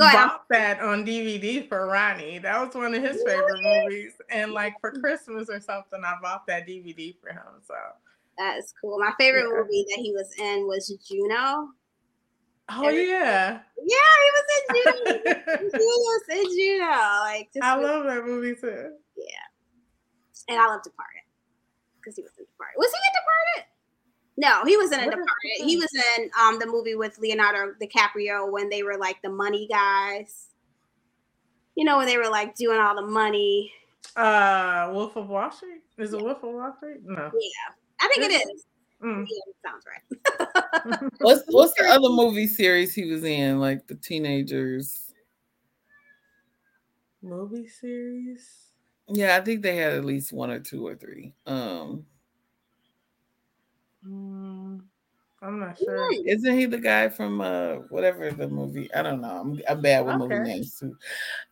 Go 0.00 0.06
ahead. 0.06 0.28
bought 0.28 0.48
that 0.50 0.80
on 0.80 1.04
DVD 1.04 1.68
for 1.68 1.86
Ronnie. 1.86 2.38
That 2.38 2.60
was 2.64 2.74
one 2.74 2.94
of 2.94 3.02
his 3.02 3.22
favorite 3.22 3.62
movies. 3.62 4.12
And 4.30 4.52
like 4.52 4.74
for 4.80 4.90
Christmas 4.92 5.48
or 5.48 5.60
something, 5.60 6.00
I 6.04 6.14
bought 6.22 6.46
that 6.46 6.66
DVD 6.66 7.14
for 7.20 7.30
him. 7.30 7.60
So 7.66 7.74
That 8.38 8.58
is 8.58 8.72
cool. 8.80 8.98
My 8.98 9.12
favorite 9.18 9.48
Yeah. 9.50 9.60
movie 9.60 9.86
that 9.90 9.98
he 10.00 10.12
was 10.12 10.32
in 10.38 10.66
was 10.66 10.88
Juno. 11.08 11.68
Oh 12.72 12.88
yeah. 12.88 13.60
Yeah, 13.82 14.10
he 14.22 14.30
was 14.34 14.44
in 14.54 14.74
Juno. 14.74 15.20
he 15.72 15.78
was 15.78 16.22
in 16.30 16.44
Juno. 16.56 16.90
Like 17.20 17.50
just 17.52 17.64
I 17.64 17.76
love 17.76 18.04
that 18.04 18.24
movie 18.24 18.54
too. 18.54 18.92
Yeah. 19.16 19.46
And 20.48 20.58
I 20.60 20.66
love 20.66 20.82
Departed 20.82 21.22
because 22.00 22.16
he 22.16 22.22
was 22.22 22.32
in 22.38 22.44
Departed. 22.46 22.76
Was 22.78 22.90
he 22.90 22.98
in 22.98 23.12
Departed? 23.20 23.70
No, 24.40 24.64
he 24.64 24.74
wasn't 24.78 25.02
in 25.02 25.08
What 25.08 25.18
is 25.18 25.26
Departed. 25.26 25.70
He 25.70 25.76
was 25.76 25.88
in 26.16 26.30
um 26.40 26.58
the 26.58 26.66
movie 26.66 26.94
with 26.94 27.18
Leonardo 27.18 27.74
DiCaprio 27.80 28.50
when 28.50 28.70
they 28.70 28.82
were 28.82 28.96
like 28.96 29.20
the 29.22 29.28
money 29.28 29.68
guys. 29.70 30.46
You 31.74 31.84
know 31.84 31.98
when 31.98 32.06
they 32.06 32.16
were 32.16 32.30
like 32.30 32.54
doing 32.54 32.80
all 32.80 32.96
the 32.96 33.06
money. 33.06 33.70
Uh 34.16 34.88
Wolf 34.94 35.14
of 35.16 35.28
Wall 35.28 35.52
Street? 35.52 35.82
Is 35.98 36.14
it 36.14 36.22
Wolf 36.22 36.42
of 36.42 36.54
Wall 36.54 36.74
Street? 36.78 37.00
No. 37.04 37.30
Yeah, 37.34 37.74
I 38.00 38.08
think 38.08 38.32
it 38.32 38.34
is. 38.34 38.64
Mm. 39.04 39.26
Yeah, 39.28 39.42
it 39.46 39.56
sounds 39.62 39.84
right. 39.86 41.10
What's 41.20 41.42
what's 41.48 41.74
the 41.74 41.84
other 41.88 42.08
movie 42.08 42.46
series 42.46 42.94
he 42.94 43.04
was 43.10 43.24
in? 43.24 43.60
Like 43.60 43.86
the 43.86 43.94
teenagers. 43.94 45.12
Movie 47.22 47.68
series? 47.68 48.48
Yeah, 49.06 49.36
I 49.36 49.40
think 49.42 49.60
they 49.60 49.76
had 49.76 49.92
at 49.92 50.04
least 50.06 50.32
one 50.32 50.50
or 50.50 50.60
two 50.60 50.86
or 50.86 50.94
three. 50.94 51.34
Um, 51.46 52.06
Mm, 54.06 54.80
I'm 55.42 55.60
not 55.60 55.78
sure. 55.78 56.08
Isn't 56.26 56.58
he 56.58 56.66
the 56.66 56.78
guy 56.78 57.08
from 57.08 57.40
uh 57.40 57.76
whatever 57.88 58.30
the 58.30 58.48
movie? 58.48 58.92
I 58.94 59.02
don't 59.02 59.20
know. 59.20 59.40
I'm, 59.40 59.60
I'm 59.68 59.82
bad 59.82 60.06
with 60.06 60.16
movie 60.16 60.38
names 60.38 60.78
too. 60.78 60.96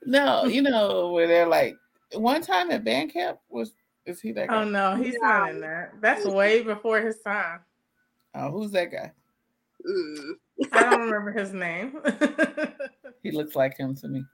No, 0.04 0.44
you 0.46 0.62
know 0.62 1.12
where 1.12 1.26
they're 1.26 1.46
like 1.46 1.76
one 2.14 2.42
time 2.42 2.70
at 2.70 2.84
band 2.84 3.12
camp 3.12 3.38
was 3.48 3.74
is 4.06 4.20
he 4.20 4.32
that 4.32 4.48
guy? 4.48 4.62
Oh 4.62 4.64
no, 4.64 4.94
he's 4.96 5.16
not 5.20 5.50
in 5.50 5.60
that. 5.60 5.92
That's 6.00 6.24
way 6.24 6.62
before 6.62 7.00
his 7.00 7.18
time. 7.20 7.60
Oh, 8.34 8.50
who's 8.50 8.70
that 8.72 8.90
guy? 8.90 9.12
Mm. 9.86 10.32
I 10.72 10.82
don't 10.84 11.00
remember 11.10 11.32
his 11.32 11.52
name. 11.52 12.00
He 13.22 13.32
looks 13.32 13.56
like 13.56 13.76
him 13.76 13.94
to 13.96 14.08
me. 14.08 14.24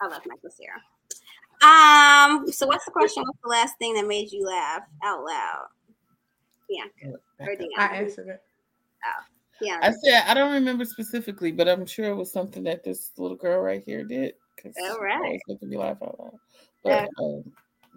I 0.00 0.06
love 0.06 0.22
Michael 0.26 0.50
Cera. 0.50 0.80
Um. 1.60 2.50
So 2.52 2.66
what's 2.66 2.84
the 2.84 2.92
question? 2.92 3.24
What's 3.24 3.38
the 3.42 3.48
last 3.50 3.74
thing 3.78 3.94
that 3.94 4.06
made 4.06 4.30
you 4.30 4.46
laugh 4.46 4.82
out 5.04 5.24
loud? 5.24 5.66
Yeah. 6.68 6.84
Or 7.40 7.56
do 7.56 7.68
I 7.78 7.86
answered 7.96 8.28
it. 8.28 8.42
Yeah. 9.60 9.78
I 9.82 9.90
said 9.90 10.22
I 10.26 10.34
don't 10.34 10.52
remember 10.52 10.84
specifically, 10.84 11.52
but 11.52 11.68
I'm 11.68 11.86
sure 11.86 12.06
it 12.10 12.14
was 12.14 12.32
something 12.32 12.62
that 12.64 12.84
this 12.84 13.10
little 13.16 13.36
girl 13.36 13.60
right 13.60 13.82
here 13.84 14.04
did. 14.04 14.34
'cause 14.60 14.74
All 14.80 14.96
she 14.96 15.00
right. 15.00 15.20
always 15.20 15.40
making 15.48 15.68
me 15.68 15.76
laugh 15.76 15.98
out 16.02 16.18
loud. 16.18 16.38
But 16.82 17.08
um, 17.20 17.44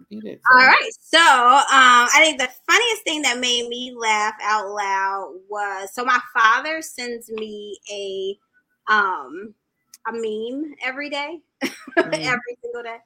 beat 0.08 0.24
it. 0.24 0.40
All 0.50 0.58
right. 0.58 0.90
So 1.00 1.18
um, 1.18 2.08
I 2.14 2.20
think 2.20 2.38
the 2.38 2.48
funniest 2.70 3.02
thing 3.04 3.22
that 3.22 3.38
made 3.38 3.68
me 3.68 3.94
laugh 3.96 4.34
out 4.42 4.68
loud 4.70 5.34
was 5.48 5.92
so 5.94 6.04
my 6.04 6.20
father 6.34 6.82
sends 6.82 7.30
me 7.30 7.78
a 7.92 8.38
um 8.92 9.54
a 10.08 10.12
meme 10.12 10.74
every 10.84 11.10
day, 11.10 11.40
every 11.96 12.56
single 12.62 12.82
day. 12.82 12.96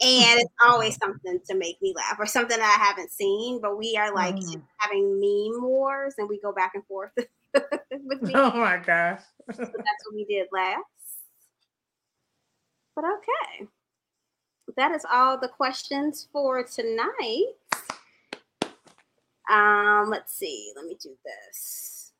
And 0.00 0.40
it's 0.40 0.52
always 0.62 0.96
something 0.96 1.40
to 1.48 1.54
make 1.56 1.80
me 1.80 1.94
laugh 1.96 2.16
or 2.18 2.26
something 2.26 2.58
that 2.58 2.78
I 2.78 2.84
haven't 2.84 3.10
seen. 3.10 3.60
But 3.60 3.78
we 3.78 3.96
are 3.96 4.12
like 4.14 4.34
Mhm. 4.36 4.62
having 4.78 5.18
meme 5.18 5.62
wars 5.62 6.14
and 6.18 6.28
we 6.28 6.38
go 6.40 6.52
back 6.52 6.72
and 6.74 6.84
forth 6.86 7.12
with 7.16 7.22
me. 8.22 8.32
Oh 8.34 8.50
my 8.52 8.76
gosh. 8.76 9.22
So 9.52 9.54
that's 9.56 10.04
what 10.06 10.14
we 10.14 10.24
did 10.26 10.48
last. 10.52 10.84
But 12.94 13.04
okay. 13.06 13.68
That 14.76 14.92
is 14.92 15.06
all 15.10 15.38
the 15.38 15.48
questions 15.48 16.28
for 16.32 16.62
tonight. 16.64 17.54
Um, 19.50 20.08
let's 20.10 20.34
see. 20.34 20.72
Let 20.76 20.86
me 20.86 20.96
do 21.00 21.16
this. 21.24 22.12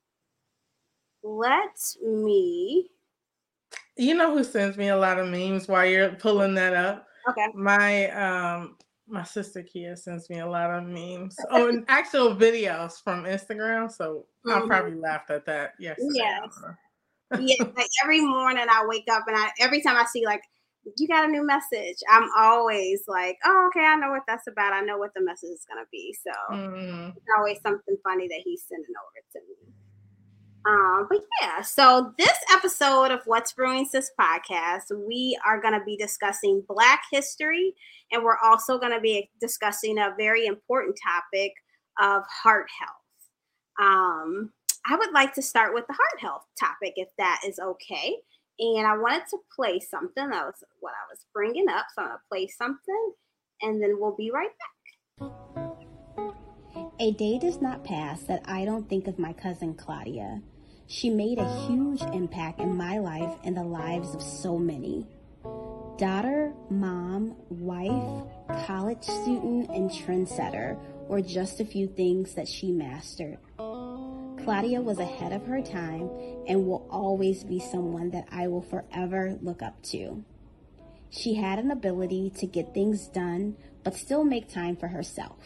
Let 1.23 1.77
me 2.03 2.91
You 3.97 4.15
know 4.15 4.33
who 4.37 4.45
sends 4.45 4.77
me 4.77 4.89
a 4.89 4.97
lot 4.97 5.19
of 5.19 5.29
memes 5.29 5.67
while 5.67 5.85
you're 5.85 6.11
pulling 6.11 6.55
that 6.55 6.73
up? 6.75 7.09
Okay. 7.29 7.47
My 7.55 8.11
um 8.11 8.77
my 9.09 9.23
sister 9.23 9.63
Kia 9.63 9.97
sends 9.97 10.29
me 10.29 10.41
a 10.41 10.47
lot 10.47 10.71
of 10.71 10.85
memes. 10.85 11.37
Oh, 11.51 11.69
and 11.69 11.85
actual 11.89 12.35
videos 12.35 13.03
from 13.03 13.25
Instagram. 13.25 13.91
So 13.91 14.27
I 14.49 14.61
Mhm. 14.61 14.67
probably 14.67 14.95
laughed 14.95 15.31
at 15.31 15.47
that 15.47 15.75
yesterday. 15.79 16.21
I 16.23 16.47
Yes. 16.47 16.63
Yeah, 17.39 17.57
like 17.77 17.91
every 18.05 18.21
morning 18.23 18.67
I 18.71 18.87
wake 18.87 19.07
up 19.11 19.25
and 19.29 19.37
I 19.37 19.51
every 19.61 19.83
time 19.83 19.97
I 19.97 20.05
see 20.07 20.25
like 20.27 20.43
you 20.99 21.09
got 21.09 21.25
a 21.29 21.29
new 21.33 21.45
message, 21.47 21.99
I'm 22.11 22.29
always 22.39 23.05
like, 23.09 23.39
oh, 23.45 23.69
okay, 23.71 23.85
I 23.87 23.97
know 23.97 24.11
what 24.11 24.23
that's 24.29 24.47
about. 24.49 24.73
I 24.73 24.83
know 24.83 24.99
what 24.99 25.13
the 25.15 25.23
message 25.23 25.51
is 25.51 25.67
gonna 25.69 25.87
be. 25.93 26.15
So 26.25 26.33
Mhm. 26.51 27.17
it's 27.17 27.27
always 27.39 27.61
something 27.63 27.97
funny 28.05 28.29
that 28.29 28.43
he's 28.45 28.65
sending 28.69 28.95
over 28.97 29.23
to 29.35 29.41
me. 29.49 29.76
Um, 30.67 31.07
but 31.09 31.21
yeah, 31.41 31.63
so 31.63 32.13
this 32.19 32.37
episode 32.53 33.13
of 33.13 33.21
What's 33.27 33.53
Brewing 33.53 33.85
Sis 33.85 34.11
podcast, 34.21 34.91
we 35.07 35.39
are 35.47 35.61
going 35.61 35.79
to 35.79 35.85
be 35.85 35.97
discussing 35.97 36.65
Black 36.69 37.03
history, 37.13 37.73
and 38.11 38.25
we're 38.25 38.39
also 38.39 38.77
going 38.77 38.93
to 38.93 39.01
be 39.01 39.31
discussing 39.41 39.99
a 39.99 40.15
very 40.19 40.47
important 40.47 40.99
topic 41.03 41.53
of 42.01 42.25
heart 42.43 42.67
health. 42.81 42.91
Um, 43.81 44.51
I 44.89 44.97
would 44.97 45.13
like 45.13 45.35
to 45.35 45.43
start 45.43 45.73
with 45.73 45.87
the 45.87 45.93
heart 45.93 46.21
health 46.21 46.43
topic, 46.59 46.95
if 46.97 47.09
that 47.19 47.43
is 47.47 47.61
okay. 47.61 48.17
And 48.59 48.87
I 48.87 48.97
wanted 48.97 49.23
to 49.31 49.39
play 49.55 49.79
something. 49.79 50.31
That 50.31 50.47
was 50.47 50.65
what 50.81 50.95
I 50.95 51.07
was 51.11 51.27
bringing 51.33 51.69
up. 51.69 51.87
So 51.95 52.03
I'm 52.03 52.09
going 52.09 52.19
to 52.19 52.29
play 52.29 52.49
something, 52.49 53.13
and 53.63 53.81
then 53.81 54.01
we'll 54.01 54.17
be 54.17 54.33
right 54.33 54.51
back. 55.21 55.31
A 56.99 57.13
day 57.13 57.39
does 57.39 57.61
not 57.61 57.85
pass 57.85 58.23
that 58.23 58.43
I 58.47 58.65
don't 58.65 58.89
think 58.89 59.07
of 59.07 59.19
my 59.19 59.33
cousin 59.33 59.75
Claudia. 59.75 60.43
She 60.89 61.11
made 61.11 61.39
a 61.39 61.67
huge 61.67 62.01
impact 62.13 62.61
in 62.61 62.77
my 62.77 62.99
life 62.99 63.37
and 63.43 63.57
the 63.57 63.65
lives 63.65 64.15
of 64.15 64.23
so 64.23 64.57
many. 64.57 65.07
Daughter, 65.99 66.53
mom, 66.71 67.35
wife, 67.49 68.25
college 68.67 69.03
student, 69.03 69.69
and 69.71 69.91
trendsetter 69.91 70.79
were 71.09 71.23
just 71.23 71.59
a 71.59 71.65
few 71.65 71.89
things 71.89 72.35
that 72.35 72.47
she 72.47 72.71
mastered. 72.71 73.39
Claudia 73.57 74.81
was 74.81 75.01
ahead 75.01 75.33
of 75.33 75.45
her 75.47 75.61
time 75.61 76.09
and 76.47 76.67
will 76.67 76.87
always 76.89 77.43
be 77.43 77.59
someone 77.59 78.11
that 78.11 78.29
I 78.31 78.47
will 78.47 78.63
forever 78.63 79.37
look 79.43 79.63
up 79.63 79.83
to. 79.85 80.23
She 81.11 81.35
had 81.35 81.59
an 81.59 81.73
ability 81.73 82.31
to 82.37 82.47
get 82.47 82.75
things 82.75 83.09
done, 83.09 83.57
but 83.83 83.97
still 83.97 84.23
make 84.23 84.49
time 84.49 84.77
for 84.77 84.89
herself. 84.89 85.39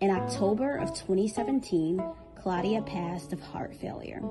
In 0.00 0.10
October 0.10 0.76
of 0.76 0.94
2017, 0.94 2.02
Claudia 2.42 2.80
passed 2.82 3.34
of 3.34 3.40
heart 3.40 3.74
failure. 3.74 4.22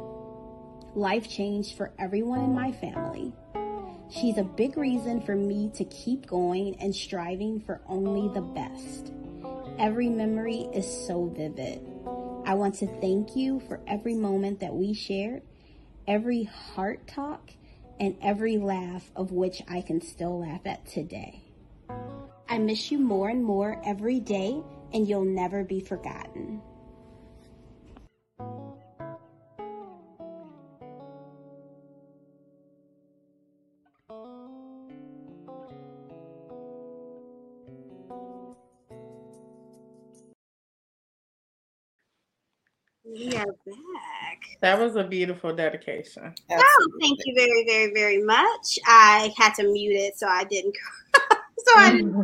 Life 0.95 1.29
changed 1.29 1.77
for 1.77 1.93
everyone 1.99 2.43
in 2.43 2.55
my 2.55 2.71
family. 2.71 3.31
She's 4.09 4.39
a 4.39 4.43
big 4.43 4.77
reason 4.77 5.21
for 5.21 5.35
me 5.35 5.69
to 5.75 5.83
keep 5.85 6.25
going 6.25 6.75
and 6.81 6.95
striving 6.95 7.59
for 7.59 7.81
only 7.87 8.33
the 8.33 8.41
best. 8.41 9.13
Every 9.77 10.09
memory 10.09 10.67
is 10.73 10.87
so 11.05 11.25
vivid. 11.25 11.85
I 12.45 12.55
want 12.55 12.75
to 12.75 12.87
thank 12.99 13.35
you 13.35 13.59
for 13.67 13.79
every 13.85 14.15
moment 14.15 14.61
that 14.61 14.73
we 14.73 14.95
shared, 14.95 15.43
every 16.07 16.45
heart 16.45 17.07
talk, 17.07 17.51
and 17.99 18.15
every 18.23 18.57
laugh 18.57 19.11
of 19.15 19.31
which 19.31 19.61
I 19.67 19.81
can 19.81 20.01
still 20.01 20.39
laugh 20.39 20.65
at 20.65 20.83
today. 20.87 21.43
I 22.49 22.57
miss 22.57 22.91
you 22.91 22.97
more 22.97 23.29
and 23.29 23.43
more 23.43 23.79
every 23.85 24.19
day, 24.19 24.63
and 24.91 25.07
you'll 25.07 25.25
never 25.25 25.63
be 25.63 25.79
forgotten. 25.79 26.63
We 43.11 43.35
are 43.37 43.45
back. 43.65 44.41
That 44.61 44.79
was 44.79 44.95
a 44.95 45.03
beautiful 45.03 45.55
dedication. 45.55 46.33
Oh, 46.51 46.87
thank 47.01 47.19
you 47.25 47.33
very, 47.35 47.65
very, 47.65 47.91
very 47.93 48.23
much. 48.23 48.77
I 48.85 49.33
had 49.35 49.55
to 49.55 49.63
mute 49.63 49.95
it 49.95 50.17
so 50.17 50.27
I 50.27 50.43
didn't. 50.43 50.75
so 51.33 51.73
I 51.75 51.91
didn't. 51.91 52.15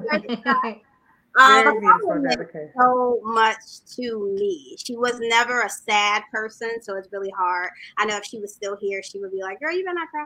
Um, 1.38 1.64
Very 2.22 2.70
so 2.78 3.20
much 3.24 3.60
to 3.96 4.36
me. 4.40 4.78
She 4.86 4.96
was 4.96 5.20
never 5.20 5.62
a 5.62 5.70
sad 5.70 6.24
person, 6.32 6.82
so 6.82 6.96
it's 6.96 7.12
really 7.12 7.32
hard. 7.36 7.70
I 7.98 8.06
know 8.06 8.18
if 8.18 8.26
she 8.26 8.40
was 8.40 8.54
still 8.54 8.78
here, 8.80 9.02
she 9.04 9.20
would 9.20 9.32
be 9.32 9.42
like, 9.42 9.60
"Girl, 9.60 9.76
you 9.76 9.84
better 9.84 9.96
not 9.96 10.10
cry." 10.10 10.26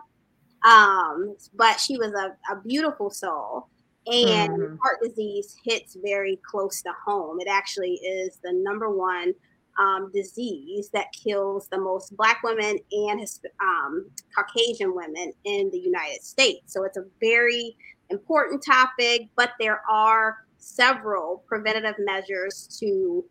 Um, 0.66 1.36
but 1.56 1.80
she 1.80 1.98
was 1.98 2.12
a, 2.14 2.36
a 2.54 2.62
beautiful 2.62 3.10
soul, 3.10 3.70
and 4.06 4.52
Mhm. 4.52 4.78
heart 4.82 5.00
disease 5.02 5.56
hits 5.64 5.96
very 5.96 6.40
close 6.50 6.82
to 6.84 6.92
home. 7.06 7.40
It 7.40 7.48
actually 7.48 7.96
is 7.96 8.38
the 8.44 8.54
number 8.54 8.90
one 8.90 9.34
um, 9.80 10.12
disease 10.14 10.90
that 10.94 11.08
kills 11.14 11.68
the 11.70 11.80
most 11.80 12.16
Black 12.18 12.42
women 12.44 12.78
and 12.92 13.22
um, 13.62 14.10
Caucasian 14.36 14.94
women 14.94 15.32
in 15.46 15.70
the 15.72 15.80
United 15.80 16.22
States. 16.22 16.74
So 16.74 16.84
it's 16.84 16.98
a 16.98 17.06
very 17.22 17.76
important 18.10 18.64
topic, 18.64 19.30
but 19.36 19.52
there 19.60 19.82
are 19.90 20.38
several 20.58 21.44
preventative 21.48 21.96
measures 22.00 22.68
to, 22.80 23.24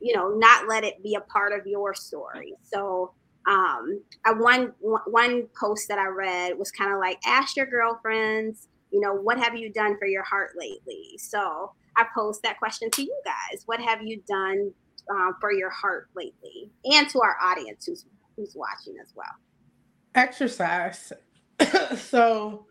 you 0.00 0.16
know, 0.16 0.30
not 0.30 0.66
let 0.68 0.84
it 0.84 1.02
be 1.02 1.14
a 1.14 1.20
part 1.20 1.52
of 1.52 1.66
your 1.66 1.94
story. 1.94 2.54
So 2.62 3.12
um, 3.46 4.02
I 4.24 4.32
one 4.32 4.72
one 4.78 5.48
post 5.58 5.88
that 5.88 5.98
I 5.98 6.06
read 6.06 6.58
was 6.58 6.70
kind 6.70 6.92
of 6.92 6.98
like 6.98 7.18
ask 7.26 7.56
your 7.56 7.66
girlfriends, 7.66 8.68
you 8.90 9.00
know, 9.00 9.14
what 9.14 9.38
have 9.38 9.56
you 9.56 9.70
done 9.70 9.98
for 9.98 10.06
your 10.06 10.24
heart 10.24 10.52
lately? 10.56 11.18
So 11.18 11.72
I 11.96 12.06
posed 12.14 12.42
that 12.42 12.58
question 12.58 12.90
to 12.90 13.02
you 13.02 13.22
guys. 13.24 13.62
What 13.66 13.80
have 13.80 14.02
you 14.02 14.22
done 14.26 14.72
um, 15.10 15.36
for 15.40 15.52
your 15.52 15.70
heart 15.70 16.08
lately, 16.14 16.70
and 16.84 17.08
to 17.10 17.20
our 17.20 17.36
audience 17.42 17.86
who's 17.86 18.04
who's 18.36 18.54
watching 18.54 18.96
as 19.00 19.12
well? 19.14 19.26
Exercise. 20.14 21.12
so, 21.96 22.66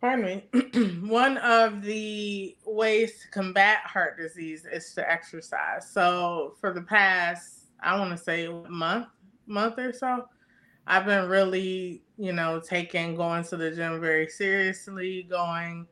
pardon 0.00 0.24
me. 0.52 1.00
One 1.08 1.38
of 1.38 1.82
the 1.82 2.56
ways 2.66 3.20
to 3.22 3.28
combat 3.28 3.80
heart 3.84 4.18
disease 4.18 4.66
is 4.70 4.92
to 4.94 5.10
exercise. 5.10 5.90
So, 5.90 6.54
for 6.60 6.72
the 6.72 6.82
past, 6.82 7.66
I 7.80 7.98
want 7.98 8.16
to 8.16 8.22
say 8.22 8.48
month, 8.68 9.08
month 9.46 9.78
or 9.78 9.92
so, 9.92 10.28
I've 10.86 11.04
been 11.04 11.28
really, 11.28 12.02
you 12.16 12.32
know, 12.32 12.60
taking 12.60 13.16
going 13.16 13.44
to 13.44 13.56
the 13.56 13.70
gym 13.70 14.00
very 14.00 14.28
seriously. 14.28 15.26
Going, 15.28 15.86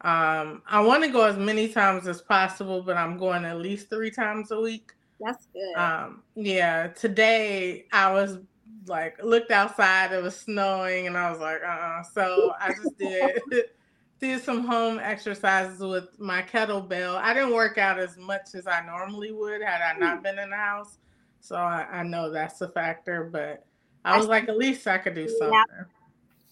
um, 0.00 0.62
I 0.66 0.80
want 0.80 1.04
to 1.04 1.10
go 1.10 1.24
as 1.24 1.36
many 1.36 1.68
times 1.68 2.06
as 2.06 2.22
possible, 2.22 2.82
but 2.82 2.96
I'm 2.96 3.16
going 3.16 3.44
at 3.44 3.58
least 3.58 3.88
three 3.88 4.10
times 4.10 4.50
a 4.50 4.60
week. 4.60 4.92
That's 5.22 5.46
good. 5.52 5.76
Um, 5.76 6.22
yeah, 6.34 6.88
today 6.88 7.86
I 7.92 8.12
was 8.12 8.38
like 8.86 9.22
looked 9.22 9.50
outside, 9.50 10.12
it 10.12 10.22
was 10.22 10.36
snowing, 10.36 11.06
and 11.06 11.16
I 11.16 11.30
was 11.30 11.40
like, 11.40 11.60
uh-uh. 11.62 12.02
So 12.12 12.52
I 12.60 12.72
just 12.74 12.98
did 12.98 13.40
did 14.20 14.42
some 14.42 14.64
home 14.64 14.98
exercises 14.98 15.80
with 15.80 16.18
my 16.18 16.42
kettlebell. 16.42 17.16
I 17.16 17.34
didn't 17.34 17.54
work 17.54 17.78
out 17.78 17.98
as 17.98 18.16
much 18.16 18.54
as 18.54 18.66
I 18.66 18.84
normally 18.84 19.32
would 19.32 19.62
had 19.62 19.80
I 19.80 19.98
not 19.98 20.22
been 20.22 20.38
in 20.38 20.50
the 20.50 20.56
house. 20.56 20.98
So 21.40 21.56
I, 21.56 21.86
I 21.90 22.02
know 22.04 22.30
that's 22.30 22.60
a 22.60 22.68
factor, 22.68 23.24
but 23.24 23.66
I 24.04 24.16
was 24.16 24.28
like, 24.28 24.48
at 24.48 24.56
least 24.56 24.86
I 24.86 24.98
could 24.98 25.14
do 25.14 25.28
something. 25.28 25.56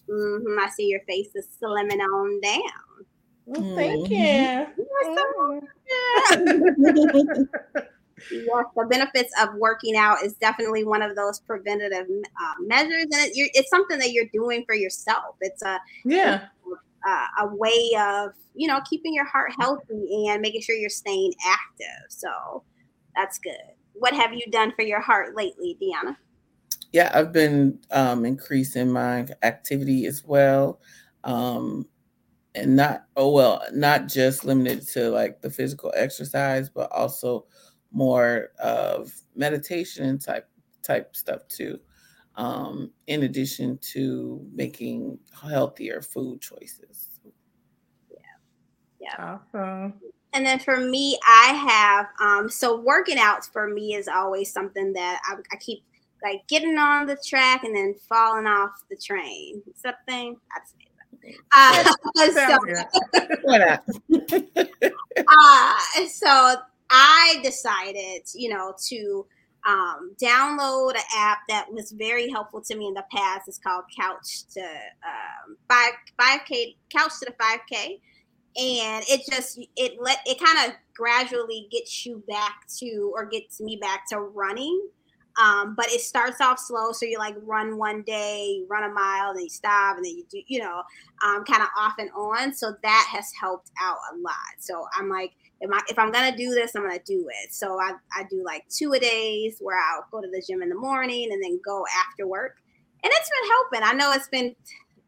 hmm 0.09 0.59
I 0.59 0.69
see 0.69 0.87
your 0.87 0.99
face 1.07 1.29
is 1.35 1.47
slimming 1.61 1.99
on 1.99 2.41
down. 2.41 2.61
Well, 3.45 3.75
thank 3.75 4.07
Mhm. 4.07 4.11
you. 4.11 4.67
You're 4.77 5.15
so 5.15 5.61
Mm. 6.31 7.47
Yes, 8.29 8.65
the 8.75 8.85
benefits 8.89 9.31
of 9.41 9.55
working 9.55 9.95
out 9.95 10.23
is 10.23 10.33
definitely 10.35 10.83
one 10.83 11.01
of 11.01 11.15
those 11.15 11.39
preventative 11.41 12.07
uh, 12.09 12.53
measures, 12.59 13.03
and 13.03 13.13
it, 13.13 13.31
you're, 13.35 13.49
it's 13.53 13.69
something 13.69 13.97
that 13.99 14.11
you're 14.11 14.29
doing 14.33 14.63
for 14.65 14.75
yourself. 14.75 15.35
It's 15.41 15.61
a 15.63 15.79
Yeah. 16.05 16.47
uh, 17.07 17.25
a 17.39 17.55
way 17.55 17.91
of 17.97 18.31
you 18.53 18.67
know 18.67 18.79
keeping 18.89 19.13
your 19.13 19.25
heart 19.25 19.51
healthy 19.59 20.27
and 20.27 20.41
making 20.41 20.61
sure 20.61 20.75
you're 20.75 20.89
staying 20.89 21.33
active. 21.45 22.05
So 22.09 22.63
that's 23.15 23.39
good. 23.39 23.55
What 23.93 24.13
have 24.13 24.33
you 24.33 24.43
done 24.51 24.71
for 24.75 24.83
your 24.83 25.01
heart 25.01 25.35
lately, 25.35 25.77
Deanna? 25.81 26.15
yeah 26.91 27.11
i've 27.13 27.31
been 27.31 27.79
um 27.91 28.25
increasing 28.25 28.91
my 28.91 29.25
activity 29.43 30.05
as 30.05 30.23
well 30.25 30.79
um 31.23 31.87
and 32.55 32.75
not 32.75 33.05
oh 33.15 33.31
well 33.31 33.63
not 33.73 34.07
just 34.07 34.43
limited 34.43 34.85
to 34.87 35.09
like 35.09 35.41
the 35.41 35.49
physical 35.49 35.91
exercise 35.95 36.69
but 36.69 36.91
also 36.91 37.45
more 37.91 38.49
of 38.59 39.13
meditation 39.35 40.17
type 40.17 40.47
type 40.83 41.15
stuff 41.15 41.47
too 41.47 41.79
um 42.35 42.89
in 43.07 43.23
addition 43.23 43.77
to 43.79 44.45
making 44.53 45.19
healthier 45.33 46.01
food 46.01 46.39
choices. 46.41 47.19
Yeah. 48.09 48.17
Yeah. 48.99 49.39
Awesome. 49.53 49.93
And 50.33 50.45
then 50.45 50.59
for 50.59 50.77
me, 50.77 51.19
I 51.27 51.53
have 51.53 52.07
um, 52.21 52.49
so 52.49 52.79
working 52.79 53.19
out 53.19 53.45
for 53.45 53.67
me 53.67 53.95
is 53.95 54.07
always 54.07 54.51
something 54.51 54.93
that 54.93 55.19
I, 55.25 55.35
I 55.51 55.57
keep 55.57 55.83
like 56.23 56.47
getting 56.47 56.77
on 56.77 57.07
the 57.07 57.17
track 57.27 57.63
and 57.63 57.75
then 57.75 57.95
falling 58.07 58.47
off 58.47 58.71
the 58.89 58.95
train. 58.95 59.61
Something 59.75 60.37
that's 60.55 60.73
uh, 61.53 61.83
so, 62.15 62.31
Sounds 62.31 62.65
good. 63.13 63.37
why 63.43 63.57
not? 63.57 63.83
Uh, 65.27 66.05
so 66.07 66.55
I 66.91 67.39
decided, 67.41 68.23
you 68.35 68.49
know, 68.49 68.75
to 68.89 69.25
um, 69.65 70.13
download 70.21 70.95
an 70.95 71.03
app 71.15 71.39
that 71.47 71.71
was 71.71 71.91
very 71.91 72.29
helpful 72.29 72.61
to 72.61 72.75
me 72.75 72.87
in 72.87 72.93
the 72.93 73.05
past. 73.15 73.47
It's 73.47 73.57
called 73.57 73.85
Couch 73.97 74.45
to 74.53 74.61
um, 74.61 75.55
five 75.69 75.93
five 76.19 76.41
k 76.45 76.75
Couch 76.89 77.13
to 77.19 77.25
the 77.25 77.35
five 77.39 77.59
k, 77.71 78.01
and 78.57 79.05
it 79.07 79.21
just 79.31 79.59
it 79.77 80.01
let 80.01 80.19
it 80.25 80.39
kind 80.39 80.69
of 80.69 80.75
gradually 80.93 81.67
gets 81.71 82.05
you 82.05 82.23
back 82.27 82.67
to 82.79 83.11
or 83.15 83.25
gets 83.25 83.61
me 83.61 83.77
back 83.81 84.07
to 84.09 84.19
running. 84.19 84.89
Um, 85.41 85.75
but 85.77 85.87
it 85.87 86.01
starts 86.01 86.41
off 86.41 86.59
slow, 86.59 86.91
so 86.91 87.05
you 87.05 87.17
like 87.17 87.35
run 87.43 87.77
one 87.77 88.01
day, 88.01 88.63
run 88.69 88.83
a 88.83 88.93
mile, 88.93 89.33
then 89.33 89.43
you 89.43 89.49
stop, 89.49 89.95
and 89.95 90.05
then 90.05 90.17
you 90.17 90.25
do, 90.29 90.41
you 90.47 90.59
know, 90.59 90.83
um, 91.25 91.45
kind 91.45 91.61
of 91.61 91.69
off 91.79 91.93
and 91.99 92.09
on. 92.13 92.53
So 92.53 92.73
that 92.83 93.07
has 93.09 93.31
helped 93.39 93.71
out 93.81 93.95
a 94.11 94.17
lot. 94.17 94.35
So 94.59 94.87
I'm 94.93 95.07
like, 95.07 95.31
if, 95.61 95.71
I, 95.71 95.79
if 95.89 95.97
I'm 95.97 96.11
gonna 96.11 96.35
do 96.35 96.53
this, 96.53 96.75
I'm 96.75 96.83
gonna 96.83 96.99
do 97.05 97.29
it. 97.43 97.53
So 97.53 97.79
I, 97.79 97.93
I 98.13 98.25
do 98.29 98.43
like 98.45 98.67
two 98.67 98.91
a 98.93 98.99
days 98.99 99.57
where 99.61 99.79
I'll 99.79 100.05
go 100.11 100.19
to 100.19 100.27
the 100.27 100.43
gym 100.45 100.61
in 100.61 100.69
the 100.69 100.75
morning 100.75 101.31
and 101.31 101.41
then 101.41 101.59
go 101.65 101.85
after 101.97 102.27
work, 102.27 102.57
and 103.03 103.11
it's 103.13 103.29
been 103.29 103.49
helping. 103.49 103.81
I 103.83 103.93
know 103.93 104.11
it's 104.11 104.27
been 104.27 104.55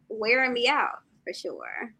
wearing 0.07 0.53
me 0.53 0.69
out 0.69 0.99
for 1.25 1.33
sure, 1.33 1.93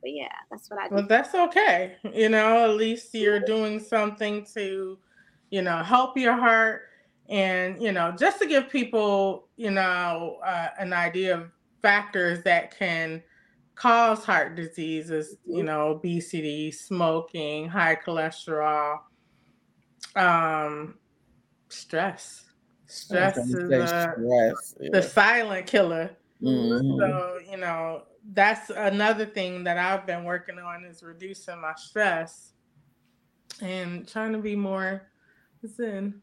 but 0.00 0.10
yeah, 0.12 0.32
that's 0.50 0.70
what 0.70 0.80
I 0.80 0.88
do. 0.88 0.94
Well, 0.94 1.06
that's 1.06 1.34
okay. 1.34 1.96
You 2.12 2.30
know, 2.30 2.64
at 2.64 2.76
least 2.76 3.14
you're 3.14 3.40
doing 3.40 3.78
something 3.78 4.46
to, 4.54 4.98
you 5.50 5.62
know, 5.62 5.82
help 5.82 6.16
your 6.16 6.34
heart. 6.34 6.82
And, 7.28 7.80
you 7.80 7.92
know, 7.92 8.12
just 8.18 8.40
to 8.40 8.46
give 8.46 8.68
people, 8.68 9.48
you 9.56 9.70
know, 9.70 10.38
uh, 10.44 10.68
an 10.78 10.92
idea 10.92 11.34
of 11.38 11.50
factors 11.80 12.42
that 12.42 12.76
can 12.76 13.22
cause 13.74 14.24
heart 14.24 14.56
diseases, 14.56 15.36
you 15.44 15.62
know, 15.62 15.88
obesity, 15.88 16.70
smoking, 16.70 17.68
high 17.68 17.96
cholesterol, 17.96 18.98
um, 20.16 20.98
stress. 21.68 22.44
Stress 22.86 23.38
is 23.38 23.50
Stress, 23.52 24.74
the 24.78 24.90
yeah. 24.92 25.00
silent 25.00 25.66
killer. 25.66 26.16
Mhm. 26.42 26.98
So, 26.98 27.38
you 27.50 27.56
know, 27.56 28.04
that's 28.32 28.70
another 28.70 29.26
thing 29.26 29.64
that 29.64 29.78
I've 29.78 30.06
been 30.06 30.24
working 30.24 30.58
on 30.58 30.84
is 30.84 31.02
reducing 31.02 31.60
my 31.60 31.72
stress 31.76 32.52
and 33.60 34.06
trying 34.06 34.32
to 34.32 34.38
be 34.38 34.54
more 34.56 35.10
zen. 35.66 36.22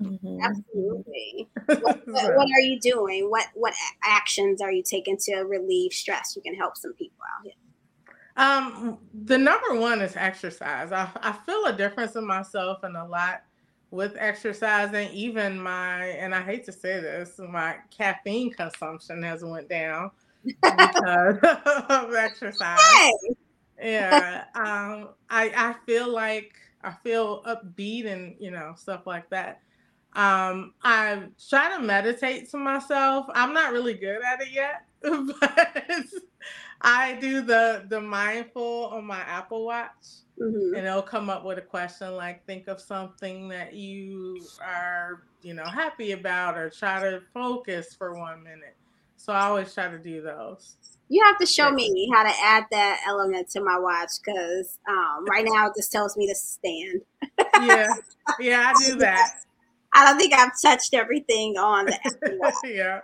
Mhm. 0.00 0.40
Absolutely. 0.42 1.48
What, 1.66 2.00
what, 2.08 2.36
what 2.36 2.48
are 2.56 2.60
you 2.60 2.80
doing? 2.80 3.30
What 3.30 3.46
what 3.54 3.74
actions 4.02 4.60
are 4.60 4.72
you 4.72 4.82
taking 4.82 5.16
to 5.18 5.36
relieve 5.42 5.92
stress? 5.92 6.34
You 6.36 6.42
can 6.42 6.54
help 6.54 6.76
some 6.76 6.92
people 6.94 7.18
out 7.38 7.44
here. 7.44 7.52
Um, 8.36 8.98
the 9.24 9.38
number 9.38 9.74
one 9.74 10.00
is 10.00 10.16
exercise. 10.16 10.92
I, 10.92 11.08
I 11.16 11.32
feel 11.32 11.66
a 11.66 11.72
difference 11.72 12.16
in 12.16 12.26
myself 12.26 12.82
and 12.82 12.96
a 12.96 13.04
lot 13.04 13.42
with 13.90 14.16
exercising. 14.18 15.10
Even 15.10 15.60
my, 15.60 16.06
and 16.06 16.34
I 16.34 16.42
hate 16.42 16.64
to 16.64 16.72
say 16.72 17.00
this, 17.00 17.38
my 17.38 17.76
caffeine 17.96 18.52
consumption 18.52 19.22
has 19.22 19.44
went 19.44 19.68
down 19.68 20.10
because 20.44 21.36
of 21.88 22.14
exercise. 22.14 22.78
Hey, 22.94 23.12
yeah 23.82 24.44
um 24.54 25.08
i 25.30 25.50
i 25.56 25.74
feel 25.86 26.12
like 26.12 26.52
i 26.82 26.92
feel 27.02 27.42
upbeat 27.44 28.06
and 28.06 28.34
you 28.38 28.50
know 28.50 28.74
stuff 28.76 29.06
like 29.06 29.28
that 29.30 29.62
Um, 30.14 30.74
I 30.82 31.22
try 31.48 31.76
to 31.76 31.82
meditate 31.82 32.50
to 32.50 32.56
myself. 32.56 33.26
I'm 33.32 33.52
not 33.52 33.72
really 33.72 33.94
good 33.94 34.20
at 34.22 34.40
it 34.40 34.50
yet, 34.52 34.84
but 35.02 36.06
I 36.80 37.14
do 37.20 37.42
the 37.42 37.84
the 37.88 38.00
mindful 38.00 38.90
on 38.92 39.04
my 39.04 39.20
Apple 39.20 39.66
Watch, 39.66 39.90
mm-hmm. 40.40 40.74
and 40.74 40.86
it'll 40.86 41.02
come 41.02 41.30
up 41.30 41.44
with 41.44 41.58
a 41.58 41.62
question 41.62 42.16
like, 42.16 42.44
"Think 42.44 42.66
of 42.66 42.80
something 42.80 43.48
that 43.48 43.74
you 43.74 44.44
are, 44.60 45.22
you 45.42 45.54
know, 45.54 45.64
happy 45.64 46.12
about, 46.12 46.58
or 46.58 46.70
try 46.70 47.00
to 47.00 47.22
focus 47.32 47.94
for 47.94 48.18
one 48.18 48.42
minute." 48.42 48.74
So 49.16 49.32
I 49.32 49.42
always 49.42 49.72
try 49.72 49.88
to 49.88 49.98
do 49.98 50.22
those. 50.22 50.76
You 51.08 51.22
have 51.24 51.38
to 51.38 51.46
show 51.46 51.70
me 51.70 52.10
how 52.12 52.22
to 52.22 52.32
add 52.42 52.64
that 52.70 53.00
element 53.06 53.50
to 53.50 53.60
my 53.60 53.78
watch 53.78 54.10
because 54.24 54.78
um, 54.88 55.24
right 55.28 55.44
now 55.46 55.66
it 55.66 55.74
just 55.76 55.92
tells 55.92 56.16
me 56.16 56.26
to 56.26 56.34
stand. 56.34 57.02
yeah, 57.60 57.88
yeah, 58.40 58.72
I 58.74 58.86
do 58.86 58.94
that. 58.98 59.40
I 59.92 60.04
don't 60.04 60.18
think 60.18 60.32
I've 60.32 60.52
touched 60.60 60.94
everything 60.94 61.56
on 61.58 61.86
the 61.86 62.52
yeah. 62.64 63.00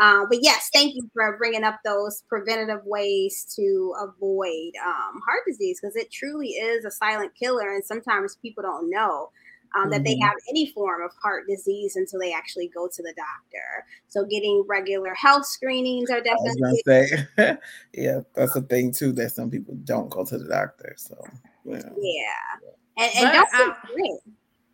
Um, 0.00 0.26
but 0.28 0.38
yes, 0.42 0.70
thank 0.72 0.94
you 0.94 1.10
for 1.12 1.36
bringing 1.38 1.64
up 1.64 1.80
those 1.84 2.22
preventative 2.28 2.84
ways 2.84 3.52
to 3.56 3.94
avoid 4.00 4.72
um, 4.86 5.20
heart 5.26 5.42
disease 5.46 5.80
because 5.80 5.96
it 5.96 6.12
truly 6.12 6.50
is 6.50 6.84
a 6.84 6.90
silent 6.90 7.32
killer, 7.34 7.74
and 7.74 7.84
sometimes 7.84 8.36
people 8.36 8.62
don't 8.62 8.90
know 8.90 9.30
um, 9.74 9.82
mm-hmm. 9.82 9.90
that 9.90 10.04
they 10.04 10.14
mm-hmm. 10.14 10.22
have 10.22 10.36
any 10.48 10.70
form 10.70 11.02
of 11.02 11.10
heart 11.20 11.44
disease 11.48 11.96
until 11.96 12.20
they 12.20 12.32
actually 12.32 12.68
go 12.68 12.86
to 12.86 13.02
the 13.02 13.14
doctor. 13.16 13.84
So, 14.06 14.24
getting 14.24 14.64
regular 14.68 15.14
health 15.14 15.46
screenings 15.46 16.10
are 16.10 16.20
definitely. 16.20 16.80
Say, 16.86 17.26
yeah, 17.92 18.20
that's 18.34 18.54
a 18.54 18.62
thing 18.62 18.92
too 18.92 19.12
that 19.12 19.32
some 19.32 19.50
people 19.50 19.74
don't 19.82 20.10
go 20.10 20.24
to 20.24 20.38
the 20.38 20.48
doctor. 20.48 20.94
So, 20.96 21.16
yeah, 21.64 21.82
yeah. 21.96 22.98
and, 22.98 23.12
and 23.16 23.32
don't 23.32 23.48
I'll, 23.52 23.76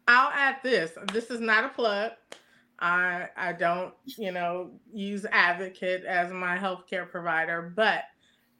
I'll 0.07 0.31
add 0.31 0.57
this. 0.63 0.93
This 1.13 1.31
is 1.31 1.41
not 1.41 1.65
a 1.65 1.69
plug. 1.69 2.13
I 2.79 3.29
I 3.37 3.53
don't, 3.53 3.95
you 4.19 4.33
know, 4.33 4.73
use 4.93 5.25
Advocate 5.31 6.05
as 6.05 6.33
my 6.33 6.59
healthcare 6.59 7.09
provider, 7.09 7.73
but 7.75 8.05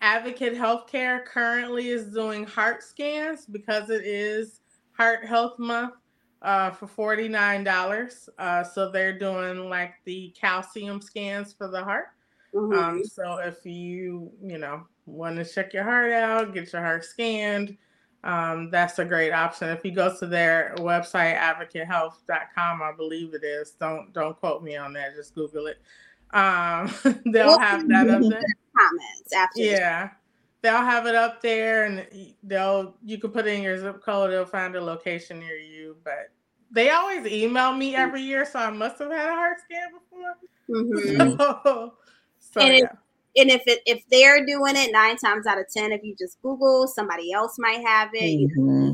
Advocate 0.01 0.55
Healthcare 0.55 1.25
currently 1.25 1.89
is 1.89 2.13
doing 2.13 2.45
heart 2.45 2.83
scans 2.83 3.47
because 3.47 3.91
it 3.91 4.05
is 4.05 4.61
Heart 4.93 5.27
Health 5.27 5.59
Month 5.59 5.95
uh, 6.43 6.71
for 6.71 6.87
forty 6.87 7.29
nine 7.29 7.65
dollars. 7.65 8.29
Uh, 8.39 8.63
so 8.63 8.91
they're 8.91 9.19
doing 9.19 9.69
like 9.69 9.95
the 10.05 10.35
calcium 10.39 11.01
scans 11.01 11.53
for 11.53 11.69
the 11.69 11.83
heart. 11.83 12.09
Mm-hmm. 12.55 12.79
Um, 12.79 13.05
so 13.05 13.39
if 13.39 13.65
you 13.67 14.31
you 14.43 14.59
know 14.59 14.87
want 15.07 15.37
to 15.37 15.45
check 15.45 15.73
your 15.73 15.85
heart 15.85 16.13
out, 16.13 16.55
get 16.55 16.73
your 16.73 16.83
heart 16.83 17.05
scanned, 17.05 17.77
um, 18.25 18.71
that's 18.71 18.99
a 18.99 19.05
great 19.05 19.33
option. 19.33 19.69
If 19.69 19.85
you 19.85 19.93
go 19.93 20.17
to 20.17 20.27
their 20.27 20.75
website, 20.79 21.39
advocatehealth.com, 21.39 22.83
I 22.83 22.93
believe 22.97 23.35
it 23.35 23.45
is. 23.45 23.73
Don't 23.73 24.13
don't 24.15 24.39
quote 24.41 24.63
me 24.63 24.77
on 24.77 24.95
that. 24.95 25.15
Just 25.15 25.35
Google 25.35 25.67
it. 25.67 25.79
Um, 26.33 26.91
they'll 27.27 27.49
we'll 27.49 27.59
have 27.59 27.87
that 27.89 28.09
up 28.09 28.23
there. 28.23 28.43
Comments 28.77 29.33
after. 29.37 29.61
Yeah, 29.61 30.11
they'll 30.63 30.79
have 30.79 31.07
it 31.07 31.15
up 31.15 31.43
there, 31.43 31.85
and 31.85 32.35
they'll 32.43 32.97
you 33.05 33.19
can 33.19 33.31
put 33.31 33.47
in 33.47 33.63
your 33.63 33.79
zip 33.79 34.03
code. 34.03 34.31
They'll 34.31 34.47
find 34.47 34.75
a 34.75 34.81
location 34.81 35.39
near 35.39 35.59
you. 35.59 35.97
But 36.03 36.31
they 36.71 36.91
always 36.91 37.27
email 37.27 37.75
me 37.75 37.95
every 37.95 38.23
year, 38.23 38.47
so 38.47 38.59
I 38.59 38.71
must 38.71 38.99
have 39.01 39.11
had 39.11 39.29
a 39.29 39.35
heart 39.35 39.59
scan 39.61 39.89
before. 39.93 40.35
Mm-hmm. 40.67 41.37
so, 41.37 41.93
so 42.39 42.65
yeah 42.65 42.87
and 43.37 43.51
if 43.51 43.63
it 43.67 43.81
if 43.87 44.03
they're 44.11 44.45
doing 44.45 44.77
it 44.77 44.93
nine 44.93 45.17
times 45.17 45.47
out 45.47 45.59
of 45.59 45.67
ten, 45.75 45.93
if 45.93 46.03
you 46.03 46.15
just 46.19 46.41
Google, 46.43 46.87
somebody 46.87 47.33
else 47.33 47.57
might 47.59 47.87
have 47.87 48.11
it. 48.13 48.51
Mm-hmm. 48.51 48.93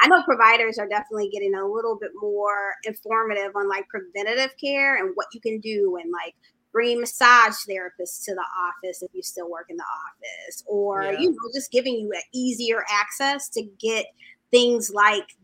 I 0.00 0.08
know 0.08 0.22
providers 0.24 0.78
are 0.78 0.88
definitely 0.88 1.28
getting 1.30 1.54
a 1.54 1.66
little 1.66 1.96
bit 1.96 2.10
more 2.20 2.74
informative 2.84 3.54
on 3.54 3.68
like 3.68 3.86
preventative 3.88 4.56
care 4.60 4.96
and 4.96 5.12
what 5.14 5.28
you 5.32 5.40
can 5.40 5.60
do 5.60 5.96
and 6.02 6.10
like 6.12 6.34
bring 6.72 7.00
massage 7.00 7.54
therapists 7.68 8.24
to 8.24 8.34
the 8.34 8.44
office 8.66 9.00
if 9.00 9.10
you 9.14 9.22
still 9.22 9.48
work 9.48 9.66
in 9.70 9.76
the 9.76 9.84
office 9.84 10.64
or 10.66 11.04
yeah. 11.04 11.20
you 11.20 11.30
know 11.30 11.50
just 11.54 11.70
giving 11.70 11.94
you 11.94 12.10
an 12.12 12.22
easier 12.34 12.84
access 12.90 13.48
to 13.48 13.62
get 13.80 14.06
things 14.50 14.90
like 14.92 15.36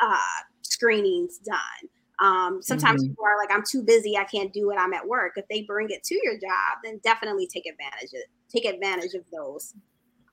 uh, 0.00 0.16
screenings 0.62 1.38
done 1.38 1.90
um, 2.20 2.60
sometimes 2.62 3.02
mm-hmm. 3.02 3.12
people 3.12 3.24
are 3.24 3.36
like, 3.36 3.50
I'm 3.52 3.64
too 3.64 3.82
busy, 3.82 4.16
I 4.16 4.24
can't 4.24 4.52
do 4.52 4.70
it, 4.70 4.76
I'm 4.76 4.92
at 4.92 5.06
work. 5.06 5.34
If 5.36 5.46
they 5.48 5.62
bring 5.62 5.90
it 5.90 6.02
to 6.04 6.20
your 6.22 6.34
job, 6.34 6.78
then 6.82 7.00
definitely 7.04 7.46
take 7.46 7.66
advantage 7.66 8.12
of 8.12 8.22
take 8.48 8.64
advantage 8.64 9.14
of 9.14 9.24
those. 9.32 9.74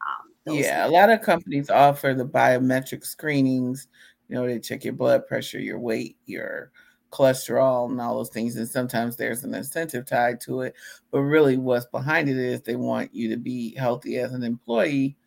Um, 0.01 0.33
those 0.45 0.57
yeah, 0.57 0.83
things. 0.83 0.91
a 0.91 0.97
lot 0.97 1.09
of 1.09 1.21
companies 1.21 1.69
offer 1.69 2.13
the 2.13 2.25
biometric 2.25 3.05
screenings. 3.05 3.87
You 4.29 4.35
know, 4.35 4.47
they 4.47 4.59
check 4.59 4.83
your 4.83 4.93
blood 4.93 5.27
pressure, 5.27 5.59
your 5.59 5.79
weight, 5.79 6.17
your 6.25 6.71
cholesterol, 7.11 7.89
and 7.89 8.01
all 8.01 8.17
those 8.17 8.29
things. 8.29 8.55
And 8.55 8.67
sometimes 8.67 9.15
there's 9.15 9.43
an 9.43 9.53
incentive 9.53 10.05
tied 10.05 10.41
to 10.41 10.61
it. 10.61 10.75
But 11.11 11.21
really, 11.21 11.57
what's 11.57 11.85
behind 11.85 12.29
it 12.29 12.37
is 12.37 12.61
they 12.61 12.75
want 12.75 13.13
you 13.13 13.29
to 13.29 13.37
be 13.37 13.75
healthy 13.75 14.17
as 14.17 14.33
an 14.33 14.43
employee. 14.43 15.17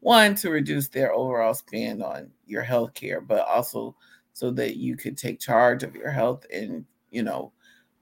One, 0.00 0.34
to 0.36 0.50
reduce 0.50 0.88
their 0.88 1.12
overall 1.12 1.54
spend 1.54 2.02
on 2.02 2.30
your 2.46 2.62
health 2.62 2.94
care, 2.94 3.20
but 3.20 3.46
also 3.46 3.96
so 4.38 4.52
that 4.52 4.76
you 4.76 4.96
could 4.96 5.18
take 5.18 5.40
charge 5.40 5.82
of 5.82 5.96
your 5.96 6.12
health 6.12 6.46
and 6.52 6.84
you 7.10 7.24
know 7.24 7.50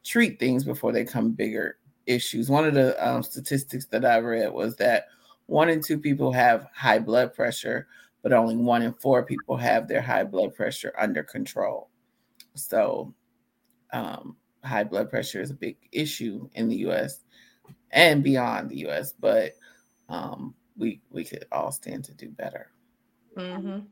treat 0.04 0.38
things 0.38 0.64
before 0.64 0.92
they 0.92 1.02
come 1.02 1.30
bigger 1.30 1.78
issues. 2.04 2.50
One 2.50 2.66
of 2.66 2.74
the 2.74 2.94
um, 3.04 3.22
statistics 3.22 3.86
that 3.86 4.04
i 4.04 4.18
read 4.18 4.52
was 4.52 4.76
that 4.76 5.06
one 5.46 5.70
in 5.70 5.82
two 5.82 5.98
people 5.98 6.30
have 6.32 6.68
high 6.74 6.98
blood 6.98 7.32
pressure 7.34 7.88
but 8.22 8.34
only 8.34 8.54
one 8.54 8.82
in 8.82 8.92
four 8.92 9.22
people 9.22 9.56
have 9.56 9.88
their 9.88 10.02
high 10.02 10.24
blood 10.24 10.54
pressure 10.54 10.92
under 10.98 11.22
control. 11.22 11.88
So 12.54 13.14
um, 13.94 14.36
high 14.62 14.84
blood 14.84 15.08
pressure 15.08 15.40
is 15.40 15.50
a 15.50 15.54
big 15.54 15.78
issue 15.90 16.50
in 16.52 16.68
the 16.68 16.76
us 16.80 17.24
and 17.92 18.22
beyond 18.22 18.68
the 18.68 18.90
us 18.90 19.14
but 19.18 19.52
um, 20.10 20.54
we 20.76 21.00
we 21.08 21.24
could 21.24 21.46
all 21.50 21.72
stand 21.72 22.04
to 22.04 22.12
do 22.12 22.28
better. 22.28 22.72
Mm-hmm 23.38 23.86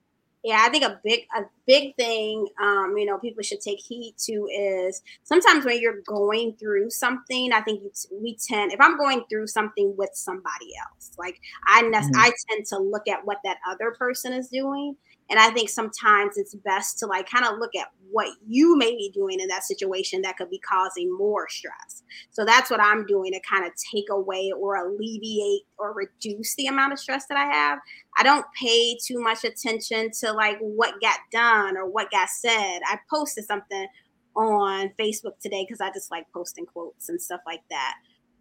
yeah 0.45 0.59
i 0.61 0.68
think 0.68 0.84
a 0.84 1.01
big 1.03 1.20
a 1.36 1.42
big 1.66 1.97
thing 1.97 2.47
um, 2.62 2.95
you 2.97 3.07
know 3.07 3.18
people 3.18 3.42
should 3.42 3.61
take 3.61 3.80
heed 3.80 4.14
to 4.18 4.47
is 4.53 5.03
sometimes 5.24 5.64
when 5.64 5.80
you're 5.80 6.03
going 6.07 6.55
through 6.55 6.90
something 6.90 7.53
i 7.53 7.61
think 7.62 7.82
we 8.12 8.36
tend 8.36 8.72
if 8.72 8.80
i'm 8.80 8.97
going 8.97 9.24
through 9.28 9.47
something 9.47 9.95
with 9.97 10.11
somebody 10.12 10.72
else 10.86 11.11
like 11.18 11.40
i 11.66 11.82
mm-hmm. 11.82 12.11
i 12.16 12.30
tend 12.49 12.66
to 12.66 12.78
look 12.78 13.09
at 13.09 13.24
what 13.24 13.38
that 13.42 13.57
other 13.68 13.92
person 13.92 14.32
is 14.32 14.49
doing 14.49 14.95
and 15.31 15.39
I 15.39 15.51
think 15.51 15.70
sometimes 15.70 16.37
it's 16.37 16.55
best 16.55 16.99
to 16.99 17.07
like 17.07 17.29
kind 17.29 17.47
of 17.47 17.59
look 17.59 17.75
at 17.75 17.89
what 18.11 18.29
you 18.47 18.77
may 18.77 18.95
be 18.95 19.11
doing 19.12 19.41
in 19.41 19.49
that 19.49 19.64
situation 19.64 20.22
that 20.22 20.37
could 20.37 20.51
be 20.51 20.59
causing 20.59 21.12
more 21.16 21.49
stress. 21.49 22.03
So 22.31 22.45
that's 22.45 22.70
what 22.70 22.81
I'm 22.81 23.07
doing 23.07 23.33
to 23.33 23.41
kind 23.41 23.66
of 23.66 23.72
take 23.93 24.05
away 24.11 24.53
or 24.57 24.77
alleviate 24.77 25.62
or 25.79 25.95
reduce 25.95 26.55
the 26.57 26.66
amount 26.66 26.93
of 26.93 26.99
stress 26.99 27.27
that 27.27 27.39
I 27.39 27.47
have. 27.47 27.79
I 28.18 28.22
don't 28.22 28.47
pay 28.61 28.97
too 29.05 29.18
much 29.18 29.45
attention 29.45 30.11
to 30.20 30.33
like 30.33 30.59
what 30.61 31.01
got 31.01 31.18
done 31.33 31.77
or 31.77 31.89
what 31.89 32.11
got 32.11 32.29
said. 32.29 32.81
I 32.87 32.99
posted 33.11 33.47
something 33.47 33.89
on 34.37 34.91
Facebook 34.99 35.39
today 35.41 35.64
because 35.66 35.81
I 35.81 35.91
just 35.91 36.11
like 36.11 36.27
posting 36.33 36.66
quotes 36.66 37.09
and 37.09 37.20
stuff 37.20 37.41
like 37.47 37.62
that. 37.70 37.95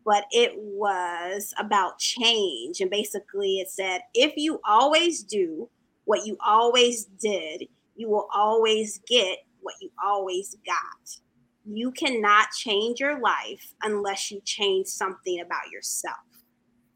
But 0.05 0.25
it 0.31 0.51
was 0.57 1.53
about 1.57 1.97
change. 1.97 2.81
And 2.81 2.91
basically, 2.91 3.59
it 3.59 3.69
said, 3.69 4.01
if 4.13 4.33
you 4.35 4.59
always 4.67 5.23
do 5.23 5.69
what 6.05 6.25
you 6.25 6.37
always 6.45 7.05
did, 7.21 7.67
you 7.95 8.09
will 8.09 8.27
always 8.33 8.99
get 9.07 9.39
what 9.61 9.75
you 9.81 9.89
always 10.03 10.57
got. 10.65 11.19
You 11.65 11.91
cannot 11.91 12.51
change 12.51 12.99
your 12.99 13.19
life 13.19 13.73
unless 13.83 14.31
you 14.31 14.41
change 14.43 14.87
something 14.87 15.39
about 15.39 15.71
yourself. 15.71 16.17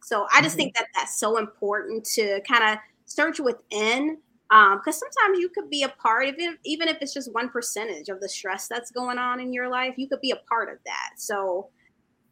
So 0.04 0.28
I 0.32 0.42
just 0.42 0.54
mm-hmm. 0.54 0.58
think 0.58 0.76
that 0.76 0.88
that's 0.96 1.20
so 1.20 1.38
important 1.38 2.06
to 2.16 2.42
kind 2.48 2.64
of 2.64 2.78
search 3.06 3.40
within 3.40 4.18
because 4.50 5.02
um, 5.02 5.10
sometimes 5.12 5.40
you 5.40 5.50
could 5.50 5.70
be 5.70 5.84
a 5.84 5.90
part 5.90 6.30
of 6.30 6.36
it, 6.38 6.58
even 6.64 6.88
if 6.88 6.98
it's 7.02 7.14
just 7.14 7.34
one 7.34 7.50
percentage 7.50 8.08
of 8.08 8.22
the 8.22 8.30
stress 8.30 8.68
that's 8.70 8.92
going 8.92 9.18
on 9.18 9.42
in 9.42 9.52
your 9.52 9.68
life, 9.68 9.96
you 9.98 10.08
could 10.08 10.22
be 10.22 10.32
a 10.32 10.38
part 10.50 10.70
of 10.72 10.78
that. 10.86 11.12
So 11.18 11.70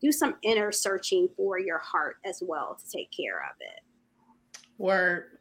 do 0.02 0.12
some 0.12 0.36
inner 0.44 0.72
searching 0.72 1.28
for 1.36 1.60
your 1.60 1.80
heart 1.80 2.18
as 2.26 2.42
well 2.42 2.78
to 2.80 2.98
take 2.98 3.12
care 3.12 3.40
of 3.40 3.56
it. 3.60 3.82
Word. 4.78 5.35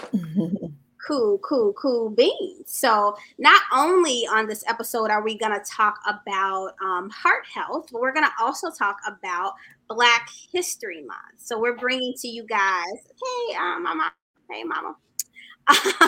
cool, 1.06 1.38
cool, 1.38 1.72
cool 1.74 2.10
beans. 2.10 2.66
So, 2.66 3.16
not 3.38 3.62
only 3.74 4.26
on 4.30 4.46
this 4.46 4.64
episode 4.68 5.10
are 5.10 5.22
we 5.22 5.36
going 5.36 5.52
to 5.52 5.64
talk 5.70 5.98
about 6.06 6.72
um, 6.82 7.10
heart 7.10 7.44
health, 7.52 7.88
but 7.92 8.00
we're 8.00 8.12
going 8.12 8.26
to 8.26 8.32
also 8.42 8.70
talk 8.70 8.96
about 9.06 9.54
Black 9.88 10.28
History 10.52 11.02
Month. 11.02 11.38
So, 11.38 11.58
we're 11.58 11.76
bringing 11.76 12.14
to 12.18 12.28
you 12.28 12.44
guys, 12.44 12.84
hey, 12.94 13.56
um, 13.56 13.82
mama, 13.82 14.12
hey, 14.50 14.64
mama. 14.64 14.96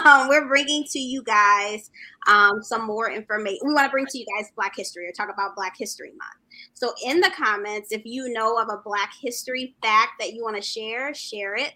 Um, 0.05 0.29
we're 0.29 0.49
bringing 0.49 0.85
to 0.91 0.99
you 0.99 1.23
guys 1.23 1.91
um, 2.27 2.63
some 2.63 2.87
more 2.87 3.11
information. 3.11 3.61
We 3.65 3.75
want 3.75 3.87
to 3.87 3.91
bring 3.91 4.07
to 4.07 4.19
you 4.19 4.27
guys 4.37 4.51
Black 4.57 4.75
history 4.77 5.07
or 5.09 5.13
talk 5.13 5.33
about 5.33 5.55
Black 5.55 5.77
History 5.77 6.11
Month. 6.11 6.41
So, 6.73 6.93
in 7.05 7.21
the 7.21 7.31
comments, 7.37 7.93
if 7.93 8.03
you 8.05 8.33
know 8.33 8.59
of 8.59 8.69
a 8.69 8.81
Black 8.85 9.13
history 9.21 9.75
fact 9.83 10.13
that 10.19 10.33
you 10.33 10.43
want 10.43 10.57
to 10.57 10.63
share, 10.63 11.15
share 11.15 11.55
it. 11.55 11.75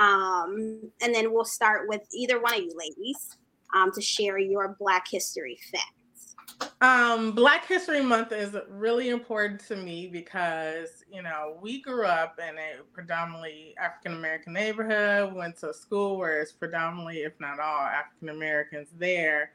Um, 0.00 0.90
and 1.02 1.14
then 1.14 1.32
we'll 1.32 1.44
start 1.44 1.86
with 1.86 2.00
either 2.12 2.40
one 2.40 2.54
of 2.54 2.60
you 2.60 2.72
ladies 2.76 3.36
um, 3.74 3.92
to 3.92 4.00
share 4.00 4.38
your 4.38 4.76
Black 4.80 5.06
History 5.08 5.58
facts. 5.70 6.36
Um, 6.80 7.32
Black 7.32 7.66
History 7.66 8.02
Month 8.02 8.32
is 8.32 8.56
really 8.68 9.10
important 9.10 9.60
to 9.68 9.76
me 9.76 10.06
because 10.06 11.04
you 11.12 11.22
know 11.22 11.58
we 11.60 11.82
grew 11.82 12.06
up 12.06 12.38
in 12.38 12.56
a 12.56 12.82
predominantly 12.92 13.74
African 13.78 14.14
American 14.14 14.54
neighborhood. 14.54 15.34
Went 15.34 15.58
to 15.58 15.74
school 15.74 16.16
where 16.16 16.40
it's 16.40 16.52
predominantly, 16.52 17.18
if 17.18 17.38
not 17.38 17.60
all, 17.60 17.80
African 17.80 18.30
Americans 18.30 18.88
there, 18.98 19.52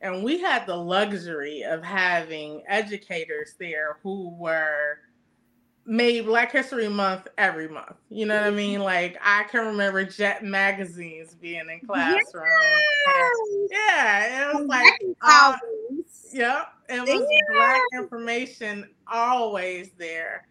and 0.00 0.22
we 0.22 0.40
had 0.40 0.66
the 0.66 0.76
luxury 0.76 1.62
of 1.62 1.82
having 1.82 2.62
educators 2.68 3.54
there 3.58 3.98
who 4.02 4.30
were 4.36 5.00
made 5.88 6.26
Black 6.26 6.52
History 6.52 6.88
Month 6.88 7.28
every 7.38 7.66
month. 7.66 7.96
You 8.10 8.26
know 8.26 8.36
what 8.36 8.46
I 8.46 8.50
mean? 8.50 8.80
Like 8.80 9.18
I 9.24 9.44
can 9.44 9.66
remember 9.66 10.04
Jet 10.04 10.44
magazines 10.44 11.34
being 11.34 11.68
in 11.68 11.80
classrooms. 11.86 12.46
Yes. 13.06 13.36
Yeah, 13.70 14.50
it 14.50 14.54
was 14.54 14.66
like 14.66 14.92
uh, 15.22 15.56
Yep, 16.30 16.72
it 16.90 17.00
was 17.00 17.26
yeah. 17.30 17.54
Black 17.54 17.80
information 17.94 18.90
always 19.10 19.90
there 19.96 20.46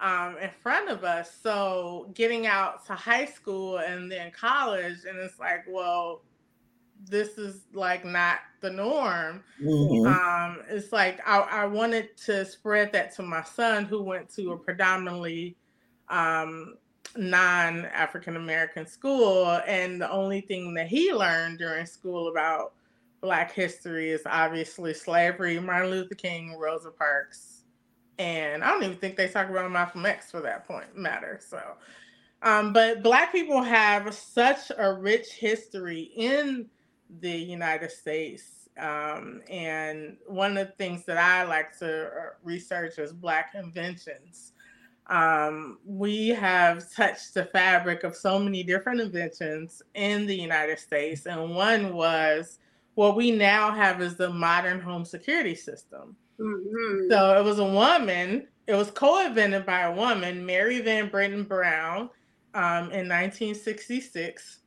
um, 0.00 0.38
in 0.38 0.50
front 0.62 0.88
of 0.88 1.04
us. 1.04 1.30
So 1.42 2.10
getting 2.14 2.46
out 2.46 2.86
to 2.86 2.94
high 2.94 3.26
school 3.26 3.78
and 3.78 4.10
then 4.10 4.30
college, 4.30 5.04
and 5.06 5.18
it's 5.18 5.38
like, 5.38 5.64
well, 5.68 6.22
this 7.06 7.38
is 7.38 7.62
like 7.72 8.04
not 8.04 8.38
the 8.60 8.70
norm. 8.70 9.42
Mm-hmm. 9.62 10.06
Um, 10.06 10.62
it's 10.68 10.92
like 10.92 11.20
I, 11.26 11.38
I, 11.38 11.64
wanted 11.66 12.16
to 12.24 12.44
spread 12.44 12.92
that 12.92 13.14
to 13.16 13.22
my 13.22 13.42
son 13.42 13.84
who 13.84 14.02
went 14.02 14.28
to 14.34 14.52
a 14.52 14.56
predominantly 14.56 15.56
um, 16.08 16.74
non 17.16 17.84
African 17.86 18.36
American 18.36 18.86
school. 18.86 19.60
And 19.66 20.00
the 20.00 20.10
only 20.10 20.40
thing 20.40 20.74
that 20.74 20.88
he 20.88 21.12
learned 21.12 21.58
during 21.58 21.86
school 21.86 22.28
about 22.28 22.72
Black 23.20 23.52
history 23.52 24.10
is 24.10 24.22
obviously 24.26 24.94
slavery, 24.94 25.58
Martin 25.58 25.90
Luther 25.90 26.14
King, 26.14 26.56
Rosa 26.58 26.90
Parks. 26.90 27.64
And 28.18 28.64
I 28.64 28.68
don't 28.68 28.82
even 28.82 28.96
think 28.96 29.16
they 29.16 29.28
talk 29.28 29.48
about 29.48 29.70
Malcolm 29.70 30.04
X 30.04 30.30
for 30.30 30.40
that 30.40 30.66
point 30.66 30.96
matter. 30.96 31.38
So, 31.40 31.62
um, 32.42 32.72
but 32.72 33.02
Black 33.02 33.30
people 33.30 33.62
have 33.62 34.12
such 34.12 34.72
a 34.76 34.92
rich 34.92 35.28
history 35.32 36.10
in 36.16 36.66
the 37.20 37.30
United 37.30 37.90
States. 37.90 38.68
Um, 38.78 39.42
and 39.50 40.16
one 40.26 40.56
of 40.56 40.68
the 40.68 40.72
things 40.74 41.04
that 41.06 41.18
I 41.18 41.44
like 41.44 41.76
to 41.78 42.06
uh, 42.06 42.10
research 42.42 42.98
is 42.98 43.12
Black 43.12 43.52
inventions. 43.54 44.52
Um, 45.08 45.78
we 45.84 46.28
have 46.28 46.92
touched 46.92 47.34
the 47.34 47.46
fabric 47.46 48.04
of 48.04 48.14
so 48.14 48.38
many 48.38 48.62
different 48.62 49.00
inventions 49.00 49.82
in 49.94 50.26
the 50.26 50.36
United 50.36 50.78
States, 50.78 51.26
and 51.26 51.54
one 51.54 51.94
was 51.94 52.58
what 52.94 53.16
we 53.16 53.30
now 53.30 53.70
have 53.70 54.02
is 54.02 54.16
the 54.16 54.28
modern 54.28 54.80
home 54.80 55.04
security 55.04 55.54
system. 55.54 56.16
Mm-hmm. 56.38 57.10
So 57.10 57.38
it 57.38 57.44
was 57.44 57.58
a 57.58 57.64
woman, 57.64 58.48
it 58.66 58.74
was 58.74 58.90
co 58.90 59.24
invented 59.24 59.64
by 59.64 59.82
a 59.82 59.92
woman, 59.92 60.44
Mary 60.44 60.80
Van 60.80 61.08
Brittan 61.08 61.44
Brown, 61.44 62.10
um, 62.54 62.90
in 62.90 63.08
1966. 63.08 64.57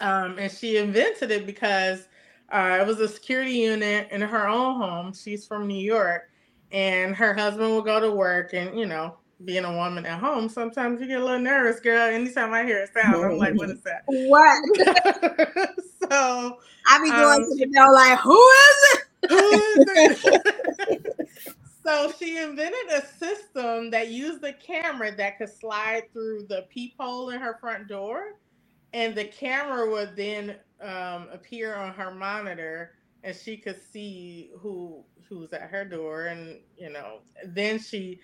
Um, 0.00 0.38
and 0.38 0.50
she 0.50 0.76
invented 0.76 1.30
it 1.30 1.46
because 1.46 2.08
uh, 2.52 2.78
it 2.80 2.86
was 2.86 3.00
a 3.00 3.08
security 3.08 3.52
unit 3.52 4.08
in 4.10 4.20
her 4.20 4.48
own 4.48 4.80
home. 4.80 5.12
She's 5.12 5.46
from 5.46 5.66
New 5.66 5.82
York, 5.82 6.30
and 6.72 7.14
her 7.14 7.34
husband 7.34 7.74
would 7.74 7.84
go 7.84 8.00
to 8.00 8.10
work, 8.10 8.52
and 8.52 8.78
you 8.78 8.86
know, 8.86 9.16
being 9.44 9.64
a 9.64 9.72
woman 9.72 10.06
at 10.06 10.18
home, 10.18 10.48
sometimes 10.48 11.00
you 11.00 11.06
get 11.06 11.20
a 11.20 11.24
little 11.24 11.40
nervous, 11.40 11.80
girl. 11.80 12.02
Anytime 12.02 12.52
I 12.54 12.64
hear 12.64 12.82
a 12.82 12.86
sound, 12.86 13.24
I'm 13.24 13.38
like, 13.38 13.54
what 13.54 13.70
is 13.70 13.82
that? 13.82 14.04
What? 14.06 14.58
so 16.10 16.58
I 16.86 17.02
be 17.02 17.10
going 17.10 17.42
um, 17.42 17.50
to 17.50 17.56
the 17.56 17.66
door 17.66 17.92
like, 17.92 18.18
who 18.20 18.40
is 18.40 18.84
it? 18.94 19.30
Who 19.30 19.50
is 19.52 20.24
it? 20.24 21.28
so 21.84 22.12
she 22.18 22.38
invented 22.38 22.88
a 22.92 23.04
system 23.18 23.90
that 23.90 24.08
used 24.08 24.40
the 24.40 24.52
camera 24.54 25.14
that 25.16 25.38
could 25.38 25.50
slide 25.50 26.04
through 26.12 26.46
the 26.48 26.64
peephole 26.70 27.30
in 27.30 27.40
her 27.40 27.58
front 27.60 27.88
door 27.88 28.36
and 28.92 29.14
the 29.14 29.24
camera 29.24 29.90
would 29.90 30.16
then 30.16 30.56
um, 30.80 31.28
appear 31.32 31.74
on 31.74 31.92
her 31.94 32.12
monitor 32.12 32.92
and 33.24 33.34
she 33.34 33.56
could 33.56 33.80
see 33.92 34.50
who 34.58 35.04
who 35.28 35.40
was 35.40 35.52
at 35.52 35.62
her 35.62 35.84
door 35.84 36.26
and 36.26 36.60
you 36.78 36.90
know 36.90 37.18
then 37.44 37.78
she 37.78 38.20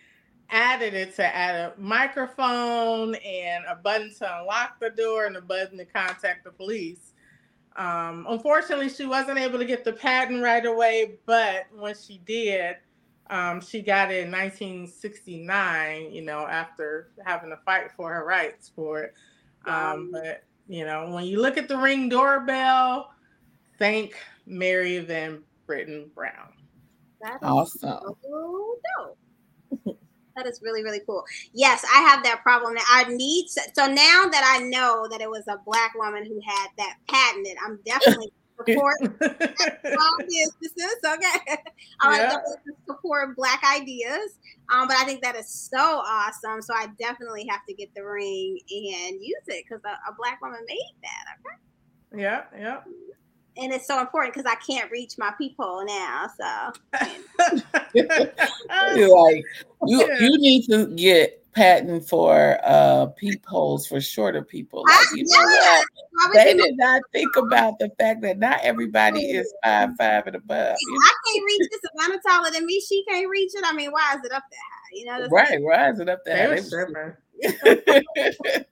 added 0.51 0.95
it 0.95 1.17
to 1.17 1.25
add 1.25 1.55
a 1.55 1.81
microphone 1.81 3.15
and 3.17 3.65
a 3.69 3.75
button 3.75 4.13
to 4.15 4.39
unlock 4.39 4.79
the 4.81 4.91
door 4.91 5.25
and 5.25 5.37
a 5.37 5.41
button 5.41 5.79
to 5.79 5.85
contact 5.85 6.45
the 6.45 6.51
police. 6.51 7.15
Um, 7.75 8.27
unfortunately 8.29 8.91
she 8.91 9.07
wasn't 9.07 9.39
able 9.39 9.59
to 9.59 9.65
get 9.65 9.83
the 9.83 9.95
patent 9.95 10.43
right 10.43 10.65
away 10.65 11.15
but 11.25 11.65
when 11.75 11.95
she 11.95 12.19
did 12.19 12.77
um, 13.31 13.63
she 13.63 13.81
got 13.81 14.13
it 14.13 14.27
in 14.27 14.31
1969 14.31 16.13
you 16.13 16.23
know 16.23 16.47
after 16.47 17.13
having 17.25 17.49
to 17.49 17.57
fight 17.65 17.91
for 17.97 18.13
her 18.13 18.25
rights 18.27 18.71
for 18.77 19.01
it. 19.01 19.15
Um, 19.65 20.11
but 20.13 20.43
you 20.73 20.87
know, 20.87 21.11
when 21.11 21.25
you 21.27 21.39
look 21.39 21.59
at 21.59 21.69
the 21.69 21.77
ring 21.77 22.09
doorbell, 22.09 23.11
thank 23.79 24.17
Mary 24.47 24.99
Van 25.01 25.43
Brittan 25.67 26.11
Brown. 26.15 26.55
That's 27.21 27.43
awesome. 27.43 27.81
So 28.23 28.79
dope. 28.97 29.99
that 30.37 30.47
is 30.47 30.61
really 30.63 30.83
really 30.83 31.01
cool. 31.07 31.25
Yes, 31.53 31.85
I 31.95 32.01
have 32.01 32.25
that 32.25 32.43
problem. 32.43 32.75
I 32.91 33.05
need 33.05 33.49
so 33.49 33.87
now 33.87 34.27
that 34.31 34.59
I 34.59 34.65
know 34.65 35.07
that 35.11 35.21
it 35.21 35.29
was 35.29 35.47
a 35.47 35.59
black 35.67 35.95
woman 35.95 36.25
who 36.25 36.41
had 36.45 36.69
that 36.79 36.97
patent. 37.07 37.59
I'm 37.63 37.79
definitely 37.85 38.33
support 38.67 38.97
businesses. 39.19 40.97
Okay, 41.05 41.57
I 42.01 42.19
yeah. 42.19 42.33
like 42.33 42.43
support 42.87 43.37
Black 43.37 43.63
ideas. 43.65 44.39
Um, 44.73 44.89
but 44.89 44.97
I 44.97 45.05
think 45.05 45.23
that 45.23 45.37
is 45.37 45.49
so 45.49 45.79
awesome. 45.79 46.63
So 46.63 46.75
I 46.75 46.87
definitely 46.99 47.47
have 47.51 47.61
to 47.67 47.75
get 47.75 47.95
the 47.95 48.05
ring 48.05 48.59
and 48.71 49.21
use 49.21 49.43
it 49.49 49.65
because 49.69 49.83
a, 49.85 50.11
a, 50.11 50.15
Black 50.17 50.41
woman 50.41 50.61
made 50.67 50.95
that. 51.03 51.37
Okay. 51.41 52.23
Yeah. 52.23 52.45
Yeah. 52.57 52.81
And 53.59 53.73
it's 53.73 53.87
so 53.87 54.01
important 54.01 54.35
because 54.35 54.51
I 54.51 54.55
can't 54.67 54.91
reach 54.91 55.19
my 55.19 55.33
peephole 55.37 55.85
now. 55.85 56.27
So 56.39 56.73
you're 57.95 58.07
like 59.19 59.45
you 59.87 60.07
yeah. 60.07 60.19
you 60.21 60.39
need 60.39 60.67
to 60.69 60.87
get 60.95 61.42
patent 61.55 62.09
for 62.09 62.59
uh 62.65 63.07
peepholes 63.17 63.87
for 63.87 64.01
shorter 64.01 64.43
people. 64.43 64.85
Like, 64.87 65.07
you 65.15 65.25
know 65.27 65.43
what? 65.43 65.87
They 66.35 66.55
did 66.55 66.77
not 66.77 67.03
think 67.13 67.37
about 67.37 67.79
the 67.79 67.91
fact 67.99 68.23
that 68.23 68.39
not 68.39 68.61
everybody 68.63 69.23
is 69.23 69.53
five 69.65 69.91
five 69.99 70.27
and 70.27 70.37
above. 70.37 70.77
You 70.81 70.93
know? 70.93 70.99
I 71.05 71.13
can't 71.27 71.45
reach 71.47 71.69
this. 71.71 71.81
If 71.85 71.91
I'm 72.01 72.21
taller 72.21 72.51
than 72.51 72.67
me, 72.67 72.81
she 72.81 73.05
can't 73.09 73.29
reach 73.29 73.53
it. 73.55 73.65
I 73.65 73.73
mean, 73.73 73.91
why 73.91 74.15
is 74.15 74.25
it 74.25 74.33
up 74.33 74.45
that 74.51 74.57
high? 74.57 74.91
You 74.93 75.05
know, 75.07 75.29
right? 75.31 75.61
Why 75.61 75.91
is 75.91 76.01
it 76.01 76.09
up 76.09 76.25
that 76.25 76.65
there? 76.65 77.19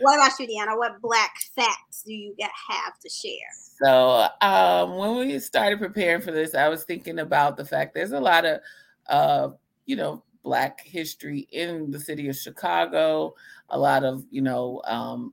what 0.00 0.14
about 0.14 0.38
you, 0.38 0.46
Deanna? 0.46 0.76
What 0.76 1.00
black 1.00 1.34
facts 1.54 2.02
do 2.04 2.12
you 2.12 2.34
have 2.38 2.98
to 3.00 3.08
share? 3.08 3.32
So, 3.82 4.26
um, 4.40 4.96
when 4.96 5.16
we 5.16 5.38
started 5.40 5.78
preparing 5.78 6.22
for 6.22 6.30
this, 6.30 6.54
I 6.54 6.68
was 6.68 6.84
thinking 6.84 7.18
about 7.18 7.56
the 7.56 7.64
fact 7.64 7.94
there's 7.94 8.12
a 8.12 8.20
lot 8.20 8.44
of, 8.44 8.60
uh, 9.08 9.48
you 9.86 9.96
know, 9.96 10.22
Black 10.44 10.80
history 10.80 11.48
in 11.50 11.90
the 11.90 11.98
city 11.98 12.28
of 12.28 12.36
Chicago, 12.36 13.34
a 13.70 13.78
lot 13.78 14.04
of, 14.04 14.24
you 14.30 14.42
know, 14.42 14.80
um, 14.84 15.32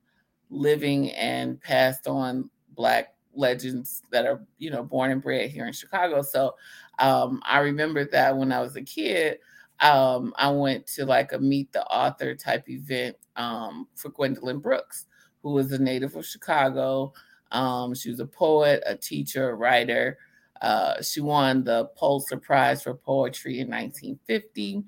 living 0.49 1.11
and 1.11 1.61
passed 1.61 2.07
on 2.07 2.49
Black 2.75 3.13
legends 3.35 4.01
that 4.11 4.25
are, 4.25 4.41
you 4.57 4.71
know, 4.71 4.83
born 4.83 5.11
and 5.11 5.21
bred 5.21 5.51
here 5.51 5.67
in 5.67 5.73
Chicago. 5.73 6.21
So 6.21 6.55
um, 6.97 7.41
I 7.45 7.59
remember 7.59 8.05
that 8.05 8.35
when 8.35 8.51
I 8.51 8.61
was 8.61 8.75
a 8.77 8.81
kid, 8.81 9.39
um, 9.81 10.33
I 10.37 10.49
went 10.49 10.87
to 10.87 11.05
like 11.05 11.33
a 11.33 11.39
meet 11.39 11.71
the 11.73 11.83
author 11.85 12.33
type 12.35 12.69
event 12.69 13.17
um, 13.35 13.87
for 13.95 14.09
Gwendolyn 14.09 14.59
Brooks, 14.59 15.07
who 15.43 15.51
was 15.51 15.71
a 15.71 15.81
native 15.81 16.15
of 16.15 16.25
Chicago. 16.25 17.13
Um, 17.51 17.93
she 17.95 18.09
was 18.09 18.19
a 18.19 18.25
poet, 18.25 18.83
a 18.85 18.95
teacher, 18.95 19.49
a 19.49 19.55
writer. 19.55 20.17
Uh, 20.61 21.01
she 21.01 21.19
won 21.19 21.63
the 21.63 21.85
Pulitzer 21.97 22.37
Prize 22.37 22.83
for 22.83 22.93
Poetry 22.93 23.59
in 23.59 23.67
1950 23.69 24.83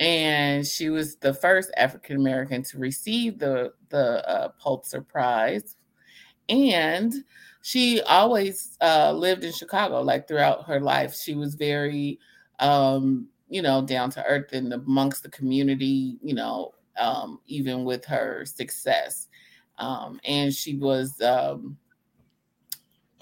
and 0.00 0.66
she 0.66 0.90
was 0.90 1.16
the 1.16 1.32
first 1.32 1.70
African 1.76 2.16
American 2.16 2.62
to 2.64 2.78
receive 2.78 3.38
the 3.38 3.72
the 3.88 4.28
uh, 4.28 4.48
Pulitzer 4.60 5.00
Prize, 5.00 5.76
and 6.48 7.12
she 7.62 8.00
always 8.02 8.76
uh, 8.80 9.12
lived 9.12 9.44
in 9.44 9.52
Chicago. 9.52 10.02
Like 10.02 10.28
throughout 10.28 10.66
her 10.66 10.80
life, 10.80 11.14
she 11.14 11.34
was 11.34 11.54
very, 11.54 12.18
um, 12.60 13.28
you 13.48 13.62
know, 13.62 13.82
down 13.82 14.10
to 14.10 14.24
earth 14.24 14.52
and 14.52 14.72
amongst 14.72 15.22
the 15.22 15.30
community. 15.30 16.18
You 16.22 16.34
know, 16.34 16.72
um, 16.98 17.40
even 17.46 17.84
with 17.84 18.04
her 18.04 18.44
success, 18.44 19.28
um, 19.78 20.20
and 20.24 20.52
she 20.52 20.76
was. 20.76 21.20
Um, 21.20 21.78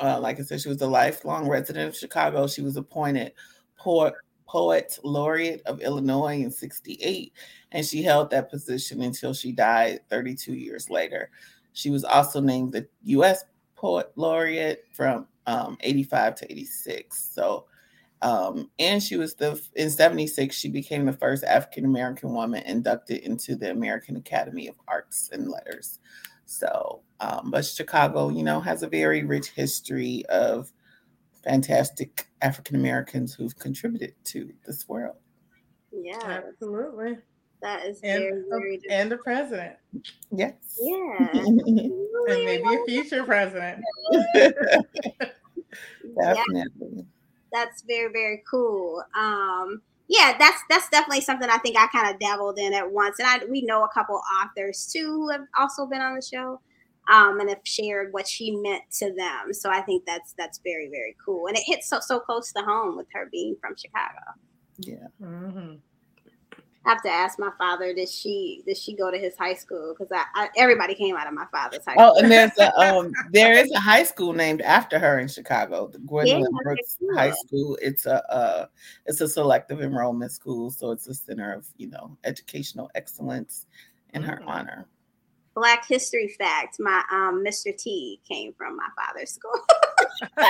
uh, 0.01 0.19
like 0.19 0.41
I 0.41 0.43
said, 0.43 0.61
she 0.61 0.69
was 0.69 0.83
a 0.83 0.89
lifelong 0.89 1.49
resident 1.49 1.89
of 1.89 1.97
Chicago. 1.97 2.49
She 2.49 2.63
was 2.63 2.77
appointed 2.77 3.33
port 3.77 4.15
Poet 4.55 5.01
Laureate 5.03 5.63
of 5.67 5.81
Illinois 5.81 6.41
in 6.41 6.49
68, 6.49 7.33
and 7.73 7.85
she 7.85 8.05
held 8.05 8.31
that 8.31 8.49
position 8.49 9.03
until 9.03 9.35
she 9.35 9.51
died 9.51 9.99
32 10.09 10.55
years 10.55 10.89
later. 10.89 11.31
She 11.73 11.91
was 11.91 12.05
also 12.05 12.41
named 12.41 12.71
the 12.71 12.87
U.S. 13.03 13.43
Poet 13.75 14.13
Laureate 14.15 14.85
from 14.93 15.27
um, 15.49 15.77
85 15.81 16.37
to 16.37 16.53
86. 16.53 17.35
So, 17.35 17.65
um, 18.23 18.71
and 18.79 19.03
she 19.03 19.17
was 19.17 19.35
the 19.35 19.61
in 19.75 19.91
76, 19.91 20.55
she 20.55 20.69
became 20.69 21.05
the 21.05 21.13
first 21.13 21.43
African 21.43 21.85
American 21.85 22.33
woman 22.33 22.63
inducted 22.63 23.23
into 23.23 23.57
the 23.57 23.73
American 23.73 24.15
Academy 24.15 24.69
of 24.69 24.77
Arts 24.87 25.31
and 25.33 25.49
Letters. 25.49 25.99
So, 26.47 27.01
um, 27.19 27.51
but 27.51 27.67
Chicago, 27.67 28.29
you 28.29 28.45
know, 28.45 28.61
has 28.61 28.85
a 28.85 28.89
very 28.89 29.25
rich 29.25 29.49
history 29.49 30.25
of 30.27 30.73
fantastic 31.45 32.29
African 32.43 32.77
Americans 32.77 33.35
who've 33.35 33.57
contributed 33.59 34.15
to 34.25 34.53
this 34.67 34.89
world. 34.89 35.17
Yeah, 35.93 36.19
Absolutely. 36.49 37.19
that 37.63 37.85
is 37.87 38.01
And, 38.03 38.23
very, 38.23 38.43
very 38.51 38.77
the- 38.83 38.91
and 38.93 39.13
the 39.13 39.19
president. 39.19 39.77
Yes. 40.33 40.55
yeah. 40.81 41.29
And 42.27 42.43
maybe 42.47 42.65
a 42.75 42.85
future 42.87 43.23
president. 43.25 43.83
Yeah, 46.17 46.35
Definitely. 46.35 47.05
that's 47.53 47.83
very 47.83 48.13
very 48.13 48.43
cool. 48.49 49.03
Um, 49.19 49.83
yeah, 50.09 50.37
that's 50.39 50.61
that's 50.71 50.89
definitely 50.89 51.23
something 51.23 51.49
I 51.51 51.59
think 51.59 51.77
I 51.77 51.89
kind 51.89 52.13
of 52.15 52.21
dabbled 52.21 52.59
in 52.59 52.73
at 52.73 52.89
once, 52.91 53.19
and 53.19 53.27
I 53.27 53.45
we 53.51 53.63
know 53.63 53.83
a 53.83 53.89
couple 53.89 54.21
authors 54.41 54.87
too 54.93 55.07
who 55.07 55.31
have 55.31 55.41
also 55.59 55.87
been 55.87 56.01
on 56.01 56.15
the 56.15 56.23
show, 56.23 56.61
um, 57.13 57.41
and 57.41 57.49
have 57.49 57.61
shared 57.65 58.13
what 58.13 58.27
she 58.29 58.51
meant 58.57 58.83
to 58.99 59.13
them. 59.15 59.53
So 59.53 59.71
I 59.71 59.81
think 59.83 60.05
that's 60.07 60.35
that's 60.39 60.59
very 60.65 60.89
very 60.89 61.17
cool, 61.25 61.47
and 61.47 61.57
it 61.57 61.63
hits 61.67 61.89
so 61.89 62.01
so 62.01 62.21
close 62.21 62.53
to 62.53 62.63
home 62.63 62.97
with 62.97 63.07
her 63.13 63.29
being 63.31 63.57
from 63.61 63.75
Chicago. 63.77 64.21
Yeah. 64.79 65.07
Mhm. 65.21 65.81
I 66.87 66.91
have 66.91 67.03
to 67.03 67.11
ask 67.11 67.39
my 67.39 67.51
father, 67.57 67.95
did 67.95 68.11
she 68.11 68.63
did 68.67 68.77
she 68.77 68.95
go 68.95 69.11
to 69.11 69.17
his 69.17 69.35
high 69.39 69.55
school? 69.55 69.95
Because 69.97 70.13
I, 70.13 70.25
I 70.35 70.49
everybody 70.57 70.95
came 70.95 71.17
out 71.17 71.27
of 71.27 71.33
my 71.33 71.47
father's 71.51 71.85
high 71.87 71.95
school. 71.95 72.13
Oh, 72.15 72.21
and 72.21 72.31
there's 72.31 72.51
a 72.59 72.79
um 72.81 73.11
there 73.33 73.53
is 73.53 73.71
a 73.73 73.81
high 73.81 74.03
school 74.03 74.35
named 74.35 74.61
after 74.61 74.99
her 74.99 75.19
in 75.19 75.29
Chicago, 75.29 75.89
the 75.89 75.99
Gwendolyn 76.01 76.43
Yeah, 76.53 76.59
Brooks 76.63 76.99
yeah. 77.01 77.15
High 77.15 77.31
School. 77.47 77.79
It's 77.81 78.05
a 78.05 78.23
uh 78.31 78.67
it's 79.07 79.21
a 79.23 79.29
selective 79.29 79.81
enrollment 79.81 80.33
school, 80.33 80.71
so 80.71 80.91
it's 80.91 81.07
a 81.07 81.15
center 81.15 81.55
of 81.55 81.67
you 81.79 81.89
know 81.89 82.19
educational 82.25 82.91
excellence 82.95 83.67
in 84.13 84.23
her 84.23 84.43
Mhm. 84.43 84.49
honor. 84.49 84.87
Black 85.55 85.87
history 85.87 86.29
fact: 86.39 86.77
My 86.81 87.03
um, 87.13 87.45
Mr. 87.47 87.77
T 87.77 88.21
came 88.29 88.53
from 88.55 88.77
my 88.77 88.89
father's 88.97 89.31
school. 89.31 89.53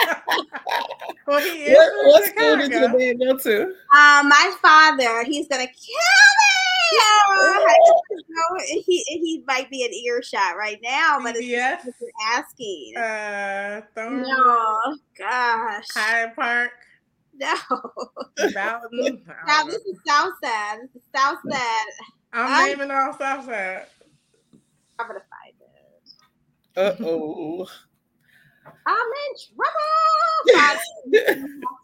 well, 1.27 1.41
he 1.41 1.65
is 1.65 1.77
What, 1.77 2.07
what 2.07 2.25
school 2.25 2.57
did 2.57 2.73
Chicago. 2.73 2.99
your 2.99 3.15
dad 3.15 3.19
go 3.25 3.37
to? 3.39 3.63
Um, 3.65 4.29
my 4.29 4.55
father, 4.63 5.25
he's 5.25 5.49
gonna 5.49 5.67
kill 5.67 5.75
me. 5.77 6.99
Oh, 7.27 7.67
I 7.67 7.77
just 8.15 8.25
know 8.29 8.83
he 8.87 9.03
he 9.07 9.43
might 9.47 9.69
be 9.71 9.85
an 9.85 9.93
earshot 9.93 10.57
right 10.57 10.79
now, 10.83 11.19
but 11.23 11.35
it's 11.37 11.45
CBS? 11.47 11.85
just 11.85 12.01
what 12.01 12.11
you're 12.21 12.33
asking. 12.33 12.95
Uh, 12.97 13.81
Thornwood, 13.97 14.27
no, 14.27 14.97
gosh, 15.19 15.87
Hyde 15.93 16.37
Park, 16.37 16.71
no. 17.35 17.55
Bowden. 18.37 18.55
I 18.55 19.47
Now 19.47 19.63
don't 19.63 19.67
this 19.71 19.83
know. 19.87 19.93
is 19.93 19.99
South 20.07 20.33
Side. 20.43 20.79
This 20.83 21.03
is 21.03 21.09
South 21.15 21.39
I'm 22.33 22.53
I- 22.53 22.67
naming 22.69 22.91
all 22.91 23.13
Southside. 23.19 23.87
I'm 24.99 25.07
gonna 25.07 25.21
find 25.21 25.55
it. 25.61 27.01
Uh 27.01 27.05
oh. 27.05 27.67
I'm 28.87 29.07
in 29.07 29.35
trouble. 29.55 29.85
You 30.47 30.57
have 30.59 30.81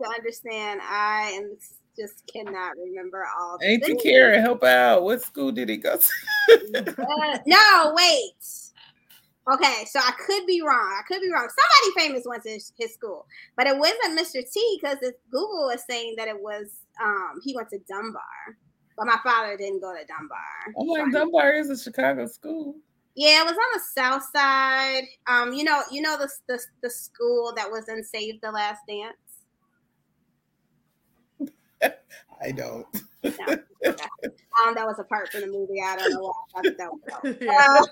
to 0.02 0.08
understand. 0.16 0.80
I 0.82 1.32
am 1.34 1.56
just 1.98 2.26
cannot 2.32 2.76
remember 2.76 3.26
all. 3.38 3.58
the 3.58 3.66
Ain't 3.66 3.86
you. 3.86 3.96
Karen? 3.96 4.40
Help 4.40 4.64
out. 4.64 5.02
What 5.02 5.22
school 5.22 5.52
did 5.52 5.68
he 5.68 5.76
go 5.76 5.96
to? 5.96 6.78
Uh, 6.78 7.38
no, 7.46 7.94
wait. 7.94 8.70
Okay, 9.52 9.84
so 9.86 9.98
I 9.98 10.12
could 10.26 10.46
be 10.46 10.62
wrong. 10.62 10.98
I 10.98 11.02
could 11.08 11.20
be 11.20 11.30
wrong. 11.32 11.48
Somebody 11.48 12.08
famous 12.08 12.24
went 12.26 12.42
to 12.44 12.50
his, 12.50 12.72
his 12.78 12.94
school, 12.94 13.26
but 13.56 13.66
it 13.66 13.76
wasn't 13.76 14.18
Mr. 14.18 14.42
T 14.50 14.78
because 14.80 14.98
Google 15.30 15.66
was 15.66 15.82
saying 15.88 16.14
that 16.18 16.28
it 16.28 16.40
was 16.40 16.70
um 17.02 17.40
he 17.42 17.54
went 17.56 17.68
to 17.70 17.78
Dunbar, 17.88 18.22
but 18.96 19.06
my 19.06 19.18
father 19.24 19.56
didn't 19.56 19.80
go 19.80 19.92
to 19.92 20.04
Dunbar. 20.06 20.38
I'm 20.78 20.86
like 20.86 21.12
Dunbar 21.12 21.54
is 21.54 21.70
a 21.70 21.78
Chicago 21.78 22.26
school. 22.26 22.76
Yeah, 23.16 23.42
it 23.42 23.44
was 23.44 23.52
on 23.52 23.58
the 23.74 23.80
south 23.94 24.22
side. 24.34 25.04
Um, 25.26 25.52
you 25.52 25.64
know, 25.64 25.82
you 25.90 26.00
know 26.00 26.16
the 26.16 26.28
the, 26.48 26.60
the 26.82 26.90
school 26.90 27.52
that 27.56 27.70
was 27.70 27.88
in 27.88 28.04
Save 28.04 28.40
the 28.40 28.50
Last 28.50 28.80
Dance. 28.88 29.16
I 32.42 32.52
don't. 32.52 32.86
Um, 34.64 34.74
that 34.74 34.86
was 34.86 34.98
a 34.98 35.04
part 35.04 35.30
from 35.30 35.42
the 35.42 35.46
movie. 35.46 35.80
I 35.84 35.96
don't 35.96 36.10
know 36.10 36.20
why 36.20 36.32
I 36.56 36.62
thought 36.62 36.76
that 36.78 36.90
was. 36.92 37.36
Yeah. 37.40 37.82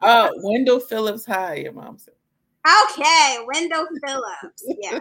Uh 0.00 0.30
Wendell 0.42 0.80
Phillips 0.80 1.26
High, 1.26 1.56
your 1.56 1.72
mom 1.72 1.98
said. 1.98 2.14
Okay, 2.66 3.38
Wendell 3.46 3.86
Phillips. 4.04 4.64
Yeah. 4.66 4.98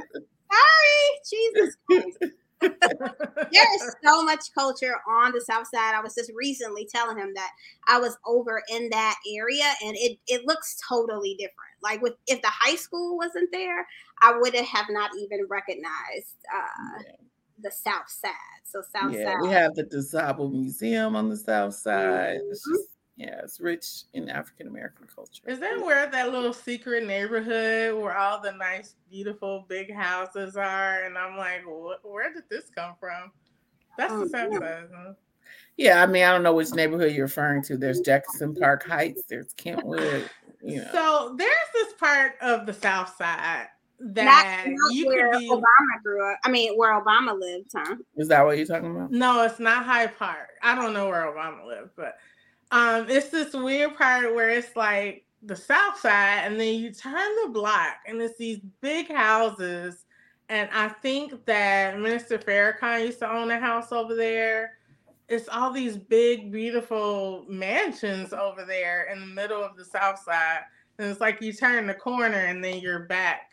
Sorry, 0.51 1.19
Jesus 1.29 1.75
Christ. 1.85 2.33
There 2.61 3.75
is 3.75 3.95
so 4.05 4.23
much 4.23 4.51
culture 4.53 4.95
on 5.07 5.31
the 5.31 5.41
south 5.41 5.67
side 5.73 5.95
i 5.95 6.01
was 6.01 6.15
just 6.15 6.31
recently 6.35 6.87
telling 6.93 7.17
him 7.17 7.33
that 7.35 7.51
i 7.87 7.99
was 7.99 8.17
over 8.25 8.61
in 8.69 8.89
that 8.89 9.15
area 9.35 9.73
and 9.83 9.95
it, 9.95 10.17
it 10.27 10.45
looks 10.45 10.77
totally 10.87 11.35
different 11.35 11.77
like 11.81 12.01
with 12.01 12.13
if 12.27 12.41
the 12.41 12.51
high 12.51 12.75
school 12.75 13.17
wasn't 13.17 13.49
there 13.51 13.85
i 14.21 14.35
would 14.37 14.53
have 14.55 14.87
not 14.89 15.11
even 15.17 15.45
recognized 15.49 16.35
uh 16.53 17.01
the 17.63 17.71
south 17.71 18.09
side 18.09 18.31
so 18.63 18.81
south 18.95 19.13
yeah, 19.13 19.23
side 19.25 19.41
we 19.41 19.49
have 19.49 19.73
the 19.75 19.83
DuSable 19.83 20.51
Museum 20.51 21.15
on 21.15 21.29
the 21.29 21.37
south 21.37 21.73
side. 21.73 22.39
It's 22.49 22.67
Mhm. 22.67 22.73
just, 22.73 22.96
yeah, 23.17 23.39
it's 23.43 23.59
rich 23.59 24.03
in 24.13 24.29
African 24.29 24.67
American 24.67 25.07
culture. 25.13 25.41
Is 25.47 25.59
that 25.59 25.81
where 25.83 26.05
that 26.07 26.31
little 26.31 26.53
secret 26.53 27.05
neighborhood 27.05 27.99
where 28.01 28.15
all 28.15 28.39
the 28.39 28.51
nice, 28.53 28.93
beautiful, 29.09 29.65
big 29.67 29.91
houses 29.91 30.55
are? 30.55 31.03
And 31.03 31.17
I'm 31.17 31.35
like, 31.35 31.63
where 32.03 32.31
did 32.31 32.43
this 32.49 32.69
come 32.73 32.93
from? 32.99 33.31
That's 33.97 34.13
Oh, 34.13 34.23
the 34.23 34.29
south 34.29 34.49
yeah. 34.53 34.59
side. 34.59 34.89
Huh? 34.95 35.13
Yeah, 35.77 36.03
I 36.03 36.05
mean, 36.05 36.23
I 36.23 36.31
don't 36.31 36.43
know 36.43 36.53
which 36.53 36.71
neighborhood 36.73 37.11
you're 37.13 37.25
referring 37.25 37.63
to. 37.63 37.77
There's 37.77 38.01
Jackson 38.01 38.53
Park 38.53 38.85
Heights, 38.85 39.23
there's 39.27 39.53
Kenwood, 39.53 40.29
you 40.61 40.77
know. 40.81 40.89
So 40.91 41.35
there's 41.37 41.51
this 41.73 41.93
part 41.93 42.33
of 42.41 42.65
the 42.67 42.73
south 42.73 43.15
side 43.15 43.67
not, 43.99 44.13
that 44.15 44.65
not 44.67 44.93
you 44.93 45.07
where 45.07 45.31
could 45.31 45.39
be. 45.39 45.49
obama 45.49 46.03
grew 46.03 46.31
up 46.31 46.37
i 46.43 46.51
mean 46.51 46.77
where 46.77 46.93
obama 47.01 47.35
lived 47.39 47.71
huh 47.75 47.95
Is 48.15 48.27
that 48.27 48.45
what 48.45 48.55
you're 48.55 48.67
talking 48.67 48.91
about? 48.95 49.09
No, 49.09 49.41
it's 49.43 49.59
not 49.59 49.85
Hyde 49.85 50.15
Park. 50.19 50.49
I 50.61 50.75
don't 50.75 50.93
know 50.93 51.07
where 51.07 51.23
Obama 51.25 51.65
lived, 51.65 51.89
but 51.95 52.17
um, 52.71 53.09
it's 53.09 53.29
this 53.29 53.53
weird 53.53 53.95
part 53.97 54.33
where 54.35 54.49
it's 54.49 54.75
like 54.75 55.25
the 55.43 55.55
south 55.55 55.99
side, 55.99 56.41
and 56.43 56.59
then 56.59 56.75
you 56.75 56.91
turn 56.91 57.29
the 57.43 57.49
block, 57.51 57.97
and 58.07 58.21
it's 58.21 58.37
these 58.37 58.59
big 58.81 59.11
houses. 59.11 60.05
And 60.49 60.69
I 60.73 60.87
think 60.89 61.45
that 61.45 61.99
Minister 61.99 62.37
Farrakhan 62.37 63.05
used 63.05 63.19
to 63.19 63.31
own 63.31 63.51
a 63.51 63.59
house 63.59 63.91
over 63.91 64.15
there. 64.15 64.73
It's 65.27 65.49
all 65.49 65.71
these 65.71 65.97
big, 65.97 66.53
beautiful 66.53 67.45
mansions 67.49 68.31
over 68.31 68.63
there 68.63 69.09
in 69.11 69.19
the 69.19 69.25
middle 69.25 69.61
of 69.61 69.75
the 69.75 69.83
south 69.83 70.19
side. 70.19 70.61
And 70.99 71.09
it's 71.09 71.19
like 71.19 71.41
you 71.41 71.51
turn 71.51 71.85
the 71.85 71.93
corner 71.93 72.45
and 72.45 72.63
then 72.63 72.79
you're 72.79 72.99
back 73.07 73.51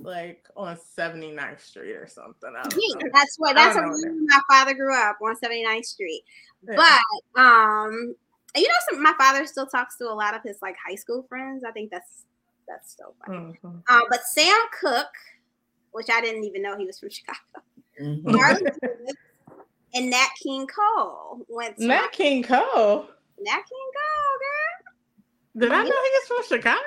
like 0.00 0.46
on 0.56 0.76
79th 0.76 1.60
Street 1.60 1.94
or 1.94 2.06
something. 2.06 2.52
Yeah, 2.54 3.08
that's 3.12 3.36
what 3.38 3.54
that's 3.56 3.74
where 3.74 3.86
know 3.86 3.92
me 3.96 4.02
and 4.04 4.28
my 4.28 4.40
father 4.48 4.74
grew 4.74 4.94
up 4.94 5.16
on 5.22 5.34
79th 5.36 5.84
street 5.86 6.22
Yeah. 6.68 6.76
but 7.34 7.40
um 7.40 8.14
you 8.58 8.68
know 8.68 8.74
some, 8.90 9.02
my 9.02 9.14
father 9.18 9.46
still 9.46 9.66
talks 9.66 9.96
to 9.98 10.04
a 10.04 10.12
lot 10.14 10.34
of 10.34 10.42
his 10.42 10.58
like 10.62 10.76
high 10.86 10.94
school 10.94 11.24
friends 11.28 11.64
i 11.64 11.70
think 11.70 11.90
that's 11.90 12.24
that's 12.66 12.96
so 12.96 13.14
funny 13.26 13.58
Mhm. 13.64 13.82
um 13.88 14.02
but 14.10 14.22
sam 14.24 14.56
cooke 14.80 15.06
which 15.92 16.08
i 16.10 16.20
didn't 16.20 16.44
even 16.44 16.62
know 16.62 16.76
he 16.76 16.84
was 16.86 16.98
from 16.98 17.10
chicago 17.18 17.38
Mhm. 18.00 18.22
Martin 18.24 18.66
Lewis, 18.82 19.14
and 19.94 20.10
nat 20.10 20.28
king 20.42 20.66
cole 20.66 21.44
went 21.48 21.76
to 21.78 21.86
Nat 21.86 22.12
King 22.12 22.42
Cole. 22.42 23.08
nat 23.40 23.62
king 23.70 23.88
cole 23.98 24.38
girl 24.44 24.74
Did 25.60 25.72
I 25.72 25.82
know 25.82 25.90
he 25.90 25.90
was 25.90 26.26
from 26.28 26.42
Chicago? 26.58 26.80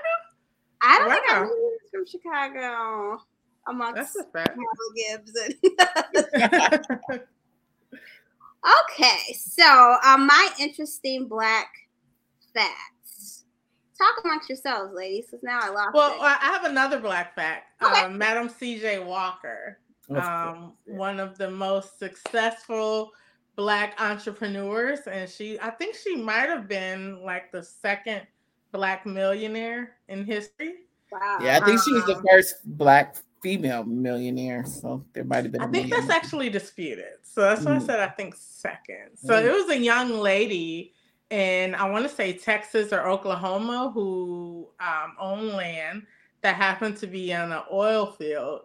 i 0.84 0.98
don't 1.00 1.10
think 1.12 1.32
i 1.32 1.40
knew 1.42 1.48
he 1.48 1.78
was 1.78 1.90
from 1.92 2.06
chicago 2.06 3.22
amongst 3.68 3.96
That's 3.96 4.16
a 4.16 4.24
fact. 4.32 4.58
Marla 4.58 4.88
Gibbs 4.96 5.34
and 5.36 7.22
Okay, 8.64 9.34
so 9.34 9.98
um, 10.06 10.28
my 10.28 10.50
interesting 10.60 11.28
black 11.28 11.68
facts. 12.54 13.44
Talk 13.98 14.24
amongst 14.24 14.50
yourselves, 14.50 14.94
ladies, 14.96 15.26
because 15.26 15.44
now 15.44 15.60
I 15.62 15.70
lost 15.70 15.94
well, 15.94 16.14
it. 16.14 16.22
I 16.22 16.38
I 16.42 16.46
have 16.54 16.66
another 16.66 17.00
black 17.00 17.36
fact. 17.36 17.82
Okay. 17.82 18.02
Um, 18.02 18.18
Madam 18.18 18.50
C.J. 18.50 19.00
Walker, 19.00 19.80
um, 20.10 20.18
yeah. 20.18 20.70
one 20.86 21.20
of 21.20 21.38
the 21.38 21.50
most 21.50 22.00
successful 22.00 23.12
black 23.56 24.00
entrepreneurs, 24.02 25.02
and 25.08 25.30
she, 25.30 25.60
I 25.60 25.70
think 25.70 25.96
she 25.96 26.16
might 26.16 26.50
have 26.50 26.68
been 26.68 27.22
like 27.24 27.52
the 27.52 27.62
second 27.64 28.22
black 28.72 29.06
millionaire 29.06 29.98
in 30.08 30.26
history. 30.26 30.86
wow. 31.12 31.38
Yeah, 31.42 31.60
I 31.62 31.66
think 31.66 31.82
she 31.84 31.92
was 31.92 32.06
the 32.06 32.16
Um, 32.16 32.24
first 32.30 32.56
black 32.66 33.18
female 33.42 33.84
millionaire, 33.84 34.66
so 34.66 35.04
there 35.14 35.24
might 35.24 35.44
have 35.44 35.52
been. 35.52 35.62
I 35.62 35.66
a 35.66 35.70
think 35.70 35.90
that's 35.92 36.10
actually 36.10 36.50
disputed. 36.50 37.14
So 37.24 37.42
that's 37.42 37.66
why 37.66 37.76
I 37.76 37.80
Mm. 37.80 37.86
said 37.86 38.00
I 38.00 38.08
think 38.10 38.36
second. 38.36 39.16
So 39.16 39.34
Mm. 39.34 39.46
it 39.46 39.52
was 39.52 39.70
a 39.70 39.80
young 39.80 40.20
lady 40.20 40.94
in 41.30 41.74
I 41.76 41.90
want 41.90 42.08
to 42.08 42.14
say 42.14 42.34
Texas 42.34 42.92
or 42.92 43.08
Oklahoma 43.08 43.92
who 43.94 44.70
um, 44.80 45.16
owned 45.20 45.50
land 45.50 46.06
that 46.42 46.56
happened 46.56 46.98
to 46.98 47.08
be 47.08 47.34
on 47.34 47.52
an 47.52 47.64
oil 47.72 48.06
field 48.08 48.62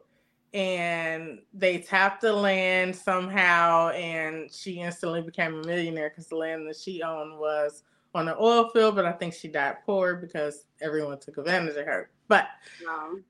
and 0.53 1.41
they 1.53 1.79
tapped 1.79 2.23
the 2.23 2.33
land 2.33 2.95
somehow 2.97 3.91
and 3.91 4.51
she 4.51 4.81
instantly 4.81 5.21
became 5.21 5.55
a 5.55 5.67
millionaire 5.67 6.09
because 6.09 6.29
the 6.29 6.37
land 6.37 6.67
that 6.67 6.77
she 6.77 7.03
owned 7.03 7.39
was 7.39 7.83
on 8.15 8.27
an 8.29 8.35
oil 8.41 8.71
field 8.71 8.95
but 8.95 9.05
i 9.05 9.13
think 9.13 9.35
she 9.35 9.49
died 9.49 9.77
poor 9.85 10.15
because 10.15 10.65
everyone 10.81 11.19
took 11.19 11.37
advantage 11.37 11.77
of 11.77 11.85
her 11.85 12.09
but 12.29 12.47
um, 12.89 13.23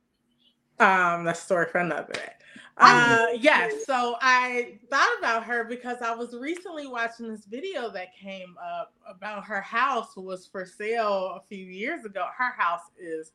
um 0.81 1.25
that's 1.25 1.41
story 1.41 1.67
for 1.67 1.79
another 1.79 2.13
day 2.13 2.33
uh 2.79 3.27
yes 3.39 3.41
yeah, 3.43 3.69
so 3.87 4.17
i 4.21 4.79
thought 4.91 5.19
about 5.19 5.45
her 5.45 5.65
because 5.65 5.97
i 6.03 6.15
was 6.15 6.35
recently 6.35 6.87
watching 6.87 7.29
this 7.29 7.47
video 7.47 7.91
that 7.91 8.09
came 8.15 8.55
up 8.63 8.93
about 9.09 9.45
her 9.45 9.63
house 9.63 10.15
was 10.17 10.47
for 10.47 10.67
sale 10.67 11.37
a 11.37 11.41
few 11.49 11.65
years 11.65 12.05
ago 12.05 12.27
her 12.37 12.53
house 12.57 12.91
is 12.99 13.33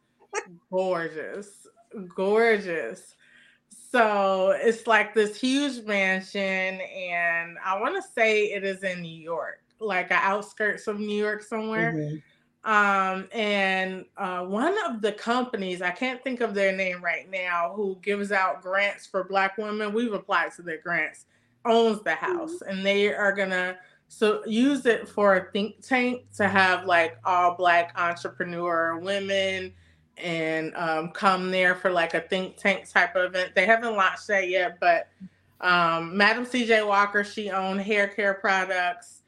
gorgeous 0.70 1.68
gorgeous 2.16 3.16
so 3.92 4.52
it's 4.52 4.88
like 4.88 5.14
this 5.14 5.40
huge 5.40 5.86
mansion, 5.86 6.42
and 6.42 7.58
I 7.64 7.80
want 7.80 7.96
to 7.96 8.10
say 8.16 8.46
it 8.46 8.64
is 8.64 8.84
in 8.84 9.02
New 9.02 9.22
York, 9.22 9.62
like 9.80 10.12
an 10.12 10.20
outskirts 10.22 10.88
of 10.88 11.00
New 11.00 11.18
York 11.18 11.44
somewhere. 11.44 11.94
Mm-hmm. 11.94 12.16
Um, 12.64 13.28
and 13.32 14.06
uh, 14.18 14.46
one 14.46 14.76
of 14.86 15.02
the 15.02 15.14
companies, 15.14 15.82
I 15.82 15.92
can't 15.92 16.24
think 16.24 16.42
of 16.42 16.54
their 16.54 16.76
name 16.76 17.04
right 17.04 17.30
now, 17.30 17.74
who 17.76 17.98
gives 18.02 18.32
out 18.32 18.62
grants 18.62 19.08
for 19.08 19.24
Black 19.24 19.58
women, 19.58 19.94
we've 19.94 20.14
applied 20.14 20.52
to 20.58 20.62
their 20.62 20.78
grants, 20.78 21.26
owns 21.66 22.04
the 22.04 22.14
house, 22.14 22.54
mm-hmm. 22.54 22.70
and 22.70 22.86
they 22.86 23.14
are 23.14 23.34
gonna 23.34 23.78
so 24.10 24.46
use 24.46 24.86
it 24.86 25.08
for 25.08 25.38
a 25.38 25.52
think 25.52 25.82
tank 25.82 26.26
to 26.36 26.48
have 26.48 26.86
like 26.86 27.18
all 27.26 27.56
Black 27.56 27.94
entrepreneur 27.98 28.98
women 28.98 29.74
and 30.18 30.76
um, 30.76 31.10
come 31.10 31.50
there 31.50 31.76
for 31.76 31.90
like 31.90 32.14
a 32.14 32.22
think 32.22 32.58
tank 32.58 32.88
type 32.90 33.16
of 33.16 33.34
event. 33.34 33.56
They 33.56 33.66
haven't 33.66 33.96
launched 33.96 34.28
that 34.28 34.50
yet, 34.50 34.80
but 34.80 35.08
um, 35.62 36.16
Madam 36.16 36.46
CJ 36.46 36.86
Walker, 36.86 37.24
she 37.24 37.50
owned 37.50 37.82
hair 37.82 38.08
care 38.08 38.34
products, 38.36 39.22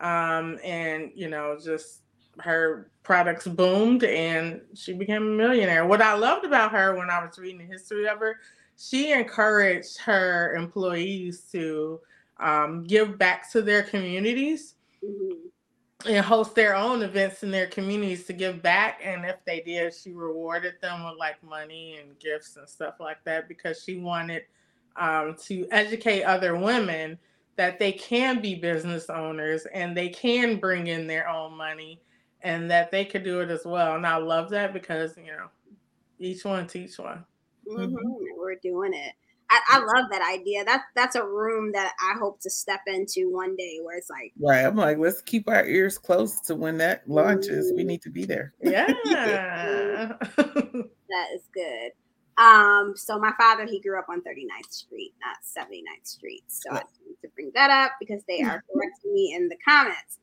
um, 0.00 0.58
and 0.62 1.10
you 1.14 1.28
know, 1.28 1.58
just 1.62 2.02
her 2.40 2.90
products 3.02 3.46
boomed, 3.46 4.04
and 4.04 4.60
she 4.74 4.92
became 4.92 5.22
a 5.22 5.30
millionaire. 5.30 5.86
What 5.86 6.02
I 6.02 6.14
loved 6.14 6.44
about 6.44 6.72
her 6.72 6.96
when 6.96 7.10
I 7.10 7.24
was 7.24 7.38
reading 7.38 7.58
the 7.58 7.72
history 7.72 8.08
of 8.08 8.18
her, 8.18 8.36
she 8.76 9.12
encouraged 9.12 9.98
her 9.98 10.54
employees 10.54 11.40
to 11.52 12.00
um, 12.38 12.84
give 12.84 13.18
back 13.18 13.50
to 13.52 13.62
their 13.62 13.82
communities. 13.82 14.74
Mm-hmm 15.04 15.48
and 16.06 16.24
host 16.24 16.54
their 16.54 16.76
own 16.76 17.02
events 17.02 17.42
in 17.42 17.50
their 17.50 17.66
communities 17.66 18.24
to 18.26 18.32
give 18.32 18.62
back. 18.62 19.00
And 19.02 19.24
if 19.24 19.36
they 19.44 19.60
did, 19.60 19.92
she 19.94 20.12
rewarded 20.12 20.74
them 20.80 21.04
with 21.04 21.18
like 21.18 21.42
money 21.42 21.98
and 22.00 22.18
gifts 22.18 22.56
and 22.56 22.68
stuff 22.68 22.94
like 23.00 23.22
that 23.24 23.48
because 23.48 23.82
she 23.82 23.96
wanted 23.96 24.42
um, 24.96 25.34
to 25.46 25.66
educate 25.70 26.22
other 26.22 26.56
women 26.56 27.18
that 27.56 27.78
they 27.80 27.90
can 27.90 28.40
be 28.40 28.54
business 28.54 29.10
owners 29.10 29.66
and 29.74 29.96
they 29.96 30.08
can 30.08 30.56
bring 30.56 30.86
in 30.86 31.08
their 31.08 31.28
own 31.28 31.56
money 31.56 32.00
and 32.42 32.70
that 32.70 32.90
they 32.90 33.04
could 33.04 33.24
do 33.24 33.40
it 33.40 33.50
as 33.50 33.64
well. 33.64 33.96
And 33.96 34.06
I 34.06 34.16
love 34.16 34.50
that 34.50 34.72
because, 34.72 35.16
you 35.16 35.32
know, 35.32 35.48
each 36.18 36.44
one 36.44 36.66
teach 36.66 36.98
one. 36.98 37.24
Mm-hmm. 37.66 37.96
We're 38.36 38.56
doing 38.62 38.94
it. 38.94 39.12
I, 39.50 39.60
I, 39.70 39.78
love 39.78 40.10
that 40.10 40.20
idea. 40.30 40.62
That's 40.64 40.84
that's 40.94 41.16
a 41.16 41.24
room 41.24 41.72
that 41.72 41.94
I 42.02 42.18
hope 42.18 42.38
to 42.40 42.50
step 42.50 42.80
into 42.86 43.30
one 43.30 43.56
day 43.56 43.78
where 43.82 43.96
it's 43.96 44.10
like 44.10 44.32
right. 44.38 44.64
I'm 44.64 44.76
like, 44.76 44.98
let's 44.98 45.22
keep 45.22 45.48
our 45.48 45.64
ears 45.64 45.96
close 45.96 46.38
to 46.42 46.54
when 46.54 46.76
that 46.78 47.08
launches. 47.08 47.72
We 47.72 47.80
mm-hmm. 47.80 47.88
need 47.88 48.02
to 48.02 48.10
be 48.10 48.24
there. 48.24 48.52
Yeah. 48.62 50.12
that 50.36 51.26
is 51.34 51.48
good. 51.54 51.92
Um, 52.36 52.92
so 52.94 53.18
my 53.18 53.32
father, 53.38 53.64
he 53.64 53.80
grew 53.80 53.98
up 53.98 54.08
on 54.08 54.20
39th 54.20 54.70
Street, 54.70 55.12
not 55.20 55.38
79th 55.66 56.06
Street. 56.06 56.44
So 56.46 56.70
I 56.70 56.82
need 57.06 57.16
to 57.22 57.28
bring 57.34 57.50
that 57.54 57.70
up 57.70 57.92
because 57.98 58.22
they 58.28 58.42
are 58.42 58.62
correcting 58.72 59.12
me 59.12 59.34
in 59.34 59.48
the 59.48 59.56
comments. 59.66 60.18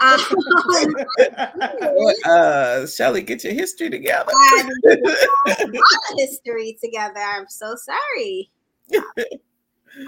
Uh, 2.24 2.86
Shelly, 2.86 3.22
get 3.22 3.44
your 3.44 3.52
history 3.52 3.90
together. 3.90 4.32
history 6.16 6.76
together. 6.82 7.20
I'm 7.20 7.46
so 7.48 7.76
sorry. 7.76 8.50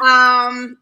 um, 0.03 0.79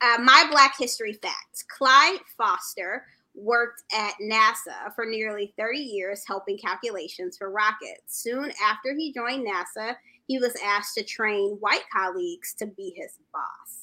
uh, 0.00 0.18
my 0.22 0.46
Black 0.50 0.74
History 0.78 1.14
facts: 1.14 1.64
Clyde 1.76 2.20
Foster 2.36 3.04
worked 3.34 3.82
at 3.94 4.12
NASA 4.22 4.94
for 4.94 5.06
nearly 5.06 5.54
30 5.58 5.78
years 5.78 6.22
helping 6.26 6.58
calculations 6.58 7.36
for 7.36 7.50
rockets. 7.50 8.22
Soon 8.22 8.52
after 8.62 8.94
he 8.94 9.12
joined 9.12 9.46
NASA, 9.46 9.94
he 10.26 10.38
was 10.38 10.54
asked 10.64 10.94
to 10.94 11.04
train 11.04 11.56
white 11.60 11.84
colleagues 11.94 12.54
to 12.54 12.66
be 12.66 12.94
his 12.96 13.18
boss. 13.32 13.81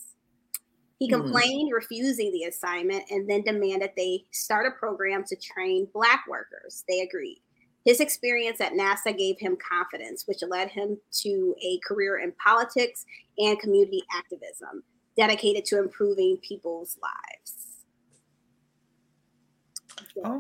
He 1.00 1.08
hmm. 1.08 1.22
complained, 1.22 1.72
mm. 1.72 1.76
refusing 1.76 2.32
the 2.32 2.44
assignment, 2.44 3.10
and 3.10 3.28
then 3.30 3.42
demanded 3.42 3.92
they 3.96 4.26
start 4.32 4.68
a 4.68 4.78
program 4.78 5.24
to 5.26 5.36
train 5.36 5.88
Black 5.94 6.26
workers. 6.28 6.84
They 6.88 7.00
agreed. 7.02 7.42
His 7.86 8.02
experience 8.02 8.60
at 8.60 8.74
NASA 8.74 9.18
gave 9.18 9.40
him 9.40 9.58
confidence, 9.58 10.28
which 10.28 10.44
led 10.48 10.70
him 10.70 10.98
to 11.22 11.56
a 11.64 11.80
career 11.80 12.20
in 12.20 12.34
politics 12.34 13.06
and 13.38 13.58
community 13.60 14.04
activism 14.14 14.84
dedicated 15.16 15.66
to 15.66 15.80
improving 15.80 16.38
people's 16.38 16.98
lives. 17.02 17.56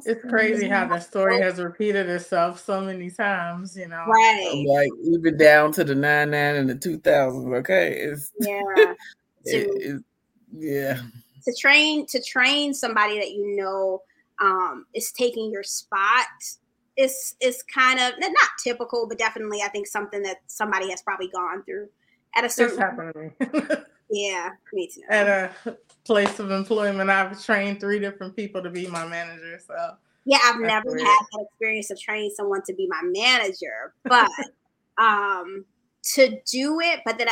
It's 0.06 0.22
crazy 0.30 0.68
how 0.68 0.88
the 0.88 1.00
story 1.00 1.42
has 1.42 1.60
repeated 1.60 2.10
itself 2.10 2.64
so 2.64 2.82
many 2.82 3.10
times, 3.10 3.78
you 3.78 3.88
know. 3.88 4.06
Right. 4.08 4.66
Like 4.68 4.92
even 5.04 5.38
down 5.38 5.72
to 5.74 5.84
the 5.84 5.96
nine 5.96 6.32
nine 6.32 6.56
and 6.56 6.70
the 6.70 6.76
two 6.76 6.98
thousands. 6.98 7.54
Okay. 7.54 7.94
It's 7.94 8.32
yeah. 8.40 8.62
it, 9.46 9.68
it, 9.82 10.04
yeah. 10.52 11.02
To 11.46 11.56
train 11.60 12.06
to 12.08 12.22
train 12.22 12.74
somebody 12.74 13.18
that 13.20 13.32
you 13.32 13.56
know 13.56 14.02
um, 14.42 14.86
is 14.94 15.12
taking 15.12 15.52
your 15.52 15.64
spot 15.64 16.28
is 16.98 17.36
is 17.40 17.64
kind 17.64 18.00
of 18.00 18.14
not 18.20 18.50
typical, 18.62 19.08
but 19.08 19.18
definitely 19.18 19.62
I 19.62 19.70
think 19.70 19.88
something 19.88 20.22
that 20.24 20.38
somebody 20.48 20.90
has 20.90 21.02
probably 21.02 21.30
gone 21.30 21.64
through 21.64 21.88
at 22.36 22.44
a 22.44 22.50
certain. 22.50 22.74
It's 22.74 22.82
happening. 22.82 23.86
yeah, 24.10 24.52
me 24.74 24.88
too. 24.88 25.02
At 25.10 25.28
a 25.66 25.78
place 26.04 26.40
of 26.40 26.52
employment, 26.52 27.10
I've 27.10 27.44
trained 27.44 27.80
three 27.80 28.00
different 28.00 28.36
people 28.36 28.62
to 28.62 28.70
be 28.70 28.88
my 28.88 29.08
manager. 29.08 29.60
So 29.66 29.96
yeah, 30.26 30.40
I've 30.44 30.60
never 30.60 30.90
weird. 30.90 31.02
had 31.02 31.20
that 31.32 31.46
experience 31.50 31.90
of 31.90 32.00
training 32.00 32.32
someone 32.36 32.62
to 32.68 32.74
be 32.74 32.88
my 32.88 33.02
manager, 33.04 33.94
but 34.04 34.30
um 34.98 35.66
to 36.16 36.40
do 36.46 36.80
it, 36.80 37.02
but 37.06 37.18
then 37.18 37.28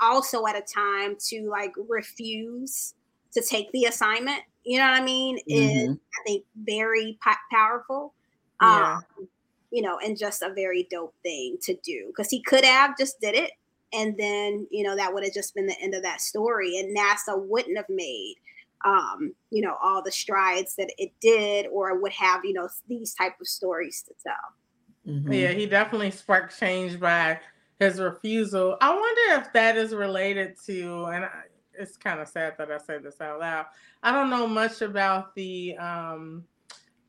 also 0.00 0.46
at 0.46 0.56
a 0.56 0.62
time 0.62 1.16
to 1.28 1.48
like 1.48 1.72
refuse 1.88 2.94
to 3.32 3.42
take 3.42 3.70
the 3.72 3.84
assignment. 3.84 4.40
You 4.64 4.78
know 4.78 4.90
what 4.90 5.00
I 5.00 5.04
mean? 5.04 5.38
Mm-hmm. 5.38 5.90
Is 5.90 5.90
I 5.90 6.22
think 6.26 6.44
very 6.56 7.18
po- 7.22 7.32
powerful. 7.50 8.14
Yeah. 8.60 9.00
Um, 9.18 9.28
you 9.70 9.82
know, 9.82 9.98
and 9.98 10.18
just 10.18 10.42
a 10.42 10.52
very 10.52 10.86
dope 10.90 11.14
thing 11.22 11.56
to 11.62 11.74
do 11.82 12.06
because 12.08 12.30
he 12.30 12.42
could 12.42 12.64
have 12.64 12.96
just 12.98 13.20
did 13.20 13.34
it 13.34 13.52
and 13.92 14.16
then 14.16 14.66
you 14.70 14.82
know 14.82 14.96
that 14.96 15.12
would 15.12 15.24
have 15.24 15.34
just 15.34 15.54
been 15.54 15.66
the 15.66 15.80
end 15.80 15.94
of 15.94 16.02
that 16.02 16.20
story 16.20 16.78
and 16.78 16.96
nasa 16.96 17.38
wouldn't 17.46 17.76
have 17.76 17.88
made 17.88 18.36
um, 18.84 19.32
you 19.50 19.62
know 19.62 19.76
all 19.82 20.02
the 20.02 20.10
strides 20.10 20.74
that 20.76 20.90
it 20.98 21.12
did 21.20 21.66
or 21.68 22.00
would 22.00 22.12
have 22.12 22.44
you 22.44 22.52
know 22.52 22.68
these 22.88 23.14
type 23.14 23.34
of 23.40 23.46
stories 23.46 24.02
to 24.02 24.14
tell 24.22 25.14
mm-hmm. 25.14 25.32
yeah 25.32 25.48
he 25.48 25.66
definitely 25.66 26.10
sparked 26.10 26.58
change 26.58 26.98
by 26.98 27.38
his 27.82 28.00
refusal 28.00 28.76
i 28.80 28.90
wonder 28.90 29.40
if 29.42 29.52
that 29.52 29.76
is 29.76 29.94
related 29.94 30.56
to 30.66 31.06
and 31.06 31.24
I, 31.24 31.30
it's 31.74 31.96
kind 31.96 32.20
of 32.20 32.28
sad 32.28 32.54
that 32.58 32.70
i 32.70 32.78
say 32.78 32.98
this 32.98 33.20
out 33.20 33.40
loud 33.40 33.66
i 34.02 34.12
don't 34.12 34.30
know 34.30 34.46
much 34.46 34.82
about 34.82 35.34
the 35.34 35.76
um, 35.76 36.44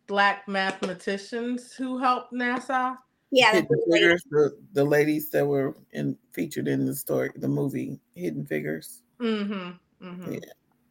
black 0.08 0.48
mathematicians 0.48 1.74
who 1.74 1.98
helped 1.98 2.34
NASA. 2.34 2.98
Yeah, 3.32 3.54
Hidden 3.54 3.82
Figures, 3.92 4.24
the, 4.30 4.56
the 4.74 4.84
ladies 4.84 5.30
that 5.32 5.46
were 5.46 5.76
in 5.92 6.16
featured 6.34 6.68
in 6.68 6.86
the 6.86 6.94
story, 6.94 7.32
the 7.36 7.48
movie 7.48 8.00
Hidden 8.16 8.46
Figures. 8.46 9.02
Mm-hmm. 9.20 10.08
mm-hmm. 10.08 10.34
Yeah. 10.34 10.40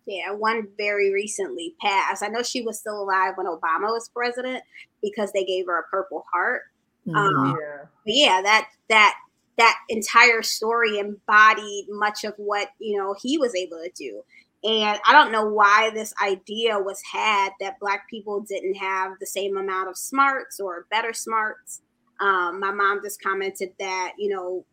Yeah, 0.05 0.33
one 0.33 0.67
very 0.77 1.13
recently 1.13 1.77
passed. 1.81 2.25
I 2.25 2.27
know 2.27 2.43
she 2.43 2.63
was 2.63 2.81
still 2.81 3.01
alive 3.01 3.35
when 3.37 3.47
Obama 3.47 3.93
was 3.93 4.11
president 4.13 4.65
because 5.01 5.31
they 5.31 5.45
gave 5.45 5.67
her 5.67 5.79
a 5.79 5.85
Purple 5.85 6.25
Heart. 6.33 6.63
Mm-hmm. 7.07 7.17
Um, 7.17 7.57
yeah. 8.05 8.27
yeah, 8.27 8.43
that 8.43 8.69
that 8.89 9.15
that 9.59 9.77
entire 9.89 10.43
story 10.43 10.99
embodied 10.99 11.87
much 11.89 12.25
of 12.25 12.35
what 12.37 12.69
you 12.79 12.99
know 12.99 13.15
he 13.21 13.39
was 13.39 13.55
able 13.55 13.79
to 13.79 13.91
do. 13.97 14.23
And 14.65 15.01
I 15.05 15.13
don't 15.13 15.33
know 15.33 15.45
why 15.45 15.91
this 15.93 16.15
idea 16.23 16.79
was 16.79 17.03
had 17.13 17.51
that 17.61 17.81
Black 17.81 18.09
people 18.09 18.41
didn't 18.41 18.75
have 18.75 19.13
the 19.19 19.27
same 19.27 19.57
amount 19.57 19.89
of 19.89 19.99
smarts 19.99 20.61
or 20.61 20.87
better 20.89 21.13
smarts. 21.13 21.83
Um, 22.21 22.61
my 22.61 22.71
mom 22.71 23.01
just 23.03 23.21
commented 23.21 23.71
that, 23.81 24.13
you 24.19 24.33
know, 24.33 24.65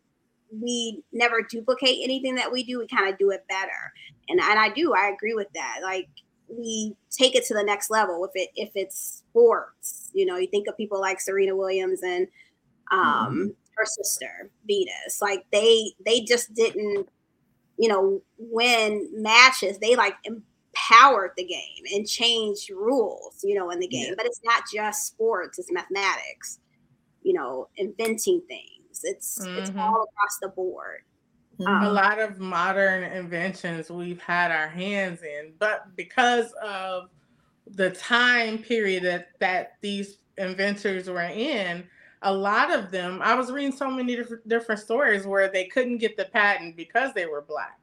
we 0.51 1.01
never 1.11 1.41
duplicate 1.41 2.03
anything 2.03 2.35
that 2.35 2.51
we 2.51 2.63
do, 2.63 2.77
we 2.77 2.87
kind 2.87 3.11
of 3.11 3.17
do 3.17 3.31
it 3.31 3.45
better. 3.49 3.91
And, 4.27 4.39
and 4.39 4.59
I 4.59 4.69
do, 4.69 4.93
I 4.93 5.07
agree 5.07 5.33
with 5.33 5.51
that. 5.55 5.79
Like, 5.81 6.07
we 6.49 6.95
take 7.11 7.35
it 7.35 7.45
to 7.45 7.53
the 7.53 7.63
next 7.63 7.89
level 7.89 8.25
if 8.25 8.31
it 8.33 8.49
if 8.55 8.71
it's 8.75 9.23
sports 9.29 10.09
you 10.13 10.25
know 10.25 10.37
you 10.37 10.47
think 10.47 10.67
of 10.67 10.75
people 10.75 10.99
like 10.99 11.21
serena 11.21 11.55
williams 11.55 12.01
and 12.01 12.27
um, 12.91 13.01
mm-hmm. 13.01 13.47
Her 13.79 13.85
sister 13.85 14.51
Venus. 14.67 15.21
Like 15.21 15.45
they 15.51 15.93
they 16.05 16.21
just 16.21 16.53
didn't, 16.53 17.07
you 17.77 17.87
know, 17.87 18.21
win 18.37 19.09
matches. 19.13 19.79
They 19.79 19.95
like 19.95 20.15
empowered 20.25 21.31
the 21.37 21.45
game 21.45 21.83
and 21.93 22.07
changed 22.07 22.69
rules, 22.69 23.39
you 23.43 23.55
know, 23.55 23.69
in 23.71 23.79
the 23.79 23.87
game. 23.87 24.09
Yeah. 24.09 24.15
But 24.17 24.25
it's 24.25 24.41
not 24.43 24.63
just 24.73 25.07
sports; 25.07 25.59
it's 25.59 25.71
mathematics. 25.71 26.59
You 27.23 27.33
know, 27.33 27.69
inventing 27.77 28.41
things. 28.47 29.01
It's 29.03 29.39
mm-hmm. 29.39 29.59
it's 29.59 29.71
all 29.71 30.03
across 30.03 30.37
the 30.41 30.49
board. 30.49 31.01
Um, 31.65 31.83
a 31.83 31.91
lot 31.91 32.19
of 32.19 32.39
modern 32.39 33.03
inventions 33.03 33.89
we've 33.89 34.21
had 34.21 34.49
our 34.49 34.69
hands 34.69 35.23
in, 35.23 35.51
but 35.59 35.93
because 35.97 36.53
of 36.63 37.09
the 37.67 37.89
time 37.89 38.59
period 38.59 39.03
that, 39.03 39.27
that 39.39 39.73
these 39.81 40.19
inventors 40.37 41.09
were 41.09 41.21
in, 41.21 41.83
a 42.21 42.33
lot 42.33 42.71
of 42.71 42.91
them, 42.91 43.21
I 43.23 43.35
was 43.35 43.51
reading 43.51 43.71
so 43.71 43.89
many 43.89 44.15
different, 44.15 44.47
different 44.47 44.81
stories 44.81 45.25
where 45.25 45.49
they 45.49 45.65
couldn't 45.65 45.97
get 45.97 46.17
the 46.17 46.25
patent 46.25 46.75
because 46.75 47.13
they 47.13 47.25
were 47.25 47.41
black. 47.41 47.79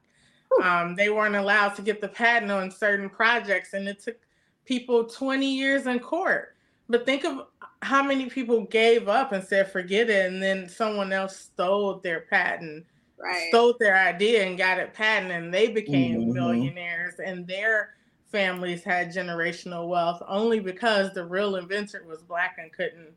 Um, 0.63 0.95
they 0.95 1.09
weren't 1.09 1.35
allowed 1.35 1.75
to 1.75 1.81
get 1.81 2.01
the 2.01 2.07
patent 2.07 2.51
on 2.51 2.71
certain 2.71 3.09
projects, 3.09 3.73
and 3.73 3.87
it 3.87 3.99
took 3.99 4.17
people 4.65 5.05
20 5.05 5.45
years 5.45 5.87
in 5.87 5.99
court. 5.99 6.55
But 6.89 7.05
think 7.05 7.25
of 7.25 7.47
how 7.81 8.01
many 8.01 8.29
people 8.29 8.61
gave 8.65 9.07
up 9.07 9.33
and 9.33 9.43
said, 9.43 9.71
forget 9.71 10.09
it, 10.09 10.31
and 10.31 10.41
then 10.41 10.69
someone 10.69 11.11
else 11.11 11.35
stole 11.37 11.99
their 11.99 12.21
patent 12.21 12.85
right. 13.17 13.49
stole 13.49 13.75
their 13.79 13.97
idea 13.97 14.45
and 14.45 14.57
got 14.57 14.79
it 14.79 14.93
patented, 14.93 15.43
and 15.43 15.53
they 15.53 15.67
became 15.67 16.21
mm-hmm. 16.21 16.33
millionaires, 16.33 17.15
and 17.23 17.47
their 17.47 17.95
families 18.31 18.83
had 18.83 19.13
generational 19.13 19.87
wealth 19.87 20.21
only 20.27 20.59
because 20.59 21.13
the 21.13 21.25
real 21.25 21.55
inventor 21.55 22.03
was 22.07 22.21
black 22.21 22.57
and 22.59 22.71
couldn't 22.73 23.13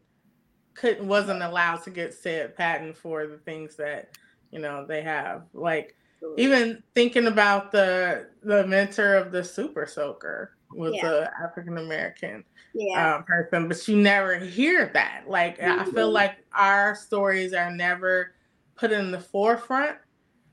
couldn't 0.81 1.07
wasn't 1.07 1.43
allowed 1.43 1.83
to 1.85 1.91
get 1.91 2.15
said 2.15 2.57
patent 2.57 2.97
for 2.97 3.27
the 3.27 3.37
things 3.37 3.77
that 3.77 4.17
you 4.51 4.59
know 4.59 4.87
they 4.87 5.03
have 5.03 5.43
like 5.53 5.95
even 6.39 6.83
thinking 6.95 7.27
about 7.27 7.71
the 7.71 8.29
the 8.43 8.65
inventor 8.65 9.15
of 9.15 9.31
the 9.31 9.45
super 9.45 9.87
soaker 9.87 10.53
was 10.73 10.95
yeah. 10.95 11.07
a 11.07 11.31
African 11.43 11.79
American 11.79 12.45
yeah. 12.75 13.17
um, 13.17 13.25
person, 13.25 13.69
but 13.69 13.89
you 13.89 13.97
never 13.97 14.39
hear 14.39 14.91
that. 14.95 15.25
Like 15.27 15.59
mm-hmm. 15.59 15.81
I 15.81 15.85
feel 15.85 16.11
like 16.11 16.37
our 16.53 16.95
stories 16.95 17.53
are 17.53 17.71
never 17.71 18.35
put 18.77 18.93
in 18.93 19.11
the 19.11 19.21
forefront. 19.21 19.99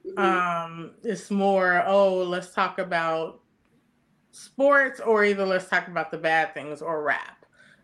Mm-hmm. 0.06 0.20
Um, 0.20 0.92
it's 1.04 1.30
more, 1.30 1.84
oh, 1.86 2.24
let's 2.24 2.54
talk 2.54 2.80
about 2.80 3.42
sports, 4.32 5.00
or 5.00 5.24
either 5.24 5.46
let's 5.46 5.68
talk 5.68 5.88
about 5.88 6.12
the 6.12 6.18
bad 6.18 6.54
things 6.54 6.82
or 6.82 7.04
rap. 7.04 7.37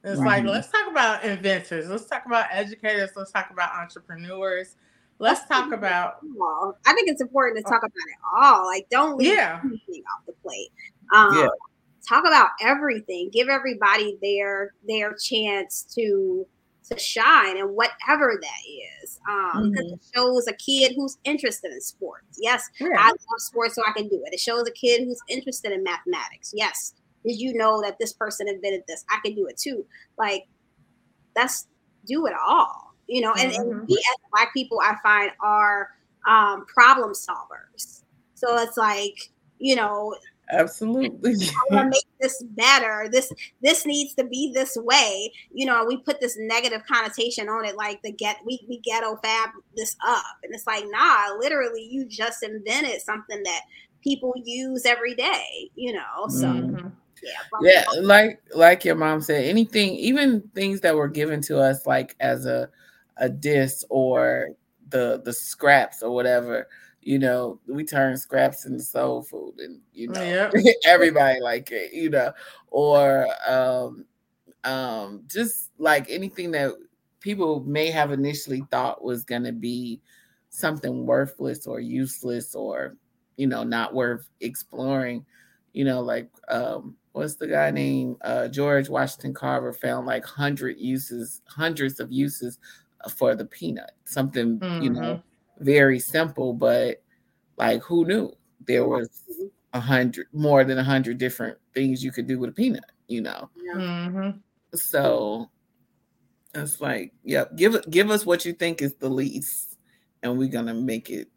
It's 0.03 0.19
right. 0.19 0.43
like 0.43 0.51
let's 0.51 0.69
talk 0.69 0.89
about 0.89 1.23
inventors, 1.23 1.89
let's 1.89 2.05
talk 2.05 2.25
about 2.25 2.47
educators, 2.51 3.11
let's 3.15 3.31
talk 3.31 3.49
about 3.51 3.73
entrepreneurs. 3.75 4.75
Let's 5.19 5.47
talk 5.47 5.71
about. 5.71 6.15
I 6.85 6.93
think 6.93 7.07
it's 7.07 7.21
important 7.21 7.57
to 7.57 7.63
talk 7.63 7.81
about 7.81 7.91
it 7.93 8.17
all. 8.35 8.65
Like, 8.65 8.87
don't 8.89 9.15
leave 9.15 9.33
yeah. 9.33 9.61
anything 9.63 10.03
off 10.13 10.25
the 10.25 10.33
plate. 10.41 10.69
Um, 11.13 11.37
yeah. 11.37 11.47
Talk 12.09 12.25
about 12.25 12.49
everything. 12.61 13.29
Give 13.31 13.47
everybody 13.47 14.17
their 14.21 14.73
their 14.85 15.13
chance 15.13 15.83
to 15.95 16.45
to 16.89 16.99
shine 16.99 17.57
and 17.57 17.69
whatever 17.69 18.37
that 18.41 19.03
is. 19.03 19.19
Um, 19.29 19.71
mm-hmm. 19.71 19.93
It 19.93 19.99
shows 20.13 20.47
a 20.47 20.53
kid 20.53 20.93
who's 20.95 21.17
interested 21.23 21.71
in 21.71 21.79
sports. 21.79 22.37
Yes, 22.41 22.69
yeah. 22.79 22.89
I 22.97 23.07
love 23.07 23.17
sports, 23.37 23.75
so 23.75 23.83
I 23.87 23.93
can 23.93 24.09
do 24.09 24.21
it. 24.25 24.33
It 24.33 24.39
shows 24.39 24.67
a 24.67 24.71
kid 24.71 25.05
who's 25.05 25.21
interested 25.29 25.71
in 25.71 25.83
mathematics. 25.83 26.51
Yes, 26.53 26.95
did 27.25 27.39
you 27.39 27.53
know 27.53 27.81
that 27.81 27.97
this 27.99 28.13
person 28.13 28.47
invented 28.47 28.83
this? 28.87 29.05
I 29.09 29.19
can 29.23 29.35
do 29.35 29.47
it 29.47 29.57
too. 29.57 29.85
Like, 30.17 30.47
that's 31.35 31.67
do 32.05 32.25
it 32.27 32.33
all. 32.47 32.93
You 33.07 33.21
know, 33.21 33.33
and, 33.33 33.51
mm-hmm. 33.51 33.61
and 33.61 33.87
we 33.87 33.95
as 33.95 34.29
black 34.31 34.53
people, 34.53 34.79
I 34.81 34.95
find 35.03 35.31
are 35.41 35.89
um, 36.27 36.65
problem 36.65 37.11
solvers. 37.11 38.03
So 38.33 38.57
it's 38.57 38.77
like, 38.77 39.31
you 39.59 39.75
know, 39.75 40.15
Absolutely. 40.51 41.33
I 41.71 41.73
want 41.73 41.93
to 41.93 41.97
make 41.97 42.19
this 42.19 42.43
better. 42.43 43.07
This 43.11 43.31
this 43.61 43.85
needs 43.85 44.13
to 44.15 44.23
be 44.23 44.51
this 44.53 44.77
way. 44.77 45.31
You 45.53 45.65
know, 45.65 45.85
we 45.85 45.97
put 45.97 46.19
this 46.19 46.37
negative 46.37 46.81
connotation 46.85 47.49
on 47.49 47.65
it, 47.65 47.75
like 47.75 48.01
the 48.01 48.11
get 48.11 48.37
we 48.45 48.59
we 48.67 48.79
ghetto 48.79 49.15
fab 49.23 49.49
this 49.75 49.95
up, 50.05 50.23
and 50.43 50.53
it's 50.53 50.67
like 50.67 50.83
nah. 50.87 51.35
Literally, 51.39 51.83
you 51.83 52.05
just 52.05 52.43
invented 52.43 53.01
something 53.01 53.41
that 53.43 53.61
people 54.03 54.33
use 54.43 54.85
every 54.85 55.15
day. 55.15 55.71
You 55.75 55.93
know, 55.93 56.27
so. 56.27 56.47
Mm-hmm. 56.47 56.87
Yeah, 57.23 57.59
yeah, 57.61 57.85
like 58.01 58.41
like 58.53 58.83
your 58.83 58.95
mom 58.95 59.21
said, 59.21 59.45
anything, 59.45 59.95
even 59.95 60.41
things 60.53 60.81
that 60.81 60.95
were 60.95 61.07
given 61.07 61.41
to 61.43 61.59
us 61.59 61.87
like 61.87 62.15
as 62.19 62.45
a 62.45 62.69
a 63.17 63.29
diss 63.29 63.85
or 63.89 64.49
the 64.89 65.21
the 65.23 65.33
scraps 65.33 66.03
or 66.03 66.13
whatever, 66.13 66.67
you 67.01 67.19
know, 67.19 67.59
we 67.67 67.83
turn 67.83 68.17
scraps 68.17 68.65
into 68.65 68.83
soul 68.83 69.23
food 69.23 69.59
and 69.59 69.79
you 69.93 70.09
know 70.09 70.21
yep. 70.21 70.53
everybody 70.85 71.39
like 71.39 71.71
it, 71.71 71.93
you 71.93 72.09
know, 72.09 72.33
or 72.69 73.27
um 73.47 74.05
um 74.63 75.23
just 75.27 75.71
like 75.77 76.09
anything 76.09 76.51
that 76.51 76.71
people 77.19 77.61
may 77.61 77.89
have 77.89 78.11
initially 78.11 78.63
thought 78.69 79.03
was 79.03 79.23
gonna 79.23 79.51
be 79.51 80.01
something 80.49 81.05
worthless 81.05 81.65
or 81.67 81.79
useless 81.79 82.53
or 82.53 82.95
you 83.37 83.47
know 83.47 83.63
not 83.63 83.93
worth 83.93 84.29
exploring, 84.41 85.25
you 85.73 85.85
know, 85.85 86.01
like 86.01 86.29
um 86.49 86.95
what's 87.13 87.35
the 87.35 87.47
guy 87.47 87.71
named 87.71 88.17
uh, 88.21 88.47
George 88.49 88.89
Washington 88.89 89.33
Carver 89.33 89.73
found 89.73 90.05
like 90.05 90.25
hundred 90.25 90.77
uses, 90.79 91.41
hundreds 91.47 91.99
of 91.99 92.11
uses 92.11 92.59
for 93.15 93.33
the 93.35 93.45
peanut. 93.45 93.93
Something 94.05 94.59
mm-hmm. 94.59 94.83
you 94.83 94.89
know 94.89 95.01
mm-hmm 95.01 95.27
very 95.59 95.99
simple, 95.99 96.53
but 96.53 97.01
like 97.57 97.81
who 97.83 98.05
knew 98.05 98.33
there 98.65 98.85
was 98.85 99.09
a 99.73 99.79
hundred 99.79 100.27
more 100.33 100.63
than 100.63 100.77
a 100.77 100.83
hundred 100.83 101.17
different 101.17 101.57
things 101.73 102.03
you 102.03 102.11
could 102.11 102.27
do 102.27 102.39
with 102.39 102.51
a 102.51 102.53
peanut, 102.53 102.91
you 103.07 103.21
know? 103.21 103.49
Mm-hmm. 103.75 104.37
So 104.75 105.49
it's 106.53 106.81
like, 106.81 107.13
yep, 107.23 107.55
give 107.55 107.89
give 107.89 108.09
us 108.09 108.25
what 108.25 108.45
you 108.45 108.53
think 108.53 108.81
is 108.81 108.95
the 108.95 109.09
least, 109.09 109.77
and 110.21 110.37
we're 110.37 110.49
gonna 110.49 110.73
make 110.73 111.09
it, 111.09 111.29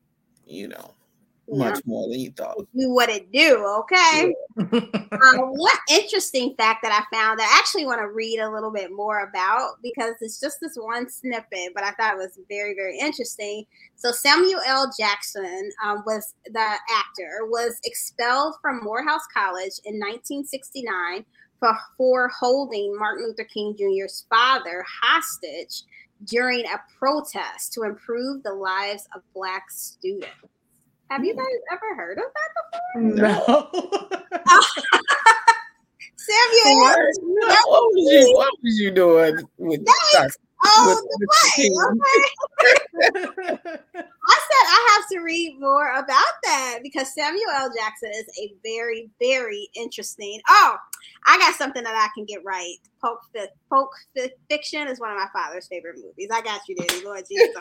you 0.47 0.69
know, 0.69 0.95
much 1.49 1.81
more 1.87 2.09
than 2.09 2.19
you 2.19 2.31
thought. 2.33 2.67
Do 2.77 2.91
what 2.91 3.09
it 3.09 3.31
do, 3.33 3.65
okay? 3.81 4.35
Yeah. 4.57 4.65
um, 4.73 4.81
one 5.51 5.77
interesting 5.91 6.55
fact 6.57 6.83
that 6.83 6.93
I 6.93 7.17
found 7.17 7.39
that 7.39 7.51
I 7.53 7.59
actually 7.59 7.87
want 7.87 8.01
to 8.01 8.09
read 8.09 8.41
a 8.41 8.51
little 8.51 8.73
bit 8.73 8.91
more 8.93 9.29
about 9.29 9.75
because 9.83 10.15
it's 10.21 10.41
just 10.41 10.59
this 10.61 10.77
one 10.77 11.09
snippet, 11.09 11.73
but 11.75 11.85
I 11.85 11.93
thought 11.93 12.15
it 12.15 12.19
was 12.19 12.39
very, 12.49 12.75
very 12.75 12.99
interesting. 12.99 13.65
So 13.95 14.13
Samuel 14.13 14.61
L. 14.67 14.93
Jackson 14.99 15.71
um, 15.85 16.03
was 16.07 16.35
the 16.47 16.61
actor 16.61 17.47
was 17.47 17.79
expelled 17.85 18.55
from 18.61 18.83
Morehouse 18.83 19.27
College 19.33 19.79
in 19.85 19.95
1969 20.01 21.25
for, 21.61 21.77
for 21.97 22.29
holding 22.29 22.97
Martin 22.99 23.27
Luther 23.27 23.45
King 23.45 23.75
Jr.'s 23.79 24.27
father 24.29 24.85
hostage 25.03 25.83
during 26.25 26.65
a 26.67 26.81
protest 26.99 27.73
to 27.75 27.83
improve 27.83 28.43
the 28.43 28.53
lives 28.53 29.07
of 29.15 29.23
Black 29.35 29.71
students. 29.71 30.31
Have 31.11 31.25
you 31.25 31.35
guys 31.35 31.47
ever 31.73 31.95
heard 31.95 32.19
of 32.19 32.25
that 32.35 32.51
before? 32.57 33.03
No. 33.17 33.45
Samuel, 36.17 36.81
what, 36.81 36.99
what, 37.69 37.85
was 37.93 38.13
you, 38.13 38.35
what 38.35 38.53
was 38.63 38.81
you 38.81 38.91
doing 38.91 39.39
with 39.59 39.85
that? 39.85 40.31
Oh, 40.65 41.01
the 41.19 41.29
play. 41.55 41.71
Okay. 41.93 42.25
I 44.29 44.39
said 44.49 44.65
I 44.67 44.97
have 44.97 45.09
to 45.13 45.21
read 45.21 45.61
more 45.61 45.91
about 45.93 46.25
that 46.45 46.81
because 46.83 47.15
Samuel 47.15 47.51
L. 47.55 47.71
Jackson 47.77 48.11
is 48.11 48.25
a 48.41 48.53
very, 48.65 49.09
very 49.21 49.69
interesting. 49.77 50.41
Oh, 50.49 50.77
I 51.27 51.39
got 51.39 51.55
something 51.55 51.85
that 51.85 51.95
I 51.95 52.09
can 52.15 52.25
get 52.25 52.45
right. 52.45 52.77
Pulp, 53.01 53.21
Pulp 53.71 53.91
Fiction 54.49 54.89
is 54.89 54.99
one 54.99 55.11
of 55.11 55.17
my 55.17 55.29
father's 55.33 55.69
favorite 55.69 55.97
movies. 55.97 56.29
I 56.33 56.41
got 56.41 56.63
you, 56.69 56.75
Daddy. 56.77 57.05
Lord 57.05 57.23
Jesus. 57.29 57.55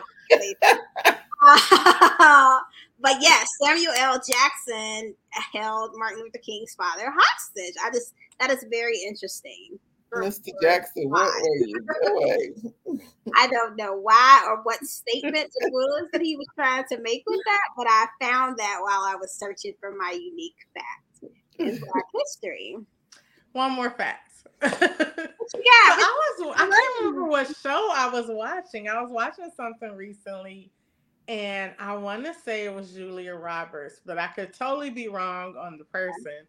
But 2.99 3.17
yes, 3.21 3.47
Samuel 3.61 3.93
L. 3.97 4.19
Jackson 4.19 5.15
held 5.53 5.91
Martin 5.95 6.19
Luther 6.19 6.39
King's 6.39 6.75
father 6.75 7.11
hostage. 7.11 7.73
I 7.83 7.91
just 7.91 8.13
that 8.39 8.51
is 8.51 8.65
very 8.69 8.99
interesting. 9.07 9.79
Mr. 10.13 10.51
Jackson, 10.61 11.09
what 11.09 11.27
were 11.27 11.67
you 11.67 11.85
doing? 12.03 12.73
I 13.35 13.47
don't 13.47 13.75
know 13.75 13.95
why 13.95 14.45
or 14.47 14.61
what 14.63 14.79
statement 14.81 15.51
it 15.57 15.73
was 15.73 16.07
that 16.13 16.21
he 16.21 16.37
was 16.37 16.47
trying 16.55 16.85
to 16.89 16.99
make 17.01 17.23
with 17.27 17.41
that, 17.45 17.69
but 17.75 17.87
I 17.89 18.05
found 18.21 18.57
that 18.57 18.79
while 18.81 19.03
I 19.03 19.15
was 19.19 19.33
searching 19.33 19.73
for 19.79 19.91
my 19.91 20.11
unique 20.11 20.55
fact 20.73 21.33
in 21.59 21.67
Black 21.79 22.05
history. 22.13 22.77
One 23.51 23.71
more 23.73 23.89
fact. 23.89 24.31
yeah, 24.61 24.69
so 24.71 24.79
I 25.53 26.33
was. 26.39 26.55
I 26.55 26.69
can't 26.69 26.99
remember 26.99 27.25
what 27.25 27.47
show 27.61 27.89
I 27.93 28.09
was 28.09 28.25
watching. 28.29 28.87
I 28.87 29.01
was 29.01 29.11
watching 29.11 29.49
something 29.55 29.95
recently 29.95 30.71
and 31.27 31.73
I 31.79 31.95
want 31.95 32.25
to 32.25 32.33
say 32.33 32.65
it 32.65 32.73
was 32.73 32.93
Julia 32.93 33.35
Roberts, 33.35 34.01
but 34.05 34.17
I 34.17 34.27
could 34.27 34.53
totally 34.53 34.89
be 34.89 35.07
wrong 35.07 35.55
on 35.57 35.77
the 35.77 35.85
person. 35.85 36.45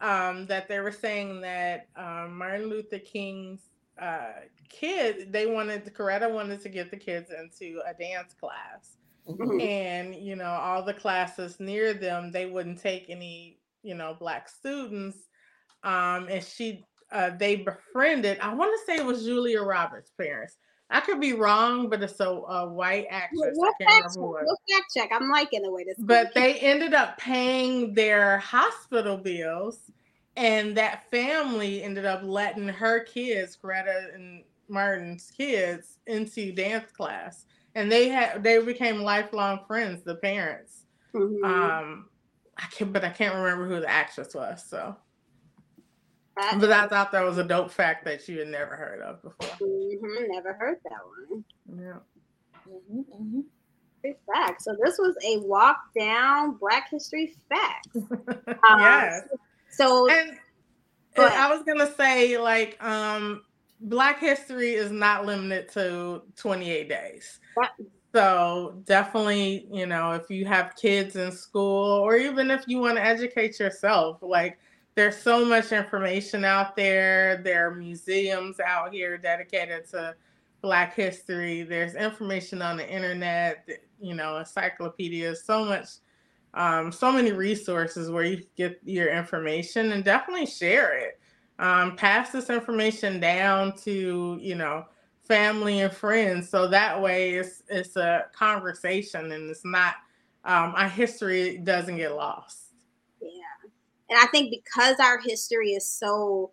Um, 0.00 0.46
that 0.46 0.66
they 0.66 0.80
were 0.80 0.92
saying 0.92 1.42
that 1.42 1.88
um, 1.94 2.38
Martin 2.38 2.70
Luther 2.70 2.98
King's 2.98 3.60
uh, 4.00 4.32
kid, 4.70 5.30
they 5.30 5.44
wanted 5.46 5.84
Coretta 5.94 6.30
wanted 6.30 6.62
to 6.62 6.70
get 6.70 6.90
the 6.90 6.96
kids 6.96 7.30
into 7.30 7.80
a 7.86 7.92
dance 7.92 8.34
class. 8.34 8.96
Mhm. 9.28 9.62
And 9.62 10.14
you 10.14 10.36
know, 10.36 10.50
all 10.50 10.82
the 10.82 10.94
classes 10.94 11.60
near 11.60 11.92
them, 11.92 12.32
they 12.32 12.46
wouldn't 12.46 12.80
take 12.80 13.10
any, 13.10 13.58
you 13.82 13.94
know, 13.94 14.16
black 14.18 14.48
students. 14.48 15.18
Um, 15.82 16.28
and 16.30 16.42
she 16.42 16.84
uh 17.12 17.30
they 17.36 17.56
befriended, 17.56 18.38
I 18.40 18.54
want 18.54 18.72
to 18.72 18.86
say 18.86 18.96
it 18.98 19.04
was 19.04 19.24
Julia 19.24 19.62
Roberts' 19.62 20.12
parents. 20.18 20.56
I 20.90 21.00
could 21.00 21.20
be 21.20 21.34
wrong, 21.34 21.88
but 21.88 22.02
it's 22.02 22.18
a, 22.18 22.28
a 22.28 22.68
white 22.68 23.06
actress. 23.10 23.56
Can't 23.80 24.04
fact, 24.04 24.16
it 24.16 24.72
fact 24.72 24.84
check? 24.94 25.10
I'm 25.12 25.30
liking 25.30 25.62
the 25.62 25.70
way 25.70 25.84
this. 25.84 25.96
But 25.98 26.34
they 26.34 26.58
ended 26.58 26.94
up 26.94 27.16
paying 27.16 27.94
their 27.94 28.38
hospital 28.38 29.16
bills, 29.16 29.90
and 30.36 30.76
that 30.76 31.08
family 31.10 31.82
ended 31.82 32.06
up 32.06 32.22
letting 32.24 32.66
her 32.68 33.04
kids, 33.04 33.56
Coretta 33.62 34.14
and 34.14 34.42
Martin's 34.68 35.30
kids, 35.30 35.98
into 36.06 36.52
dance 36.52 36.90
class, 36.90 37.46
and 37.76 37.90
they 37.90 38.08
had 38.08 38.42
they 38.42 38.60
became 38.60 39.00
lifelong 39.02 39.60
friends. 39.66 40.02
The 40.02 40.16
parents, 40.16 40.86
Mhm. 41.14 41.44
um, 41.44 42.08
I 42.56 42.66
can't, 42.66 42.92
but 42.92 43.04
I 43.04 43.10
can't 43.10 43.36
remember 43.36 43.68
who 43.68 43.80
the 43.80 43.88
actress 43.88 44.34
was. 44.34 44.64
So, 44.64 44.96
That- 46.40 46.60
but 46.60 46.72
I 46.72 46.86
thought 46.88 47.12
that 47.12 47.22
was 47.24 47.38
a 47.38 47.44
dope 47.44 47.70
fact 47.70 48.04
that 48.06 48.26
you 48.28 48.38
had 48.38 48.48
never 48.48 48.74
heard 48.76 49.00
of 49.02 49.22
before. 49.22 49.48
Mhm, 49.60 50.28
Never 50.28 50.52
heard 50.54 50.78
that 50.84 51.00
one. 51.28 51.44
Yeah. 51.78 51.98
Mhm, 52.68 53.04
mhm. 53.20 53.44
Big 54.02 54.16
fact. 54.32 54.62
So 54.62 54.74
this 54.82 54.96
was 54.98 55.14
a 55.26 55.38
walk 55.46 55.76
down 55.98 56.52
Black 56.52 56.88
History 56.90 57.34
fact. 57.48 57.88
Um, 58.68 58.80
yes. 58.80 59.28
So 59.70 60.08
and, 60.10 60.30
and. 61.16 61.26
I 61.34 61.50
was 61.50 61.62
gonna 61.64 61.92
say 61.94 62.38
like 62.38 62.82
um 62.82 63.42
Black 63.82 64.18
history 64.20 64.74
is 64.74 64.90
not 64.90 65.24
limited 65.26 65.70
to 65.72 66.22
28 66.36 66.88
days. 66.88 67.40
Yep. 67.60 67.70
So 68.14 68.82
definitely, 68.84 69.68
you 69.72 69.86
know, 69.86 70.12
if 70.12 70.28
you 70.30 70.44
have 70.46 70.74
kids 70.76 71.16
in 71.16 71.30
school 71.32 72.00
or 72.00 72.16
even 72.16 72.50
if 72.50 72.64
you 72.66 72.78
want 72.78 72.96
to 72.96 73.04
educate 73.04 73.58
yourself, 73.60 74.18
like 74.20 74.58
there's 74.94 75.16
so 75.16 75.44
much 75.44 75.72
information 75.72 76.44
out 76.44 76.76
there. 76.76 77.40
There 77.42 77.68
are 77.68 77.74
museums 77.74 78.60
out 78.60 78.92
here 78.92 79.16
dedicated 79.16 79.88
to 79.90 80.14
Black 80.62 80.94
history. 80.94 81.62
There's 81.62 81.94
information 81.94 82.60
on 82.60 82.76
the 82.76 82.88
internet, 82.88 83.66
you 84.00 84.14
know, 84.14 84.38
encyclopedias, 84.38 85.44
so 85.44 85.64
much 85.64 85.86
um, 86.54 86.90
so 86.90 87.12
many 87.12 87.32
resources 87.32 88.10
where 88.10 88.24
you 88.24 88.44
get 88.56 88.80
your 88.84 89.08
information 89.08 89.92
and 89.92 90.04
definitely 90.04 90.46
share 90.46 90.98
it. 90.98 91.20
Um, 91.58 91.94
pass 91.94 92.30
this 92.30 92.50
information 92.50 93.20
down 93.20 93.76
to 93.78 94.38
you 94.40 94.54
know 94.54 94.86
family 95.22 95.80
and 95.80 95.92
friends, 95.92 96.48
so 96.48 96.66
that 96.68 97.00
way 97.00 97.34
it's 97.34 97.62
it's 97.68 97.96
a 97.96 98.26
conversation 98.34 99.30
and 99.32 99.50
it's 99.50 99.64
not 99.64 99.94
um, 100.44 100.72
our 100.74 100.88
history 100.88 101.58
doesn't 101.58 101.98
get 101.98 102.16
lost. 102.16 102.59
And 104.10 104.18
I 104.18 104.26
think 104.26 104.50
because 104.50 104.98
our 105.00 105.18
history 105.20 105.70
is 105.70 105.86
so, 105.86 106.50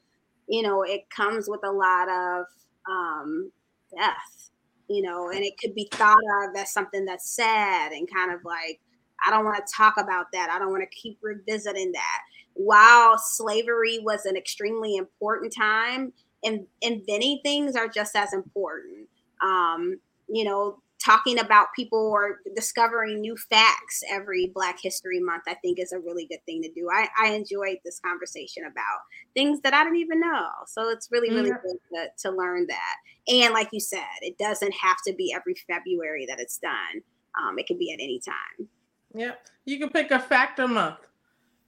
you 0.47 0.61
know, 0.61 0.83
it 0.83 1.09
comes 1.09 1.49
with 1.49 1.61
a 1.65 1.71
lot 1.71 2.07
of 2.07 2.45
um, 2.89 3.51
death, 3.97 4.51
you 4.87 5.01
know, 5.01 5.29
and 5.29 5.43
it 5.43 5.57
could 5.59 5.75
be 5.75 5.89
thought 5.91 6.17
of 6.43 6.55
as 6.55 6.71
something 6.71 7.03
that's 7.05 7.35
sad 7.35 7.91
and 7.91 8.07
kind 8.13 8.31
of 8.31 8.45
like, 8.45 8.79
I 9.25 9.31
don't 9.31 9.45
want 9.45 9.57
to 9.57 9.73
talk 9.75 9.95
about 9.97 10.27
that. 10.33 10.49
I 10.51 10.59
don't 10.59 10.71
want 10.71 10.83
to 10.83 10.95
keep 10.95 11.17
revisiting 11.21 11.91
that. 11.93 12.21
While 12.53 13.17
slavery 13.17 13.99
was 13.99 14.25
an 14.25 14.37
extremely 14.37 14.95
important 14.95 15.53
time, 15.53 16.13
and 16.43 16.67
inventing 16.81 17.39
things 17.43 17.75
are 17.75 17.87
just 17.87 18.15
as 18.15 18.33
important. 18.33 19.07
Um, 19.41 19.99
you 20.29 20.43
know, 20.43 20.81
talking 21.03 21.39
about 21.39 21.67
people 21.75 21.99
or 21.99 22.39
discovering 22.55 23.21
new 23.21 23.35
facts 23.49 24.01
every 24.09 24.51
Black 24.53 24.77
History 24.81 25.19
Month, 25.19 25.43
I 25.47 25.53
think 25.55 25.79
is 25.79 25.91
a 25.91 25.99
really 25.99 26.25
good 26.25 26.43
thing 26.45 26.61
to 26.63 26.71
do. 26.71 26.89
I, 26.91 27.07
I 27.19 27.33
enjoyed 27.33 27.77
this 27.85 27.99
conversation 27.99 28.63
about 28.65 28.99
things 29.33 29.61
that 29.61 29.73
I 29.73 29.83
didn't 29.83 29.99
even 29.99 30.19
know. 30.19 30.49
So 30.67 30.89
it's 30.89 31.09
really, 31.11 31.31
really 31.31 31.51
Mhm. 31.51 31.61
good 31.61 31.77
to, 31.93 32.29
to 32.29 32.35
learn 32.35 32.67
that. 32.67 32.95
And 33.27 33.53
like 33.53 33.69
you 33.71 33.79
said, 33.79 34.01
it 34.21 34.37
doesn't 34.37 34.73
have 34.73 34.97
to 35.05 35.13
be 35.13 35.33
every 35.33 35.55
February 35.67 36.25
that 36.27 36.39
it's 36.39 36.57
done. 36.57 37.03
Um, 37.39 37.59
it 37.59 37.67
can 37.67 37.77
be 37.77 37.91
at 37.91 37.99
any 38.01 38.19
time. 38.19 38.67
Yep, 39.13 39.47
you 39.65 39.79
can 39.79 39.89
pick 39.89 40.11
a 40.11 40.19
fact 40.19 40.59
a 40.59 40.67
month. 40.67 40.97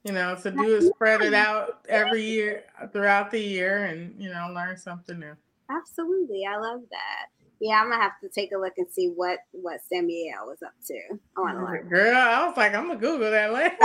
You 0.04 0.12
know, 0.12 0.34
to 0.34 0.50
do 0.50 0.76
it, 0.76 0.82
spread 0.82 1.20
it 1.20 1.34
out 1.34 1.84
every 1.86 2.22
year 2.22 2.64
throughout 2.90 3.30
the 3.30 3.38
year, 3.38 3.84
and 3.84 4.14
you 4.18 4.30
know, 4.30 4.50
learn 4.54 4.78
something 4.78 5.18
new. 5.18 5.36
Absolutely. 5.70 6.46
I 6.46 6.56
love 6.56 6.80
that. 6.90 7.26
Yeah, 7.60 7.80
I'm 7.80 7.90
gonna 7.90 8.02
have 8.02 8.18
to 8.22 8.28
take 8.28 8.52
a 8.52 8.58
look 8.58 8.72
and 8.78 8.90
see 8.90 9.08
what 9.14 9.38
what 9.52 9.80
Samuel 9.86 10.46
was 10.46 10.62
up 10.64 10.72
to. 10.86 10.94
I 11.36 11.40
want 11.40 11.58
to 11.58 11.64
learn. 11.64 11.88
Girl, 11.88 12.16
I 12.16 12.46
was 12.46 12.56
like, 12.56 12.74
I'm 12.74 12.88
gonna 12.88 12.98
Google 12.98 13.30
that 13.30 13.52
later. 13.52 13.76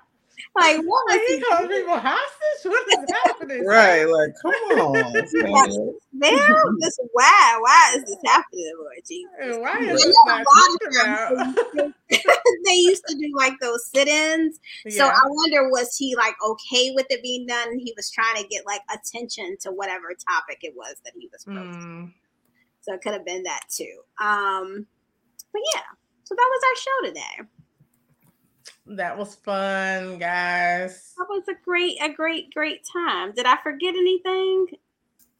Like, 0.55 0.77
what 0.77 0.85
was 0.85 1.15
Like, 1.15 1.21
he 1.27 1.37
you 1.37 1.45
calling 1.49 1.69
people 1.69 1.97
hostage? 1.97 2.65
What 2.65 2.87
is 2.89 3.09
happening? 3.25 3.65
Right, 3.65 4.03
like 4.03 4.31
come 4.41 4.51
on. 4.51 5.13
man. 5.33 5.93
there? 6.13 6.63
This 6.79 6.99
why? 7.13 7.57
Why 7.61 7.93
is 7.95 8.03
this 8.03 8.17
happening, 8.25 8.73
Lord 8.77 8.97
Jesus? 9.07 9.31
And 9.41 9.61
Why 9.61 9.77
is 9.79 10.03
this 10.03 10.05
know, 10.05 10.21
not 10.25 10.41
a 10.41 10.43
lot 10.43 10.79
talked 10.79 10.83
of 10.83 10.91
about? 10.91 11.55
times 11.77 11.93
they 12.65 12.73
used 12.75 13.03
to 13.07 13.15
do 13.15 13.31
like 13.35 13.53
those 13.61 13.85
sit-ins. 13.87 14.59
So 14.89 15.05
I 15.07 15.19
wonder 15.29 15.69
was 15.69 15.95
he 15.95 16.15
like 16.15 16.35
okay 16.45 16.91
with 16.91 17.05
it 17.09 17.23
being 17.23 17.47
done? 17.47 17.79
He 17.79 17.93
was 17.95 18.11
trying 18.11 18.41
to 18.41 18.47
get 18.49 18.65
like 18.65 18.81
attention 18.93 19.55
to 19.61 19.71
whatever 19.71 20.09
topic 20.29 20.59
it 20.63 20.73
was 20.75 20.95
that 21.05 21.13
he 21.17 21.29
was 21.31 21.45
protesting. 21.45 21.81
Mm, 21.81 22.13
So 22.81 22.93
it 22.93 23.01
could 23.01 23.13
have 23.13 23.25
been 23.25 23.43
that 23.43 23.61
too. 23.69 24.01
Um, 24.21 24.85
but 25.53 25.61
yeah, 25.73 25.81
so 26.25 26.35
that 26.35 26.49
was 26.51 26.61
our 26.69 26.75
show 26.75 27.07
today. 27.07 27.49
That 28.87 29.17
was 29.17 29.35
fun, 29.35 30.17
guys. 30.17 31.13
That 31.17 31.27
was 31.29 31.43
a 31.49 31.55
great, 31.63 31.97
a 32.01 32.11
great, 32.11 32.53
great 32.53 32.81
time. 32.91 33.31
Did 33.33 33.45
I 33.45 33.57
forget 33.61 33.95
anything? 33.95 34.67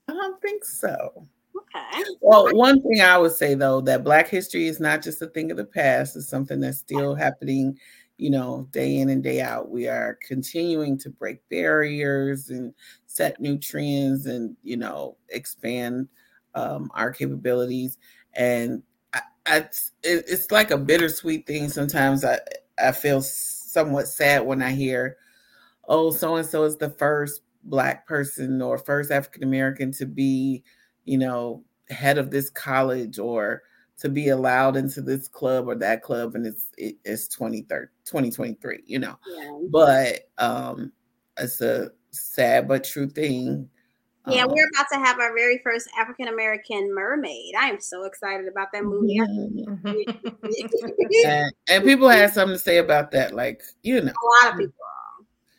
I 0.08 0.14
don't 0.14 0.42
think 0.42 0.64
so. 0.66 1.28
Okay. 1.56 2.04
Well, 2.22 2.54
one 2.54 2.82
thing 2.82 3.02
I 3.02 3.18
would 3.18 3.32
say 3.32 3.56
though 3.56 3.82
that 3.82 4.04
Black 4.04 4.28
history 4.28 4.68
is 4.68 4.80
not 4.80 5.02
just 5.02 5.22
a 5.22 5.28
thing 5.28 5.52
of 5.52 5.58
the 5.58 5.66
past; 5.66 6.16
it's 6.16 6.28
something 6.28 6.60
that's 6.60 6.80
still 6.80 7.16
happening. 7.16 7.78
You 8.18 8.30
know, 8.30 8.68
day 8.72 8.98
in 8.98 9.10
and 9.10 9.24
day 9.24 9.42
out. 9.42 9.70
We 9.70 9.88
are 9.88 10.18
continuing 10.26 10.98
to 11.00 11.10
break 11.10 11.40
barriers 11.50 12.50
and 12.50 12.74
set 13.08 13.42
new 13.42 13.58
trends, 13.58 14.28
and 14.28 14.56
you 14.64 14.78
know, 14.78 15.18
expand 15.30 16.08
um, 16.56 16.92
our 16.94 17.12
capabilities. 17.12 17.98
And 18.34 18.84
I, 19.14 19.22
I, 19.46 19.70
it's 20.04 20.52
like 20.52 20.72
a 20.72 20.78
bittersweet 20.78 21.48
thing. 21.48 21.70
Sometimes 21.70 22.24
I, 22.24 22.40
I 22.82 22.92
feel 22.92 23.22
somewhat 23.22 24.08
sad 24.08 24.46
when 24.46 24.62
I 24.62 24.72
hear, 24.72 25.18
"Oh, 25.88 26.12
so 26.12 26.36
and 26.36 26.46
so 26.46 26.64
is 26.66 26.78
the 26.78 26.90
first 26.92 27.42
Black 27.64 28.08
person 28.08 28.62
or 28.62 28.78
first 28.78 29.12
African 29.12 29.44
American 29.44 29.92
to 29.94 30.06
be." 30.06 30.64
you 31.06 31.18
know, 31.18 31.64
head 31.90 32.18
of 32.20 32.30
this 32.32 32.50
college 32.52 33.18
or 33.20 33.64
to 33.98 34.10
be 34.10 34.30
allowed 34.30 34.78
into 34.78 35.02
this 35.02 35.28
club 35.28 35.68
or 35.68 35.76
that 35.76 36.04
club 36.04 36.36
and 36.36 36.46
it's 36.46 36.68
it, 36.78 36.96
it's 37.06 37.28
2030 37.28 37.88
2023 38.06 38.84
you 38.86 39.00
know 39.00 39.18
Yeah. 39.28 39.60
but 39.70 40.30
um 40.38 40.92
it's 41.38 41.62
a 41.62 41.92
sad 42.12 42.68
but 42.68 42.84
true 42.84 43.10
thing 43.10 43.70
Yeah, 44.28 44.44
Um, 44.44 44.52
we're 44.52 44.70
about 44.76 44.86
to 44.94 45.00
have 45.00 45.20
our 45.20 45.34
very 45.34 45.60
first 45.64 45.90
African 45.98 46.28
American 46.28 46.94
mermaid. 46.94 47.56
I 47.60 47.68
am 47.70 47.80
so 47.82 48.04
excited 48.04 48.48
about 48.48 48.72
that 48.72 48.84
movie. 48.84 49.18
and, 51.26 51.54
and 51.68 51.84
people 51.84 52.08
had 52.08 52.32
something 52.34 52.56
to 52.56 52.60
say 52.60 52.78
about 52.78 53.12
that 53.12 53.34
like 53.34 53.64
you 53.84 54.02
know 54.02 54.12
a 54.12 54.46
lot 54.46 54.54
of 54.54 54.60
people, 54.60 54.74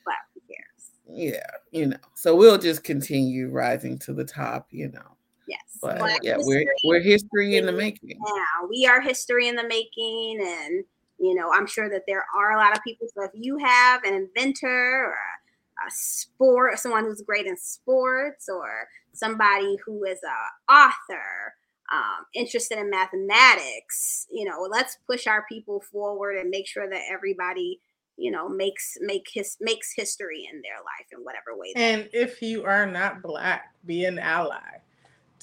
but 0.04 0.14
who 0.34 0.40
cares? 0.48 0.90
yeah 1.08 1.46
you 1.72 1.86
know 1.86 1.96
so 2.14 2.34
we'll 2.36 2.58
just 2.58 2.84
continue 2.84 3.48
rising 3.50 3.98
to 3.98 4.12
the 4.12 4.24
top 4.24 4.68
you 4.70 4.88
know 4.90 5.16
Yes. 5.48 5.60
but 5.82 5.98
Black 5.98 6.20
yeah 6.22 6.36
we're 6.38 6.60
history. 6.60 6.74
we're 6.84 7.00
history 7.00 7.56
in 7.56 7.66
the 7.66 7.72
making 7.72 8.16
now. 8.20 8.68
We 8.70 8.86
are 8.86 9.00
history 9.00 9.48
in 9.48 9.56
the 9.56 9.66
making, 9.66 10.38
and 10.40 10.84
you 11.18 11.34
know, 11.34 11.52
I'm 11.52 11.66
sure 11.66 11.88
that 11.90 12.02
there 12.06 12.24
are 12.36 12.52
a 12.52 12.56
lot 12.56 12.76
of 12.76 12.82
people. 12.82 13.06
So 13.14 13.22
if 13.24 13.30
you 13.34 13.56
have 13.58 14.02
an 14.04 14.14
inventor 14.14 14.68
or 14.68 15.12
a, 15.12 15.41
a 15.87 15.91
sport, 15.91 16.78
someone 16.78 17.05
who's 17.05 17.22
great 17.22 17.47
in 17.47 17.57
sports, 17.57 18.49
or 18.49 18.89
somebody 19.12 19.76
who 19.85 20.05
is 20.05 20.20
a 20.22 20.72
author, 20.72 21.55
um, 21.93 22.24
interested 22.35 22.78
in 22.78 22.91
mathematics, 22.91 24.26
you 24.30 24.45
know, 24.45 24.66
let's 24.70 24.97
push 25.07 25.26
our 25.26 25.45
people 25.49 25.80
forward 25.93 26.37
and 26.37 26.49
make 26.49 26.66
sure 26.66 26.89
that 26.89 27.03
everybody, 27.11 27.80
you 28.16 28.30
know, 28.30 28.49
makes 28.49 28.97
make 29.01 29.26
his 29.33 29.57
makes 29.61 29.93
history 29.95 30.49
in 30.51 30.62
their 30.62 30.78
life 30.78 31.07
in 31.12 31.18
whatever 31.18 31.57
way. 31.57 31.72
And 31.76 32.09
if 32.12 32.41
you 32.41 32.64
are 32.64 32.87
not 32.87 33.22
black, 33.22 33.74
be 33.85 34.05
an 34.07 34.18
ally. 34.18 34.78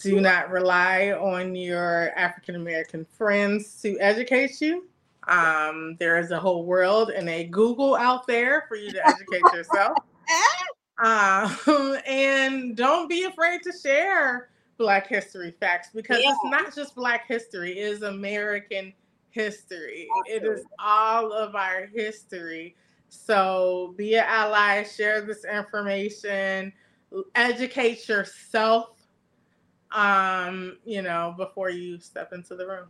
Do 0.02 0.22
not 0.22 0.50
rely 0.50 1.12
on 1.12 1.56
your 1.56 2.12
African 2.16 2.56
American 2.56 3.06
friends 3.06 3.82
to 3.82 4.00
educate 4.00 4.62
you. 4.62 4.88
Um, 5.28 5.98
there 6.00 6.18
is 6.18 6.32
a 6.32 6.40
whole 6.40 6.66
world 6.66 7.10
and 7.10 7.30
a 7.30 7.44
Google 7.44 7.96
out 7.96 8.26
there 8.26 8.66
for 8.68 8.76
you 8.76 8.92
to 8.92 9.08
educate 9.08 9.44
yourself. 9.54 9.98
Um, 11.02 11.98
and 12.06 12.76
don't 12.76 13.08
be 13.10 13.24
afraid 13.24 13.62
to 13.64 13.72
share 13.72 14.50
Black 14.78 15.08
history 15.08 15.54
facts 15.60 15.90
because 15.94 16.20
yeah. 16.22 16.32
it's 16.32 16.40
not 16.46 16.76
just 16.76 16.96
Black 16.96 17.28
history, 17.28 17.72
it 17.72 17.78
is 17.78 18.02
American 18.02 18.94
history. 19.30 20.08
It 20.26 20.44
is 20.44 20.66
all 20.78 21.32
of 21.32 21.56
our 21.56 21.86
history. 21.86 22.76
So 23.10 23.94
be 23.98 24.16
an 24.16 24.26
ally, 24.28 24.84
share 24.84 25.22
this 25.22 25.46
information, 25.46 26.74
educate 27.36 28.08
yourself, 28.08 28.90
um, 29.92 30.78
you 30.86 31.02
know, 31.02 31.34
before 31.38 31.70
you 31.70 32.00
step 32.00 32.34
into 32.34 32.56
the 32.56 32.68
room. 32.68 32.88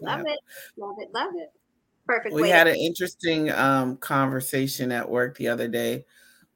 Love 0.00 0.22
yeah. 0.26 0.32
it. 0.34 0.38
Love 0.76 0.96
it. 0.98 1.08
Love 1.12 1.32
it. 1.36 1.52
Perfect. 2.06 2.34
We 2.34 2.48
had 2.48 2.66
an 2.66 2.76
interesting 2.76 3.50
um, 3.52 3.96
conversation 3.96 4.90
at 4.92 5.08
work 5.08 5.36
the 5.36 5.48
other 5.48 5.68
day. 5.68 6.04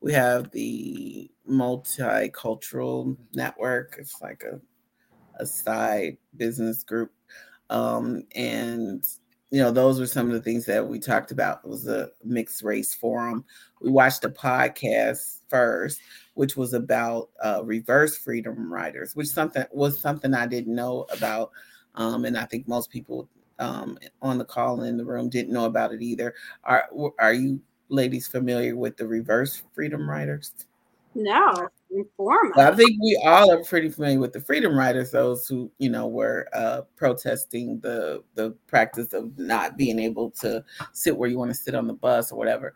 We 0.01 0.12
have 0.12 0.51
the 0.51 1.30
multicultural 1.49 3.16
network. 3.34 3.97
It's 3.99 4.20
like 4.20 4.42
a 4.44 4.61
a 5.38 5.47
side 5.47 6.18
business 6.36 6.82
group. 6.84 7.12
Um, 7.70 8.24
and 8.34 9.05
you 9.51 9.61
know, 9.62 9.70
those 9.72 10.01
were 10.01 10.07
some 10.07 10.26
of 10.28 10.32
the 10.34 10.42
things 10.42 10.66
that 10.66 10.86
we 10.86 10.99
talked 10.99 11.30
about. 11.32 11.61
It 11.64 11.68
was 11.70 11.86
a 11.88 12.11
mixed 12.24 12.62
race 12.62 12.94
forum. 12.94 13.44
We 13.80 13.90
watched 13.90 14.24
a 14.24 14.30
podcast 14.30 15.40
first, 15.49 16.01
which 16.34 16.57
was 16.57 16.74
about 16.74 17.30
uh, 17.42 17.62
reverse 17.64 18.16
freedom 18.16 18.72
riders, 18.72 19.14
which 19.16 19.28
something 19.28 19.64
was 19.72 20.01
something 20.01 20.34
I 20.34 20.47
didn't 20.47 20.74
know 20.74 21.07
about. 21.12 21.53
Um, 21.94 22.24
and 22.24 22.36
I 22.36 22.44
think 22.47 22.68
most 22.68 22.90
people 22.90 23.28
um, 23.59 23.98
on 24.22 24.38
the 24.38 24.44
call 24.44 24.82
in 24.82 24.96
the 24.96 25.04
room 25.04 25.28
didn't 25.28 25.52
know 25.52 25.64
about 25.64 25.92
it 25.92 26.02
either. 26.02 26.34
Are 26.64 26.88
are 27.18 27.32
you 27.32 27.61
ladies 27.88 28.26
familiar 28.26 28.76
with 28.76 28.96
the 28.96 29.07
reverse 29.07 29.62
freedom 29.74 30.09
riders? 30.09 30.52
No, 31.14 31.68
inform 31.90 32.52
I 32.59 32.74
think 32.74 33.00
we 33.00 33.18
all 33.24 33.50
are 33.50 33.64
pretty 33.64 33.88
familiar 33.88 34.20
with 34.20 34.34
the 34.34 34.40
freedom 34.40 34.76
riders, 34.76 35.11
those 35.11 35.46
who 35.48 35.70
you 35.78 35.88
know 35.88 36.07
were 36.07 36.46
uh, 36.52 36.82
protesting 36.96 37.80
the 37.80 38.22
the 38.34 38.50
practice 38.66 39.14
of 39.14 39.38
not 39.38 39.78
being 39.78 39.98
able 39.98 40.30
to 40.32 40.62
sit 40.92 41.16
where 41.16 41.30
you 41.30 41.38
want 41.38 41.50
to 41.50 41.57
sit 41.57 41.74
on 41.74 41.86
the 41.86 41.94
bus 41.94 42.30
or 42.32 42.38
whatever, 42.38 42.74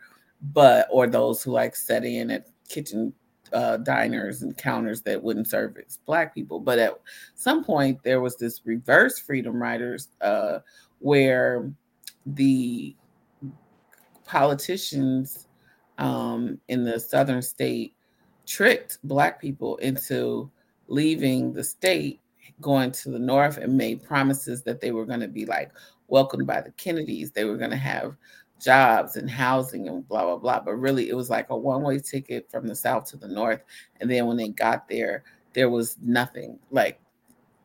but 0.53 0.89
or 0.91 1.07
those 1.07 1.43
who 1.43 1.51
like 1.51 1.77
set 1.77 2.05
in 2.05 2.31
at 2.31 2.47
kitchen 2.69 3.13
uh, 3.53 3.79
diners 3.79 4.43
and 4.43 4.57
counters 4.57 5.03
that 5.03 5.23
wouldn't 5.23 5.49
service 5.49 5.99
black 6.07 6.35
people. 6.35 6.61
But 6.61 6.79
at 6.79 7.01
some 7.35 7.65
point, 7.65 8.03
there 8.03 8.21
was 8.21 8.37
this 8.37 8.61
reverse 8.65 9.19
freedom 9.19 9.61
riders 9.61 10.09
uh, 10.21 10.61
where 10.99 11.71
the 12.27 12.95
politicians 14.25 15.49
um, 15.99 16.59
in 16.69 16.85
the 16.85 16.99
southern 16.99 17.43
state 17.43 17.95
tricked 18.47 18.99
black 19.05 19.41
people 19.41 19.77
into 19.79 20.51
leaving 20.89 21.53
the 21.53 21.63
state 21.65 22.21
going 22.61 22.91
to 22.91 23.11
the 23.11 23.19
north 23.19 23.59
and 23.59 23.77
made 23.77 24.03
promises 24.03 24.63
that 24.63 24.81
they 24.81 24.93
were 24.93 25.07
going 25.07 25.21
to 25.21 25.29
be 25.29 25.47
like 25.47 25.71
welcomed 26.09 26.47
by 26.47 26.61
the 26.61 26.71
kennedys 26.73 27.31
they 27.31 27.45
were 27.45 27.57
going 27.57 27.71
to 27.71 27.77
have 27.77 28.17
jobs 28.61 29.17
and 29.17 29.29
housing 29.29 29.89
and 29.89 30.07
blah 30.07 30.25
blah 30.25 30.37
blah. 30.37 30.61
But 30.61 30.75
really 30.75 31.09
it 31.09 31.17
was 31.17 31.31
like 31.31 31.51
a 31.51 31.57
one-way 31.57 31.99
ticket 31.99 32.51
from 32.51 32.67
the 32.67 32.77
south 32.77 33.07
to 33.11 33.17
the 33.17 33.29
north. 33.29 33.63
And 34.01 34.11
then 34.11 34.27
when 34.27 34.37
they 34.37 34.49
got 34.49 34.89
there 34.89 35.25
there 35.53 35.71
was 35.71 35.97
nothing. 36.03 36.59
Like 36.71 37.01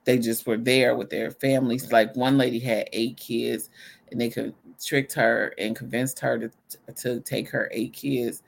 they 0.06 0.18
just 0.18 0.48
were 0.48 0.58
there 0.58 0.96
with 0.96 1.10
their 1.10 1.32
families. 1.32 1.92
Like 1.92 2.16
one 2.16 2.38
lady 2.38 2.60
had 2.60 2.90
eight 2.94 3.18
kids 3.18 3.70
and 4.12 4.20
they 4.20 4.30
could 4.30 4.54
tricked 4.84 5.14
her 5.14 5.54
and 5.58 5.76
convinced 5.76 6.20
her 6.20 6.38
to, 6.38 6.52
to 6.94 7.22
take 7.22 7.50
her 7.50 7.70
eight 7.72 7.94
kids 7.94 8.44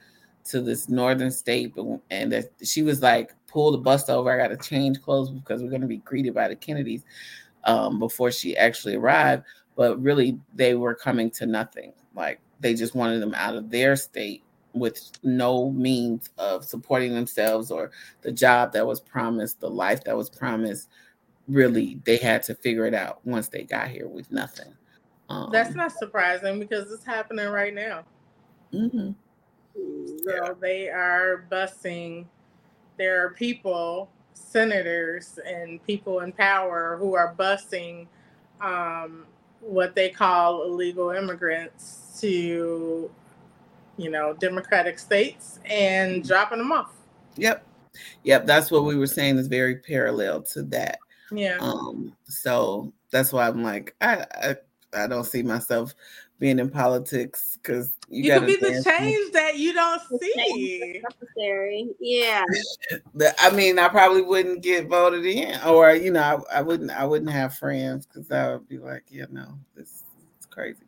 to 0.45 0.61
this 0.61 0.89
northern 0.89 1.31
state. 1.31 1.73
And 2.09 2.31
that 2.31 2.51
she 2.63 2.83
was 2.83 3.01
like 3.01 3.33
pull 3.47 3.71
the 3.71 3.77
bus 3.77 4.09
over. 4.09 4.31
I 4.31 4.47
got 4.47 4.59
to 4.59 4.69
change 4.69 5.01
clothes 5.01 5.31
because 5.31 5.61
we're 5.61 5.77
to 5.77 5.87
be 5.87 5.97
greeted 5.97 6.33
by 6.33 6.47
the 6.47 6.55
kennedys 6.55 7.03
um, 7.63 7.99
before 7.99 8.31
she 8.31 8.55
actually 8.57 8.95
arrived 8.95 9.43
but 9.77 10.01
really 10.01 10.37
they 10.53 10.73
were 10.73 10.93
coming 10.93 11.29
to 11.29 11.45
nothing 11.45 11.93
like 12.15 12.41
they 12.59 12.73
just 12.73 12.95
wanted 12.95 13.21
them 13.21 13.33
out 13.35 13.55
of 13.55 13.69
their 13.69 13.95
state 13.95 14.43
with 14.73 15.11
no 15.23 15.71
means 15.71 16.29
of 16.37 16.65
supporting 16.65 17.13
themselves 17.13 17.71
or 17.71 17.91
the 18.21 18.31
job 18.31 18.73
that 18.73 18.85
was 18.85 18.99
promised, 18.99 19.59
the 19.59 19.69
life 19.69 20.03
that 20.03 20.17
was 20.17 20.29
promised. 20.29 20.89
Really, 21.47 21.99
they 22.03 22.17
had 22.17 22.43
to 22.43 22.55
figure 22.55 22.85
it 22.85 22.93
out 22.93 23.25
once 23.25 23.47
they 23.47 23.63
got 23.63 23.87
here 23.87 24.07
with 24.07 24.31
nothing. 24.31 24.73
Um, 25.29 25.49
That's 25.51 25.75
not 25.75 25.91
surprising 25.91 26.59
because 26.59 26.91
it's 26.91 27.05
happening 27.05 27.47
right 27.47 27.73
now. 27.73 28.03
Mm-hmm. 28.73 29.11
So 30.25 30.45
yeah. 30.45 30.53
they 30.59 30.89
are 30.89 31.45
busing. 31.49 32.25
There 32.97 33.23
are 33.23 33.29
people, 33.29 34.09
senators, 34.33 35.39
and 35.45 35.81
people 35.85 36.21
in 36.21 36.31
power 36.31 36.97
who 36.99 37.15
are 37.15 37.33
busing 37.35 38.07
um, 38.59 39.25
what 39.61 39.95
they 39.95 40.09
call 40.09 40.63
illegal 40.63 41.11
immigrants 41.11 42.17
to, 42.21 43.09
you 43.97 44.09
know, 44.09 44.33
democratic 44.33 44.99
states 44.99 45.59
and 45.65 46.25
dropping 46.27 46.59
them 46.59 46.71
off. 46.71 46.91
Yep. 47.35 47.65
Yep. 48.23 48.45
That's 48.45 48.71
what 48.71 48.85
we 48.85 48.95
were 48.95 49.07
saying 49.07 49.37
is 49.37 49.47
very 49.47 49.75
parallel 49.75 50.41
to 50.43 50.63
that. 50.63 50.99
Yeah. 51.31 51.57
Um, 51.59 52.15
so 52.25 52.93
that's 53.11 53.33
why 53.33 53.47
I'm 53.47 53.63
like, 53.63 53.95
I, 54.01 54.25
I, 54.41 54.55
I 54.93 55.07
don't 55.07 55.25
see 55.25 55.43
myself 55.43 55.93
being 56.39 56.59
in 56.59 56.69
politics 56.69 57.57
because 57.61 57.91
you, 58.09 58.33
you 58.33 58.39
could 58.39 58.47
be 58.47 58.55
the 58.55 58.83
change 58.83 59.31
that 59.33 59.57
you 59.57 59.73
don't 59.73 60.01
see. 60.21 61.01
Necessary, 61.03 61.89
yeah. 61.99 62.43
I 63.39 63.49
mean, 63.51 63.79
I 63.79 63.87
probably 63.89 64.21
wouldn't 64.21 64.61
get 64.61 64.87
voted 64.87 65.25
in, 65.25 65.59
or 65.61 65.93
you 65.93 66.11
know, 66.11 66.45
I, 66.51 66.59
I 66.59 66.61
wouldn't, 66.61 66.91
I 66.91 67.05
wouldn't 67.05 67.31
have 67.31 67.55
friends 67.55 68.05
because 68.05 68.31
I 68.31 68.51
would 68.53 68.67
be 68.67 68.77
like, 68.77 69.03
yeah, 69.09 69.25
no, 69.31 69.57
this 69.75 70.03
is 70.39 70.45
crazy. 70.49 70.83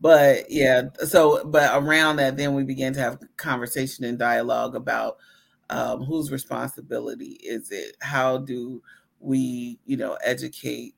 But 0.00 0.50
yeah, 0.50 0.82
so 1.04 1.44
but 1.44 1.70
around 1.82 2.16
that, 2.16 2.36
then 2.36 2.54
we 2.54 2.62
began 2.62 2.92
to 2.94 3.00
have 3.00 3.18
conversation 3.36 4.04
and 4.04 4.18
dialogue 4.18 4.74
about 4.74 5.18
um, 5.70 6.04
whose 6.04 6.30
responsibility 6.30 7.38
is 7.42 7.70
it? 7.70 7.96
How 8.00 8.38
do 8.38 8.82
we, 9.20 9.78
you 9.86 9.96
know, 9.96 10.16
educate 10.24 10.94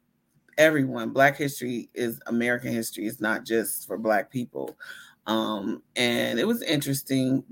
everyone? 0.58 1.10
Black 1.10 1.36
history 1.36 1.88
is 1.94 2.20
American 2.26 2.72
history. 2.72 3.06
It's 3.06 3.20
not 3.20 3.44
just 3.44 3.86
for 3.86 3.96
Black 3.96 4.30
people. 4.30 4.76
Um, 5.26 5.82
and 5.96 6.38
it 6.38 6.46
was 6.46 6.62
interesting. 6.62 7.42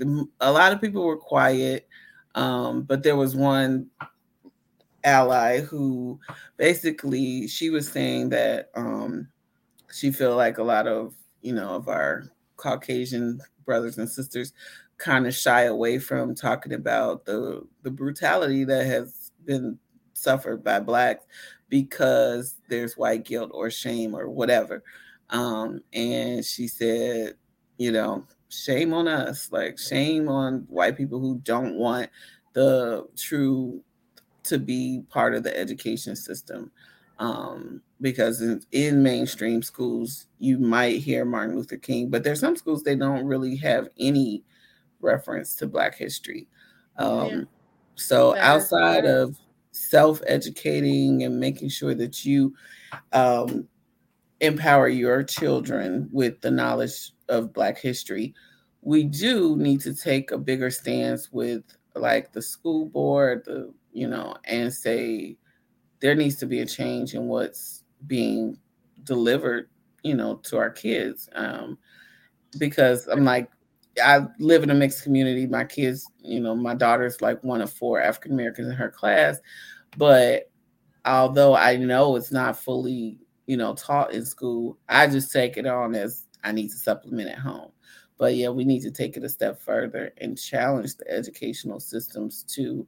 A 0.41 0.53
lot 0.53 0.73
of 0.73 0.81
people 0.81 1.05
were 1.05 1.17
quiet, 1.17 1.89
um, 2.35 2.83
but 2.83 3.03
there 3.03 3.17
was 3.17 3.35
one 3.35 3.87
ally 5.05 5.61
who 5.61 6.19
basically 6.57 7.47
she 7.47 7.71
was 7.71 7.89
saying 7.89 8.29
that 8.31 8.71
um, 8.75 9.29
she 9.93 10.11
felt 10.11 10.37
like 10.37 10.59
a 10.59 10.63
lot 10.63 10.87
of 10.87 11.15
you 11.47 11.53
know, 11.53 11.71
of 11.77 11.89
our 11.89 12.25
Caucasian 12.57 13.41
brothers 13.65 13.99
and 13.99 14.11
sisters 14.11 14.53
kind 14.99 15.29
of 15.29 15.35
shy 15.35 15.63
away 15.63 15.99
from 15.99 16.35
talking 16.35 16.73
about 16.73 17.25
the 17.25 17.65
the 17.83 17.91
brutality 17.91 18.65
that 18.65 18.85
has 18.85 19.31
been 19.45 19.79
suffered 20.13 20.65
by 20.65 20.81
blacks 20.81 21.25
because 21.69 22.57
there's 22.69 22.97
white 22.97 23.25
guilt 23.25 23.51
or 23.53 23.71
shame 23.71 24.15
or 24.15 24.29
whatever. 24.29 24.83
Um, 25.31 25.81
and 25.93 26.45
she 26.45 26.69
said, 26.69 27.35
you 27.79 27.93
know, 27.93 28.25
shame 28.49 28.93
on 28.93 29.09
us, 29.09 29.51
like 29.51 29.79
shame 29.79 30.29
on 30.29 30.67
white 30.69 30.97
people 30.97 31.21
who 31.21 31.41
don't 31.43 31.75
want 31.75 32.09
the 32.53 33.07
true 33.17 33.83
to 34.45 34.59
be 34.59 35.03
part 35.09 35.35
of 35.35 35.43
the 35.43 35.59
education 35.59 36.15
system 36.15 36.71
um, 37.19 37.83
because 38.01 38.41
in, 38.43 38.63
in, 38.73 39.03
mainstream 39.03 39.63
schools 39.63 40.27
you 40.39 40.59
might 40.59 41.01
hear 41.01 41.25
Martin 41.25 41.57
Luther 41.57 41.77
King, 41.77 42.11
but 42.11 42.23
there's 42.23 42.41
some 42.41 42.57
schools 42.57 42.83
they 42.83 42.97
don't 42.97 43.27
really 43.27 43.57
have 43.57 43.89
any 43.99 44.45
reference 45.01 45.57
to 45.57 45.67
Black 45.67 45.95
history. 45.95 46.47
Um, 46.99 47.29
yeah. 47.29 47.41
So 47.95 48.37
outside 48.37 49.07
of 49.07 49.37
self-educating 49.77 51.23
and 51.23 51.39
making 51.39 51.69
sure 51.69 51.95
that 51.95 52.25
you 52.25 52.55
um, 53.13 53.69
empower 54.41 54.89
your 54.89 55.23
children 55.23 56.09
with 56.13 56.41
the 56.41 56.51
knowledge 56.51 57.13
of 57.29 57.53
Black 57.53 57.79
history, 57.79 58.35
we 58.83 59.05
do 59.05 59.57
need 59.57 59.81
to 59.81 59.95
take 59.95 60.31
a 60.31 60.39
bigger 60.39 60.71
stance 60.71 61.33
with 61.33 61.63
like 61.95 62.33
the 62.33 62.43
school 62.43 62.87
board, 62.87 63.45
the 63.45 63.73
you 63.93 64.07
know, 64.07 64.37
and 64.45 64.73
say 64.73 65.37
there 66.01 66.15
needs 66.15 66.37
to 66.37 66.47
be 66.47 66.61
a 66.61 66.67
change 66.67 67.15
in 67.15 67.27
what's 67.27 67.85
being 68.07 68.59
delivered, 69.05 69.71
you 70.03 70.15
know, 70.15 70.37
to 70.37 70.59
our 70.59 70.71
kids. 70.71 71.29
Um, 71.35 71.79
because 72.59 73.07
I'm 73.07 73.25
like, 73.25 73.51
I 74.03 74.27
live 74.39 74.63
in 74.63 74.71
a 74.71 74.75
mixed 74.75 75.03
community. 75.03 75.47
My 75.47 75.65
kids, 75.65 76.07
you 76.21 76.41
know, 76.41 76.55
my 76.55 76.75
daughter's 76.75 77.21
like 77.21 77.43
one 77.43 77.61
of 77.61 77.73
four 77.73 78.01
African 78.01 78.33
Americans 78.33 78.69
in 78.69 78.75
her 78.75 78.91
class. 78.91 79.39
But 79.97 80.51
although 81.05 81.55
I 81.55 81.77
know 81.77 82.17
it's 82.17 82.33
not 82.33 82.59
fully, 82.59 83.19
you 83.47 83.57
know, 83.57 83.75
taught 83.75 84.13
in 84.13 84.25
school, 84.25 84.79
I 84.89 85.07
just 85.07 85.33
take 85.33 85.57
it 85.57 85.67
on 85.67 85.95
as 85.95 86.27
I 86.45 86.53
need 86.53 86.69
to 86.69 86.77
supplement 86.77 87.31
at 87.31 87.39
home. 87.39 87.71
But 88.19 88.35
yeah, 88.35 88.49
we 88.49 88.65
need 88.65 88.83
to 88.83 88.91
take 88.91 89.17
it 89.17 89.25
a 89.25 89.29
step 89.29 89.61
further 89.61 90.13
and 90.19 90.39
challenge 90.39 90.97
the 90.97 91.11
educational 91.11 91.81
systems 91.81 92.45
to 92.55 92.87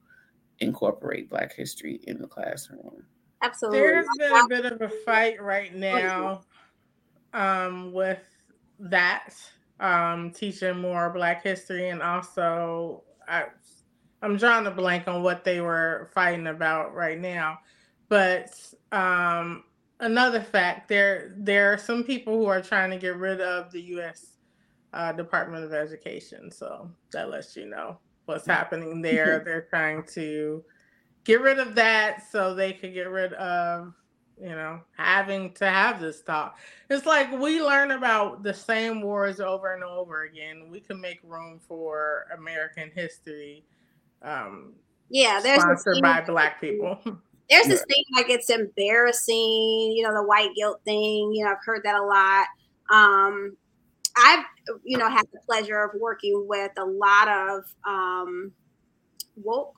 incorporate 0.61 1.29
Black 1.29 1.55
history 1.55 2.01
in 2.07 2.19
the 2.21 2.27
classroom. 2.27 3.05
Absolutely. 3.43 3.79
There's 3.79 4.07
been 4.19 4.33
a 4.33 4.49
bit 4.49 4.65
of 4.65 4.81
a 4.81 4.89
fight 4.89 5.41
right 5.41 5.75
now 5.75 6.43
um, 7.33 7.93
with 7.93 8.23
that, 8.81 9.35
um, 9.81 10.31
teaching 10.31 10.79
more 10.79 11.11
Black 11.11 11.43
history, 11.43 11.89
and 11.89 12.03
also 12.03 13.03
I, 13.27 13.47
I'm 14.23 14.37
drawing 14.37 14.67
a 14.67 14.71
blank 14.71 15.07
on 15.09 15.23
what 15.23 15.45
they 15.45 15.61
were 15.61 16.11
fighting 16.15 16.49
about 16.49 16.95
right 16.95 17.19
now. 17.19 17.59
But 18.09 18.59
um, 18.91 19.65
another 20.01 20.41
fact 20.41 20.89
there 20.89 21.35
there 21.37 21.73
are 21.73 21.79
some 21.79 22.05
people 22.05 22.39
who 22.39 22.47
are 22.47 22.63
trying 22.63 22.91
to 22.91 22.97
get 22.97 23.17
rid 23.17 23.41
of 23.41 23.71
the 23.71 23.81
U.S. 23.83 24.39
Uh, 24.93 25.13
Department 25.13 25.65
of 25.65 25.73
Education. 25.73 26.51
So 26.51 26.91
that 27.13 27.31
lets 27.31 27.57
you 27.57 27.67
know 27.67 27.99
what's 28.27 28.47
happening 28.47 29.03
there. 29.03 29.43
They're 29.45 29.67
trying 29.69 30.05
to 30.15 30.65
get 31.25 31.41
rid 31.41 31.59
of 31.59 31.75
that 31.75 32.25
so 32.31 32.55
they 32.55 32.73
could 32.73 32.95
get 32.95 33.11
rid 33.11 33.35
of 33.35 33.93
you 34.41 34.51
know 34.51 34.81
having 34.97 35.53
to 35.53 35.67
have 35.67 36.01
this 36.01 36.23
talk 36.23 36.59
it's 36.91 37.07
like 37.07 37.31
we 37.33 37.61
learn 37.63 37.91
about 37.93 38.43
the 38.43 38.55
same 38.55 39.03
wars 39.03 39.41
over 39.41 39.75
and 39.75 39.85
over 39.85 40.23
again. 40.23 40.69
We 40.71 40.81
can 40.81 41.01
make 41.01 41.21
room 41.23 41.61
for 41.67 42.27
american 42.37 42.91
history 42.95 43.65
um 44.23 44.73
yeah 45.11 45.41
there's 45.43 45.63
sponsored 45.63 46.03
by 46.03 46.21
black 46.21 46.61
people. 46.61 46.99
There's 47.51 47.67
this 47.67 47.83
thing 47.89 48.05
like 48.15 48.29
it's 48.29 48.51
embarrassing 48.51 49.95
you 49.97 50.03
know 50.03 50.13
the 50.13 50.23
white 50.23 50.51
guilt 50.55 50.81
thing 50.85 51.33
you 51.33 51.45
know 51.45 51.53
i've 51.53 51.65
heard 51.65 51.83
that 51.85 51.95
a 51.95 52.05
lot. 52.05 52.47
Um 52.91 53.57
i've 54.19 54.45
you 54.85 54.99
know 54.99 55.09
had 55.09 55.25
the 55.33 55.41
pleasure 55.47 55.83
of 55.83 55.99
working 55.99 56.45
with 56.47 56.73
a 56.77 56.85
lot 56.85 57.29
of 57.29 57.65
um 57.87 58.53
woke 59.43 59.78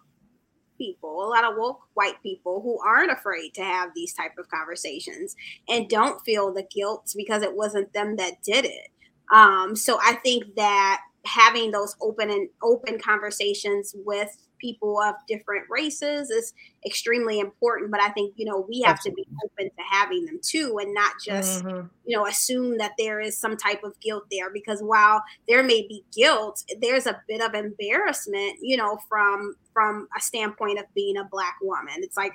people, 0.81 1.25
a 1.25 1.29
lot 1.29 1.45
of 1.45 1.59
woke 1.59 1.83
white 1.95 2.21
people 2.23 2.63
who 2.63 2.79
aren't 2.81 3.13
afraid 3.13 3.53
to 3.55 3.63
have 3.63 3.91
these 3.95 4.15
type 4.15 4.33
of 4.39 4.49
conversations 4.49 5.37
and 5.69 5.89
don't 5.89 6.21
feel 6.23 6.53
the 6.53 6.67
guilt 6.75 7.13
because 7.15 7.43
it 7.43 7.55
wasn't 7.55 7.93
them 7.93 8.17
that 8.17 8.43
did 8.43 8.65
it. 8.65 8.89
Um, 9.33 9.77
so 9.77 9.99
I 10.03 10.15
think 10.15 10.57
that 10.57 11.03
having 11.27 11.71
those 11.71 11.95
open 12.01 12.31
and 12.31 12.49
open 12.63 12.99
conversations 12.99 13.95
with 14.07 14.37
people 14.61 15.01
of 15.01 15.15
different 15.27 15.65
races 15.71 16.31
is 16.31 16.53
extremely 16.87 17.41
important 17.41 17.91
but 17.91 18.01
i 18.01 18.09
think 18.11 18.33
you 18.37 18.45
know 18.45 18.65
we 18.69 18.81
have 18.83 18.97
Absolutely. 18.97 19.25
to 19.25 19.31
be 19.31 19.37
open 19.45 19.71
to 19.77 19.83
having 19.91 20.25
them 20.27 20.39
too 20.43 20.79
and 20.81 20.95
not 20.95 21.13
just 21.25 21.65
mm-hmm. 21.65 21.87
you 22.07 22.17
know 22.17 22.27
assume 22.27 22.79
that 22.79 22.93
there 22.99 23.21
is 23.21 23.37
some 23.37 23.57
type 23.57 23.83
of 23.85 23.99
guilt 24.01 24.25
there 24.31 24.51
because 24.51 24.81
while 24.83 25.23
there 25.49 25.63
may 25.63 25.83
be 25.83 26.05
guilt 26.15 26.65
there's 26.81 27.07
a 27.07 27.21
bit 27.29 27.41
of 27.41 27.55
embarrassment 27.55 28.57
you 28.61 28.77
know 28.77 28.99
from 29.09 29.55
from 29.73 30.09
a 30.17 30.21
standpoint 30.21 30.79
of 30.79 30.85
being 30.95 31.17
a 31.17 31.25
black 31.25 31.57
woman 31.63 31.95
it's 31.99 32.17
like 32.17 32.33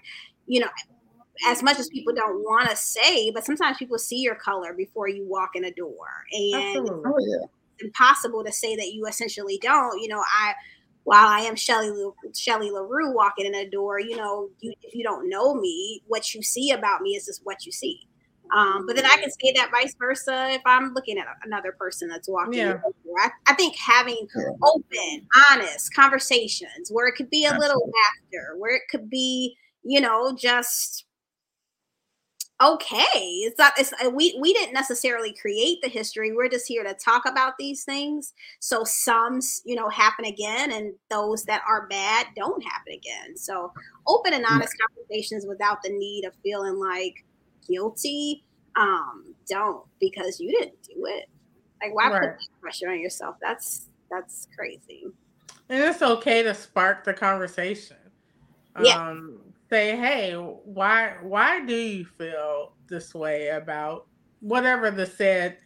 you 0.48 0.60
know 0.60 0.70
as 1.48 1.62
much 1.62 1.80
as 1.80 1.90
people 1.90 2.14
don't 2.14 2.40
want 2.44 2.70
to 2.70 2.76
say 2.76 3.30
but 3.32 3.46
sometimes 3.46 3.78
people 3.78 3.98
see 3.98 4.20
your 4.20 4.36
color 4.36 4.74
before 4.74 5.08
you 5.08 5.26
walk 5.28 5.52
in 5.56 5.66
a 5.66 5.72
door 5.72 6.08
and 6.32 6.90
oh, 6.90 7.16
yeah. 7.20 7.38
it's 7.74 7.84
impossible 7.84 8.44
to 8.44 8.52
say 8.52 8.76
that 8.76 8.94
you 8.94 9.06
essentially 9.06 9.60
don't 9.62 10.02
you 10.02 10.08
know 10.08 10.22
i 10.22 10.54
while 11.06 11.28
I 11.28 11.42
am 11.42 11.56
Shelly 11.56 11.92
Shelly 12.36 12.72
Larue 12.72 13.14
walking 13.14 13.46
in 13.46 13.56
a 13.56 13.70
door, 13.70 14.00
you 14.00 14.18
know, 14.18 14.50
you, 14.60 14.74
if 14.82 14.94
you 14.94 15.04
don't 15.04 15.30
know 15.30 15.54
me, 15.54 16.04
what 16.08 16.34
you 16.34 16.42
see 16.42 16.72
about 16.72 17.02
me 17.02 17.12
is 17.12 17.26
just 17.26 17.42
what 17.44 17.66
you 17.66 17.72
see. 17.72 18.08
Um, 18.56 18.86
but 18.86 18.96
then 18.96 19.06
I 19.06 19.16
can 19.18 19.30
say 19.32 19.54
that 19.56 19.70
vice 19.72 19.96
versa 19.98 20.50
if 20.52 20.62
I'm 20.66 20.94
looking 20.94 21.18
at 21.18 21.28
another 21.44 21.72
person 21.72 22.10
that's 22.10 22.28
walking. 22.28 22.60
Yeah. 22.60 22.78
I, 23.20 23.30
I, 23.48 23.54
think 23.54 23.76
having 23.76 24.28
open, 24.64 25.28
honest 25.52 25.94
conversations 25.94 26.90
where 26.92 27.08
it 27.08 27.16
could 27.16 27.30
be 27.30 27.46
a 27.46 27.50
Absolutely. 27.50 27.68
little 27.68 27.92
laughter, 27.92 28.56
where 28.58 28.76
it 28.76 28.84
could 28.90 29.10
be, 29.10 29.56
you 29.84 30.02
know, 30.02 30.36
just 30.36 31.05
okay 32.64 33.20
it's 33.20 33.58
not 33.58 33.74
it's 33.78 33.92
uh, 34.04 34.10
we 34.10 34.38
we 34.40 34.54
didn't 34.54 34.74
necessarily 34.74 35.34
create 35.34 35.82
the 35.82 35.90
history 35.90 36.32
we're 36.32 36.48
just 36.48 36.68
here 36.68 36.84
to 36.86 36.94
talk 36.94 37.24
about 37.28 37.54
these 37.60 37.84
things 37.84 38.34
so 38.60 38.84
some 38.86 39.42
you 39.66 39.76
know 39.76 39.90
happen 39.90 40.24
again 40.24 40.72
and 40.72 40.94
those 41.10 41.44
that 41.44 41.62
are 41.68 41.86
bad 41.88 42.28
don't 42.36 42.64
happen 42.64 42.94
again 42.94 43.36
so 43.36 43.74
open 44.08 44.34
and 44.34 44.46
honest 44.50 44.74
conversations 44.88 45.46
without 45.46 45.84
the 45.84 45.90
need 45.90 46.24
of 46.24 46.34
feeling 46.44 46.80
like 46.80 47.26
guilty 47.68 48.42
um 48.78 49.36
don't 49.48 49.86
because 50.00 50.40
you 50.40 50.52
didn't 50.52 50.82
do 50.84 51.06
it. 51.06 51.30
Like 51.82 51.94
why 51.94 52.10
right. 52.10 52.38
put 52.38 52.62
pressure 52.62 52.90
on 52.90 53.00
yourself? 53.00 53.36
That's 53.42 53.88
that's 54.10 54.48
crazy. 54.56 55.06
And 55.70 55.84
it's 55.84 56.02
okay 56.02 56.44
to 56.44 56.54
spark 56.54 57.04
the 57.04 57.14
conversation. 57.14 57.98
Yeah. 58.82 59.10
um 59.10 59.40
say, 59.70 59.96
"Hey, 59.96 60.34
why 60.34 61.18
why 61.22 61.66
do 61.66 61.76
you 61.76 62.06
feel 62.06 62.74
this 62.88 63.14
way 63.14 63.50
about 63.50 64.08
whatever 64.40 64.92
the 64.92 65.06
said, 65.06 65.58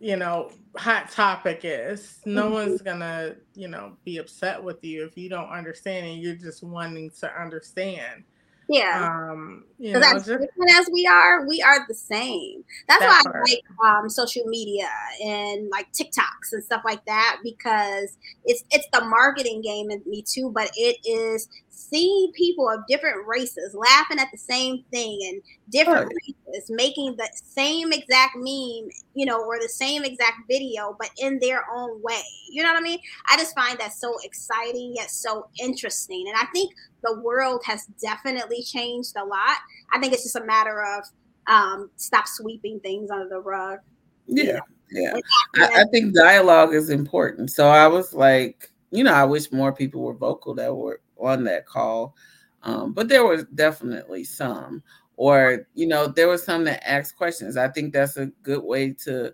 you 0.00 0.16
know, 0.16 0.50
hot 0.76 1.10
topic 1.10 1.60
is?" 1.64 2.20
No 2.24 2.44
mm-hmm. 2.44 2.52
one's 2.52 2.82
gonna, 2.82 3.36
you 3.54 3.68
know, 3.68 3.96
be 4.04 4.18
upset 4.18 4.62
with 4.62 4.82
you 4.84 5.04
if 5.04 5.16
you 5.16 5.28
don't 5.28 5.50
understand 5.50 6.06
and 6.06 6.20
you're 6.20 6.34
just 6.34 6.62
wanting 6.62 7.10
to 7.20 7.40
understand. 7.40 8.24
Yeah. 8.68 9.30
Um, 9.30 9.64
you 9.78 9.92
know, 9.92 10.00
as 10.00 10.26
just, 10.26 10.26
different 10.26 10.70
as 10.72 10.88
we 10.92 11.06
are, 11.06 11.46
we 11.46 11.62
are 11.62 11.86
the 11.86 11.94
same. 11.94 12.64
That's 12.88 13.00
that 13.00 13.22
why 13.24 13.30
part. 13.30 13.44
I 13.46 13.52
like 13.52 13.64
um, 13.84 14.08
social 14.08 14.44
media 14.46 14.88
and 15.24 15.68
like 15.70 15.92
TikToks 15.92 16.52
and 16.52 16.64
stuff 16.64 16.82
like 16.84 17.04
that 17.04 17.38
because 17.44 18.16
it's 18.44 18.64
it's 18.70 18.88
the 18.92 19.04
marketing 19.04 19.60
game 19.60 19.90
in 19.90 20.02
me 20.06 20.22
too, 20.22 20.50
but 20.50 20.70
it 20.76 20.96
is 21.04 21.48
seeing 21.68 22.32
people 22.34 22.68
of 22.68 22.80
different 22.88 23.26
races 23.26 23.74
laughing 23.74 24.18
at 24.18 24.28
the 24.32 24.38
same 24.38 24.82
thing 24.90 25.18
and 25.28 25.42
different 25.70 26.10
oh. 26.10 26.52
races 26.54 26.70
making 26.70 27.14
the 27.16 27.28
same 27.34 27.92
exact 27.92 28.34
meme, 28.36 28.88
you 29.14 29.26
know, 29.26 29.40
or 29.44 29.58
the 29.60 29.68
same 29.68 30.02
exact 30.04 30.38
video, 30.48 30.96
but 30.98 31.10
in 31.18 31.38
their 31.40 31.64
own 31.72 32.00
way. 32.02 32.22
You 32.48 32.62
know 32.62 32.72
what 32.72 32.80
I 32.80 32.82
mean? 32.82 32.98
I 33.28 33.36
just 33.36 33.54
find 33.54 33.78
that 33.78 33.92
so 33.92 34.14
exciting 34.24 34.94
yet 34.96 35.10
so 35.10 35.48
interesting. 35.60 36.24
And 36.28 36.36
I 36.36 36.46
think 36.52 36.72
the 37.06 37.20
world 37.20 37.62
has 37.64 37.86
definitely 38.02 38.62
changed 38.62 39.14
a 39.16 39.24
lot. 39.24 39.58
I 39.92 39.98
think 39.98 40.12
it's 40.12 40.24
just 40.24 40.36
a 40.36 40.44
matter 40.44 40.82
of 40.82 41.04
um, 41.46 41.90
stop 41.96 42.26
sweeping 42.26 42.80
things 42.80 43.10
under 43.10 43.28
the 43.28 43.40
rug. 43.40 43.78
Yeah. 44.26 44.60
Yeah. 44.90 45.18
I, 45.56 45.82
I 45.82 45.84
think 45.90 46.14
dialogue 46.14 46.74
is 46.74 46.90
important. 46.90 47.50
So 47.50 47.68
I 47.68 47.86
was 47.86 48.14
like, 48.14 48.70
you 48.90 49.04
know, 49.04 49.12
I 49.12 49.24
wish 49.24 49.52
more 49.52 49.72
people 49.72 50.02
were 50.02 50.14
vocal 50.14 50.54
that 50.54 50.74
were 50.74 51.00
on 51.18 51.44
that 51.44 51.66
call. 51.66 52.14
Um, 52.62 52.92
but 52.92 53.08
there 53.08 53.24
was 53.24 53.44
definitely 53.54 54.24
some, 54.24 54.82
or 55.16 55.66
you 55.74 55.86
know, 55.86 56.08
there 56.08 56.28
was 56.28 56.44
some 56.44 56.64
that 56.64 56.88
asked 56.88 57.16
questions. 57.16 57.56
I 57.56 57.68
think 57.68 57.92
that's 57.92 58.16
a 58.16 58.26
good 58.42 58.62
way 58.62 58.92
to, 59.04 59.32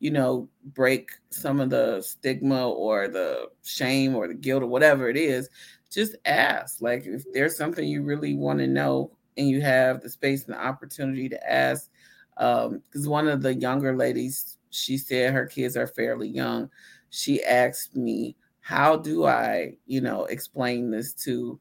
you 0.00 0.10
know, 0.10 0.48
break 0.74 1.10
some 1.30 1.60
of 1.60 1.70
the 1.70 2.00
stigma 2.02 2.68
or 2.68 3.08
the 3.08 3.50
shame 3.64 4.14
or 4.14 4.28
the 4.28 4.34
guilt 4.34 4.62
or 4.62 4.68
whatever 4.68 5.08
it 5.08 5.16
is. 5.16 5.48
Just 5.90 6.16
ask. 6.24 6.80
Like 6.80 7.06
if 7.06 7.24
there's 7.32 7.56
something 7.56 7.86
you 7.86 8.02
really 8.02 8.34
want 8.34 8.58
to 8.58 8.66
know 8.66 9.12
and 9.36 9.48
you 9.48 9.60
have 9.60 10.02
the 10.02 10.10
space 10.10 10.44
and 10.44 10.54
the 10.54 10.60
opportunity 10.60 11.28
to 11.28 11.50
ask. 11.50 11.90
Because 12.36 13.06
um, 13.06 13.10
one 13.10 13.26
of 13.28 13.42
the 13.42 13.54
younger 13.54 13.96
ladies, 13.96 14.58
she 14.70 14.98
said 14.98 15.32
her 15.32 15.46
kids 15.46 15.76
are 15.76 15.86
fairly 15.86 16.28
young. 16.28 16.70
She 17.10 17.42
asked 17.42 17.96
me, 17.96 18.36
how 18.60 18.96
do 18.96 19.24
I, 19.24 19.76
you 19.86 20.00
know, 20.00 20.26
explain 20.26 20.90
this 20.90 21.14
to 21.24 21.58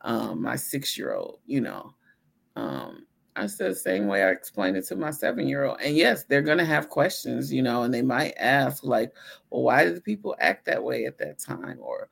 um, 0.00 0.42
my 0.42 0.56
six 0.56 0.96
year 0.96 1.14
old, 1.14 1.40
you 1.46 1.60
know? 1.60 1.94
Um, 2.56 3.06
I 3.36 3.46
said 3.46 3.70
the 3.70 3.76
same 3.76 4.06
way 4.06 4.24
I 4.24 4.30
explained 4.30 4.76
it 4.76 4.86
to 4.86 4.96
my 4.96 5.10
seven 5.10 5.46
year 5.46 5.64
old. 5.64 5.80
And 5.80 5.94
yes, 5.94 6.24
they're 6.24 6.42
to 6.42 6.64
have 6.64 6.88
questions, 6.88 7.52
you 7.52 7.62
know, 7.62 7.82
and 7.82 7.94
they 7.94 8.02
might 8.02 8.34
ask, 8.36 8.82
like, 8.82 9.12
well, 9.50 9.62
why 9.62 9.84
did 9.84 10.02
people 10.02 10.34
act 10.40 10.64
that 10.64 10.82
way 10.82 11.04
at 11.04 11.18
that 11.18 11.38
time? 11.38 11.78
Or, 11.80 12.08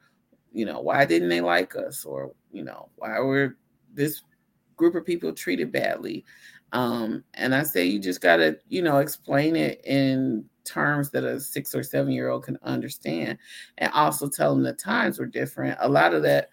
you 0.56 0.64
know, 0.64 0.80
why 0.80 1.04
didn't 1.04 1.28
they 1.28 1.42
like 1.42 1.76
us? 1.76 2.06
Or, 2.06 2.32
you 2.50 2.64
know, 2.64 2.88
why 2.96 3.20
were 3.20 3.56
this 3.92 4.22
group 4.74 4.94
of 4.94 5.04
people 5.04 5.32
treated 5.34 5.70
badly? 5.70 6.24
Um, 6.72 7.22
and 7.34 7.54
I 7.54 7.62
say, 7.62 7.84
you 7.84 7.98
just 7.98 8.22
got 8.22 8.38
to, 8.38 8.58
you 8.68 8.80
know, 8.80 8.98
explain 8.98 9.54
it 9.54 9.82
in 9.84 10.46
terms 10.64 11.10
that 11.10 11.24
a 11.24 11.38
six 11.38 11.74
or 11.74 11.82
seven 11.82 12.10
year 12.10 12.30
old 12.30 12.44
can 12.44 12.58
understand 12.62 13.36
and 13.78 13.92
also 13.92 14.28
tell 14.28 14.54
them 14.54 14.64
the 14.64 14.72
times 14.72 15.18
were 15.18 15.26
different 15.26 15.78
a 15.80 15.88
lot 15.88 16.12
of 16.12 16.24
that 16.24 16.50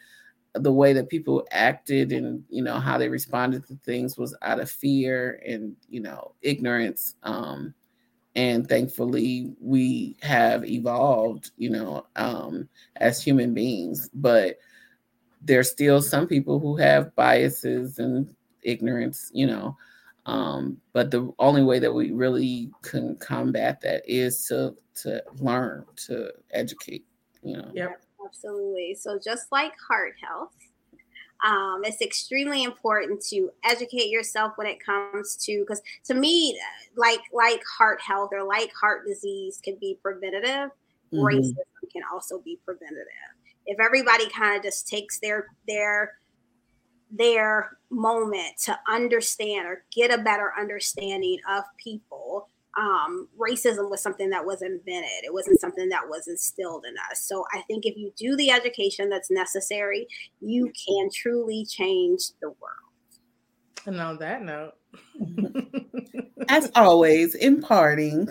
the 0.53 0.71
way 0.71 0.93
that 0.93 1.09
people 1.09 1.47
acted 1.49 2.11
and 2.11 2.43
you 2.47 2.61
know 2.61 2.79
how 2.79 2.95
they 2.95 3.09
responded 3.09 3.65
to 3.65 3.75
things 3.83 4.15
was 4.15 4.35
out 4.43 4.59
of 4.59 4.69
fear 4.69 5.41
and 5.47 5.75
you 5.89 5.99
know 5.99 6.35
ignorance 6.43 7.15
um 7.23 7.73
and 8.35 8.67
thankfully 8.67 9.53
we 9.61 10.15
have 10.21 10.65
evolved 10.65 11.51
you 11.57 11.69
know 11.69 12.05
um 12.15 12.67
as 12.97 13.21
human 13.21 13.53
beings 13.53 14.09
but 14.13 14.57
there's 15.41 15.69
still 15.69 16.01
some 16.01 16.27
people 16.27 16.59
who 16.59 16.77
have 16.77 17.13
biases 17.15 17.99
and 17.99 18.33
ignorance 18.63 19.29
you 19.33 19.45
know 19.47 19.75
Um, 20.25 20.79
but 20.93 21.11
the 21.11 21.33
only 21.37 21.63
way 21.63 21.79
that 21.79 21.91
we 21.93 22.11
really 22.11 22.71
can 22.81 23.17
combat 23.17 23.81
that 23.81 24.03
is 24.07 24.47
to 24.47 24.75
to 25.03 25.21
learn, 25.39 25.83
to 26.07 26.31
educate, 26.51 27.03
you 27.43 27.57
know. 27.57 27.69
Yep. 27.73 28.01
Absolutely. 28.25 28.95
So 28.95 29.19
just 29.19 29.51
like 29.51 29.73
heart 29.85 30.15
health, 30.21 30.55
um, 31.43 31.81
it's 31.83 32.01
extremely 32.01 32.63
important 32.63 33.21
to 33.25 33.51
educate 33.65 34.09
yourself 34.09 34.53
when 34.55 34.65
it 34.65 34.83
comes 34.83 35.35
to 35.45 35.59
because 35.59 35.81
to 36.05 36.13
me, 36.13 36.59
like 36.95 37.19
like 37.33 37.61
heart 37.77 37.99
health 38.01 38.29
or 38.31 38.43
like 38.43 38.71
heart 38.73 39.05
disease 39.05 39.59
can 39.61 39.75
be 39.79 39.99
preventative. 40.01 40.71
Mm-hmm. 41.11 41.17
Racism 41.17 41.91
can 41.91 42.03
also 42.11 42.39
be 42.39 42.59
preventative. 42.63 43.07
If 43.65 43.79
everybody 43.79 44.29
kind 44.29 44.57
of 44.57 44.63
just 44.63 44.87
takes 44.87 45.19
their 45.19 45.47
their 45.67 46.13
their 47.11 47.77
moment 47.89 48.57
to 48.63 48.79
understand 48.87 49.67
or 49.67 49.83
get 49.93 50.17
a 50.17 50.23
better 50.23 50.53
understanding 50.57 51.37
of 51.49 51.63
people 51.77 52.47
um, 52.77 53.27
racism 53.37 53.89
was 53.89 54.01
something 54.01 54.29
that 54.29 54.45
was 54.45 54.61
invented. 54.61 55.23
It 55.23 55.33
wasn't 55.33 55.59
something 55.59 55.89
that 55.89 56.07
was 56.07 56.27
instilled 56.27 56.85
in 56.85 56.95
us. 57.11 57.25
So 57.25 57.45
I 57.53 57.61
think 57.61 57.85
if 57.85 57.95
you 57.95 58.11
do 58.17 58.35
the 58.35 58.49
education 58.49 59.09
that's 59.09 59.29
necessary, 59.29 60.07
you 60.41 60.71
can 60.87 61.09
truly 61.13 61.65
change 61.65 62.29
the 62.41 62.49
world. 62.49 62.73
And 63.85 63.99
on 63.99 64.17
that 64.19 64.41
note, 64.41 64.73
as 66.49 66.71
always, 66.75 67.35
imparting, 67.35 68.27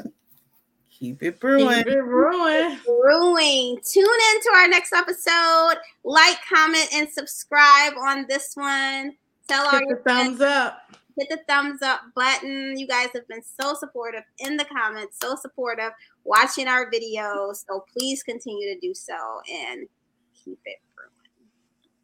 keep 0.91 1.23
it 1.23 1.39
brewing. 1.39 1.85
Keep 1.85 1.87
it 1.89 2.05
brewing. 2.05 2.79
Brewing. 2.85 3.79
Tune 3.85 4.05
in 4.05 4.41
to 4.41 4.51
our 4.57 4.69
next 4.69 4.93
episode. 4.93 5.75
Like, 6.05 6.39
comment, 6.49 6.89
and 6.95 7.09
subscribe 7.09 7.95
on 7.99 8.27
this 8.29 8.53
one. 8.55 9.15
Tell 9.47 9.71
Hit 9.71 9.83
all 9.83 9.89
your 9.89 10.03
thumbs 10.03 10.41
up 10.41 10.97
hit 11.19 11.29
the 11.29 11.41
thumbs 11.49 11.83
up 11.83 12.01
button. 12.15 12.79
You 12.79 12.87
guys 12.87 13.09
have 13.15 13.27
been 13.29 13.43
so 13.43 13.75
supportive 13.75 14.23
in 14.39 14.57
the 14.57 14.65
comments, 14.65 15.19
so 15.21 15.37
supportive 15.37 15.93
watching 16.25 16.69
our 16.69 16.91
videos. 16.91 17.65
So 17.69 17.85
please 17.97 18.23
continue 18.23 18.75
to 18.75 18.81
do 18.81 18.95
so 18.95 19.15
and 19.51 19.87
keep 20.35 20.59
it 20.65 20.79
brewing. 20.95 21.49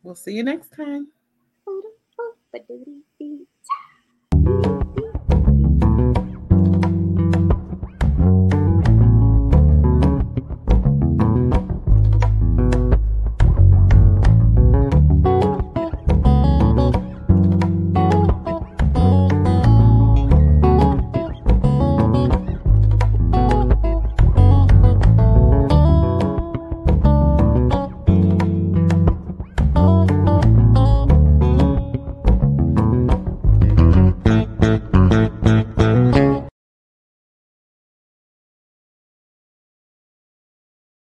We'll 0.02 0.14
see 0.14 0.32
you 0.32 0.42
next 0.42 0.70
time. 0.74 1.08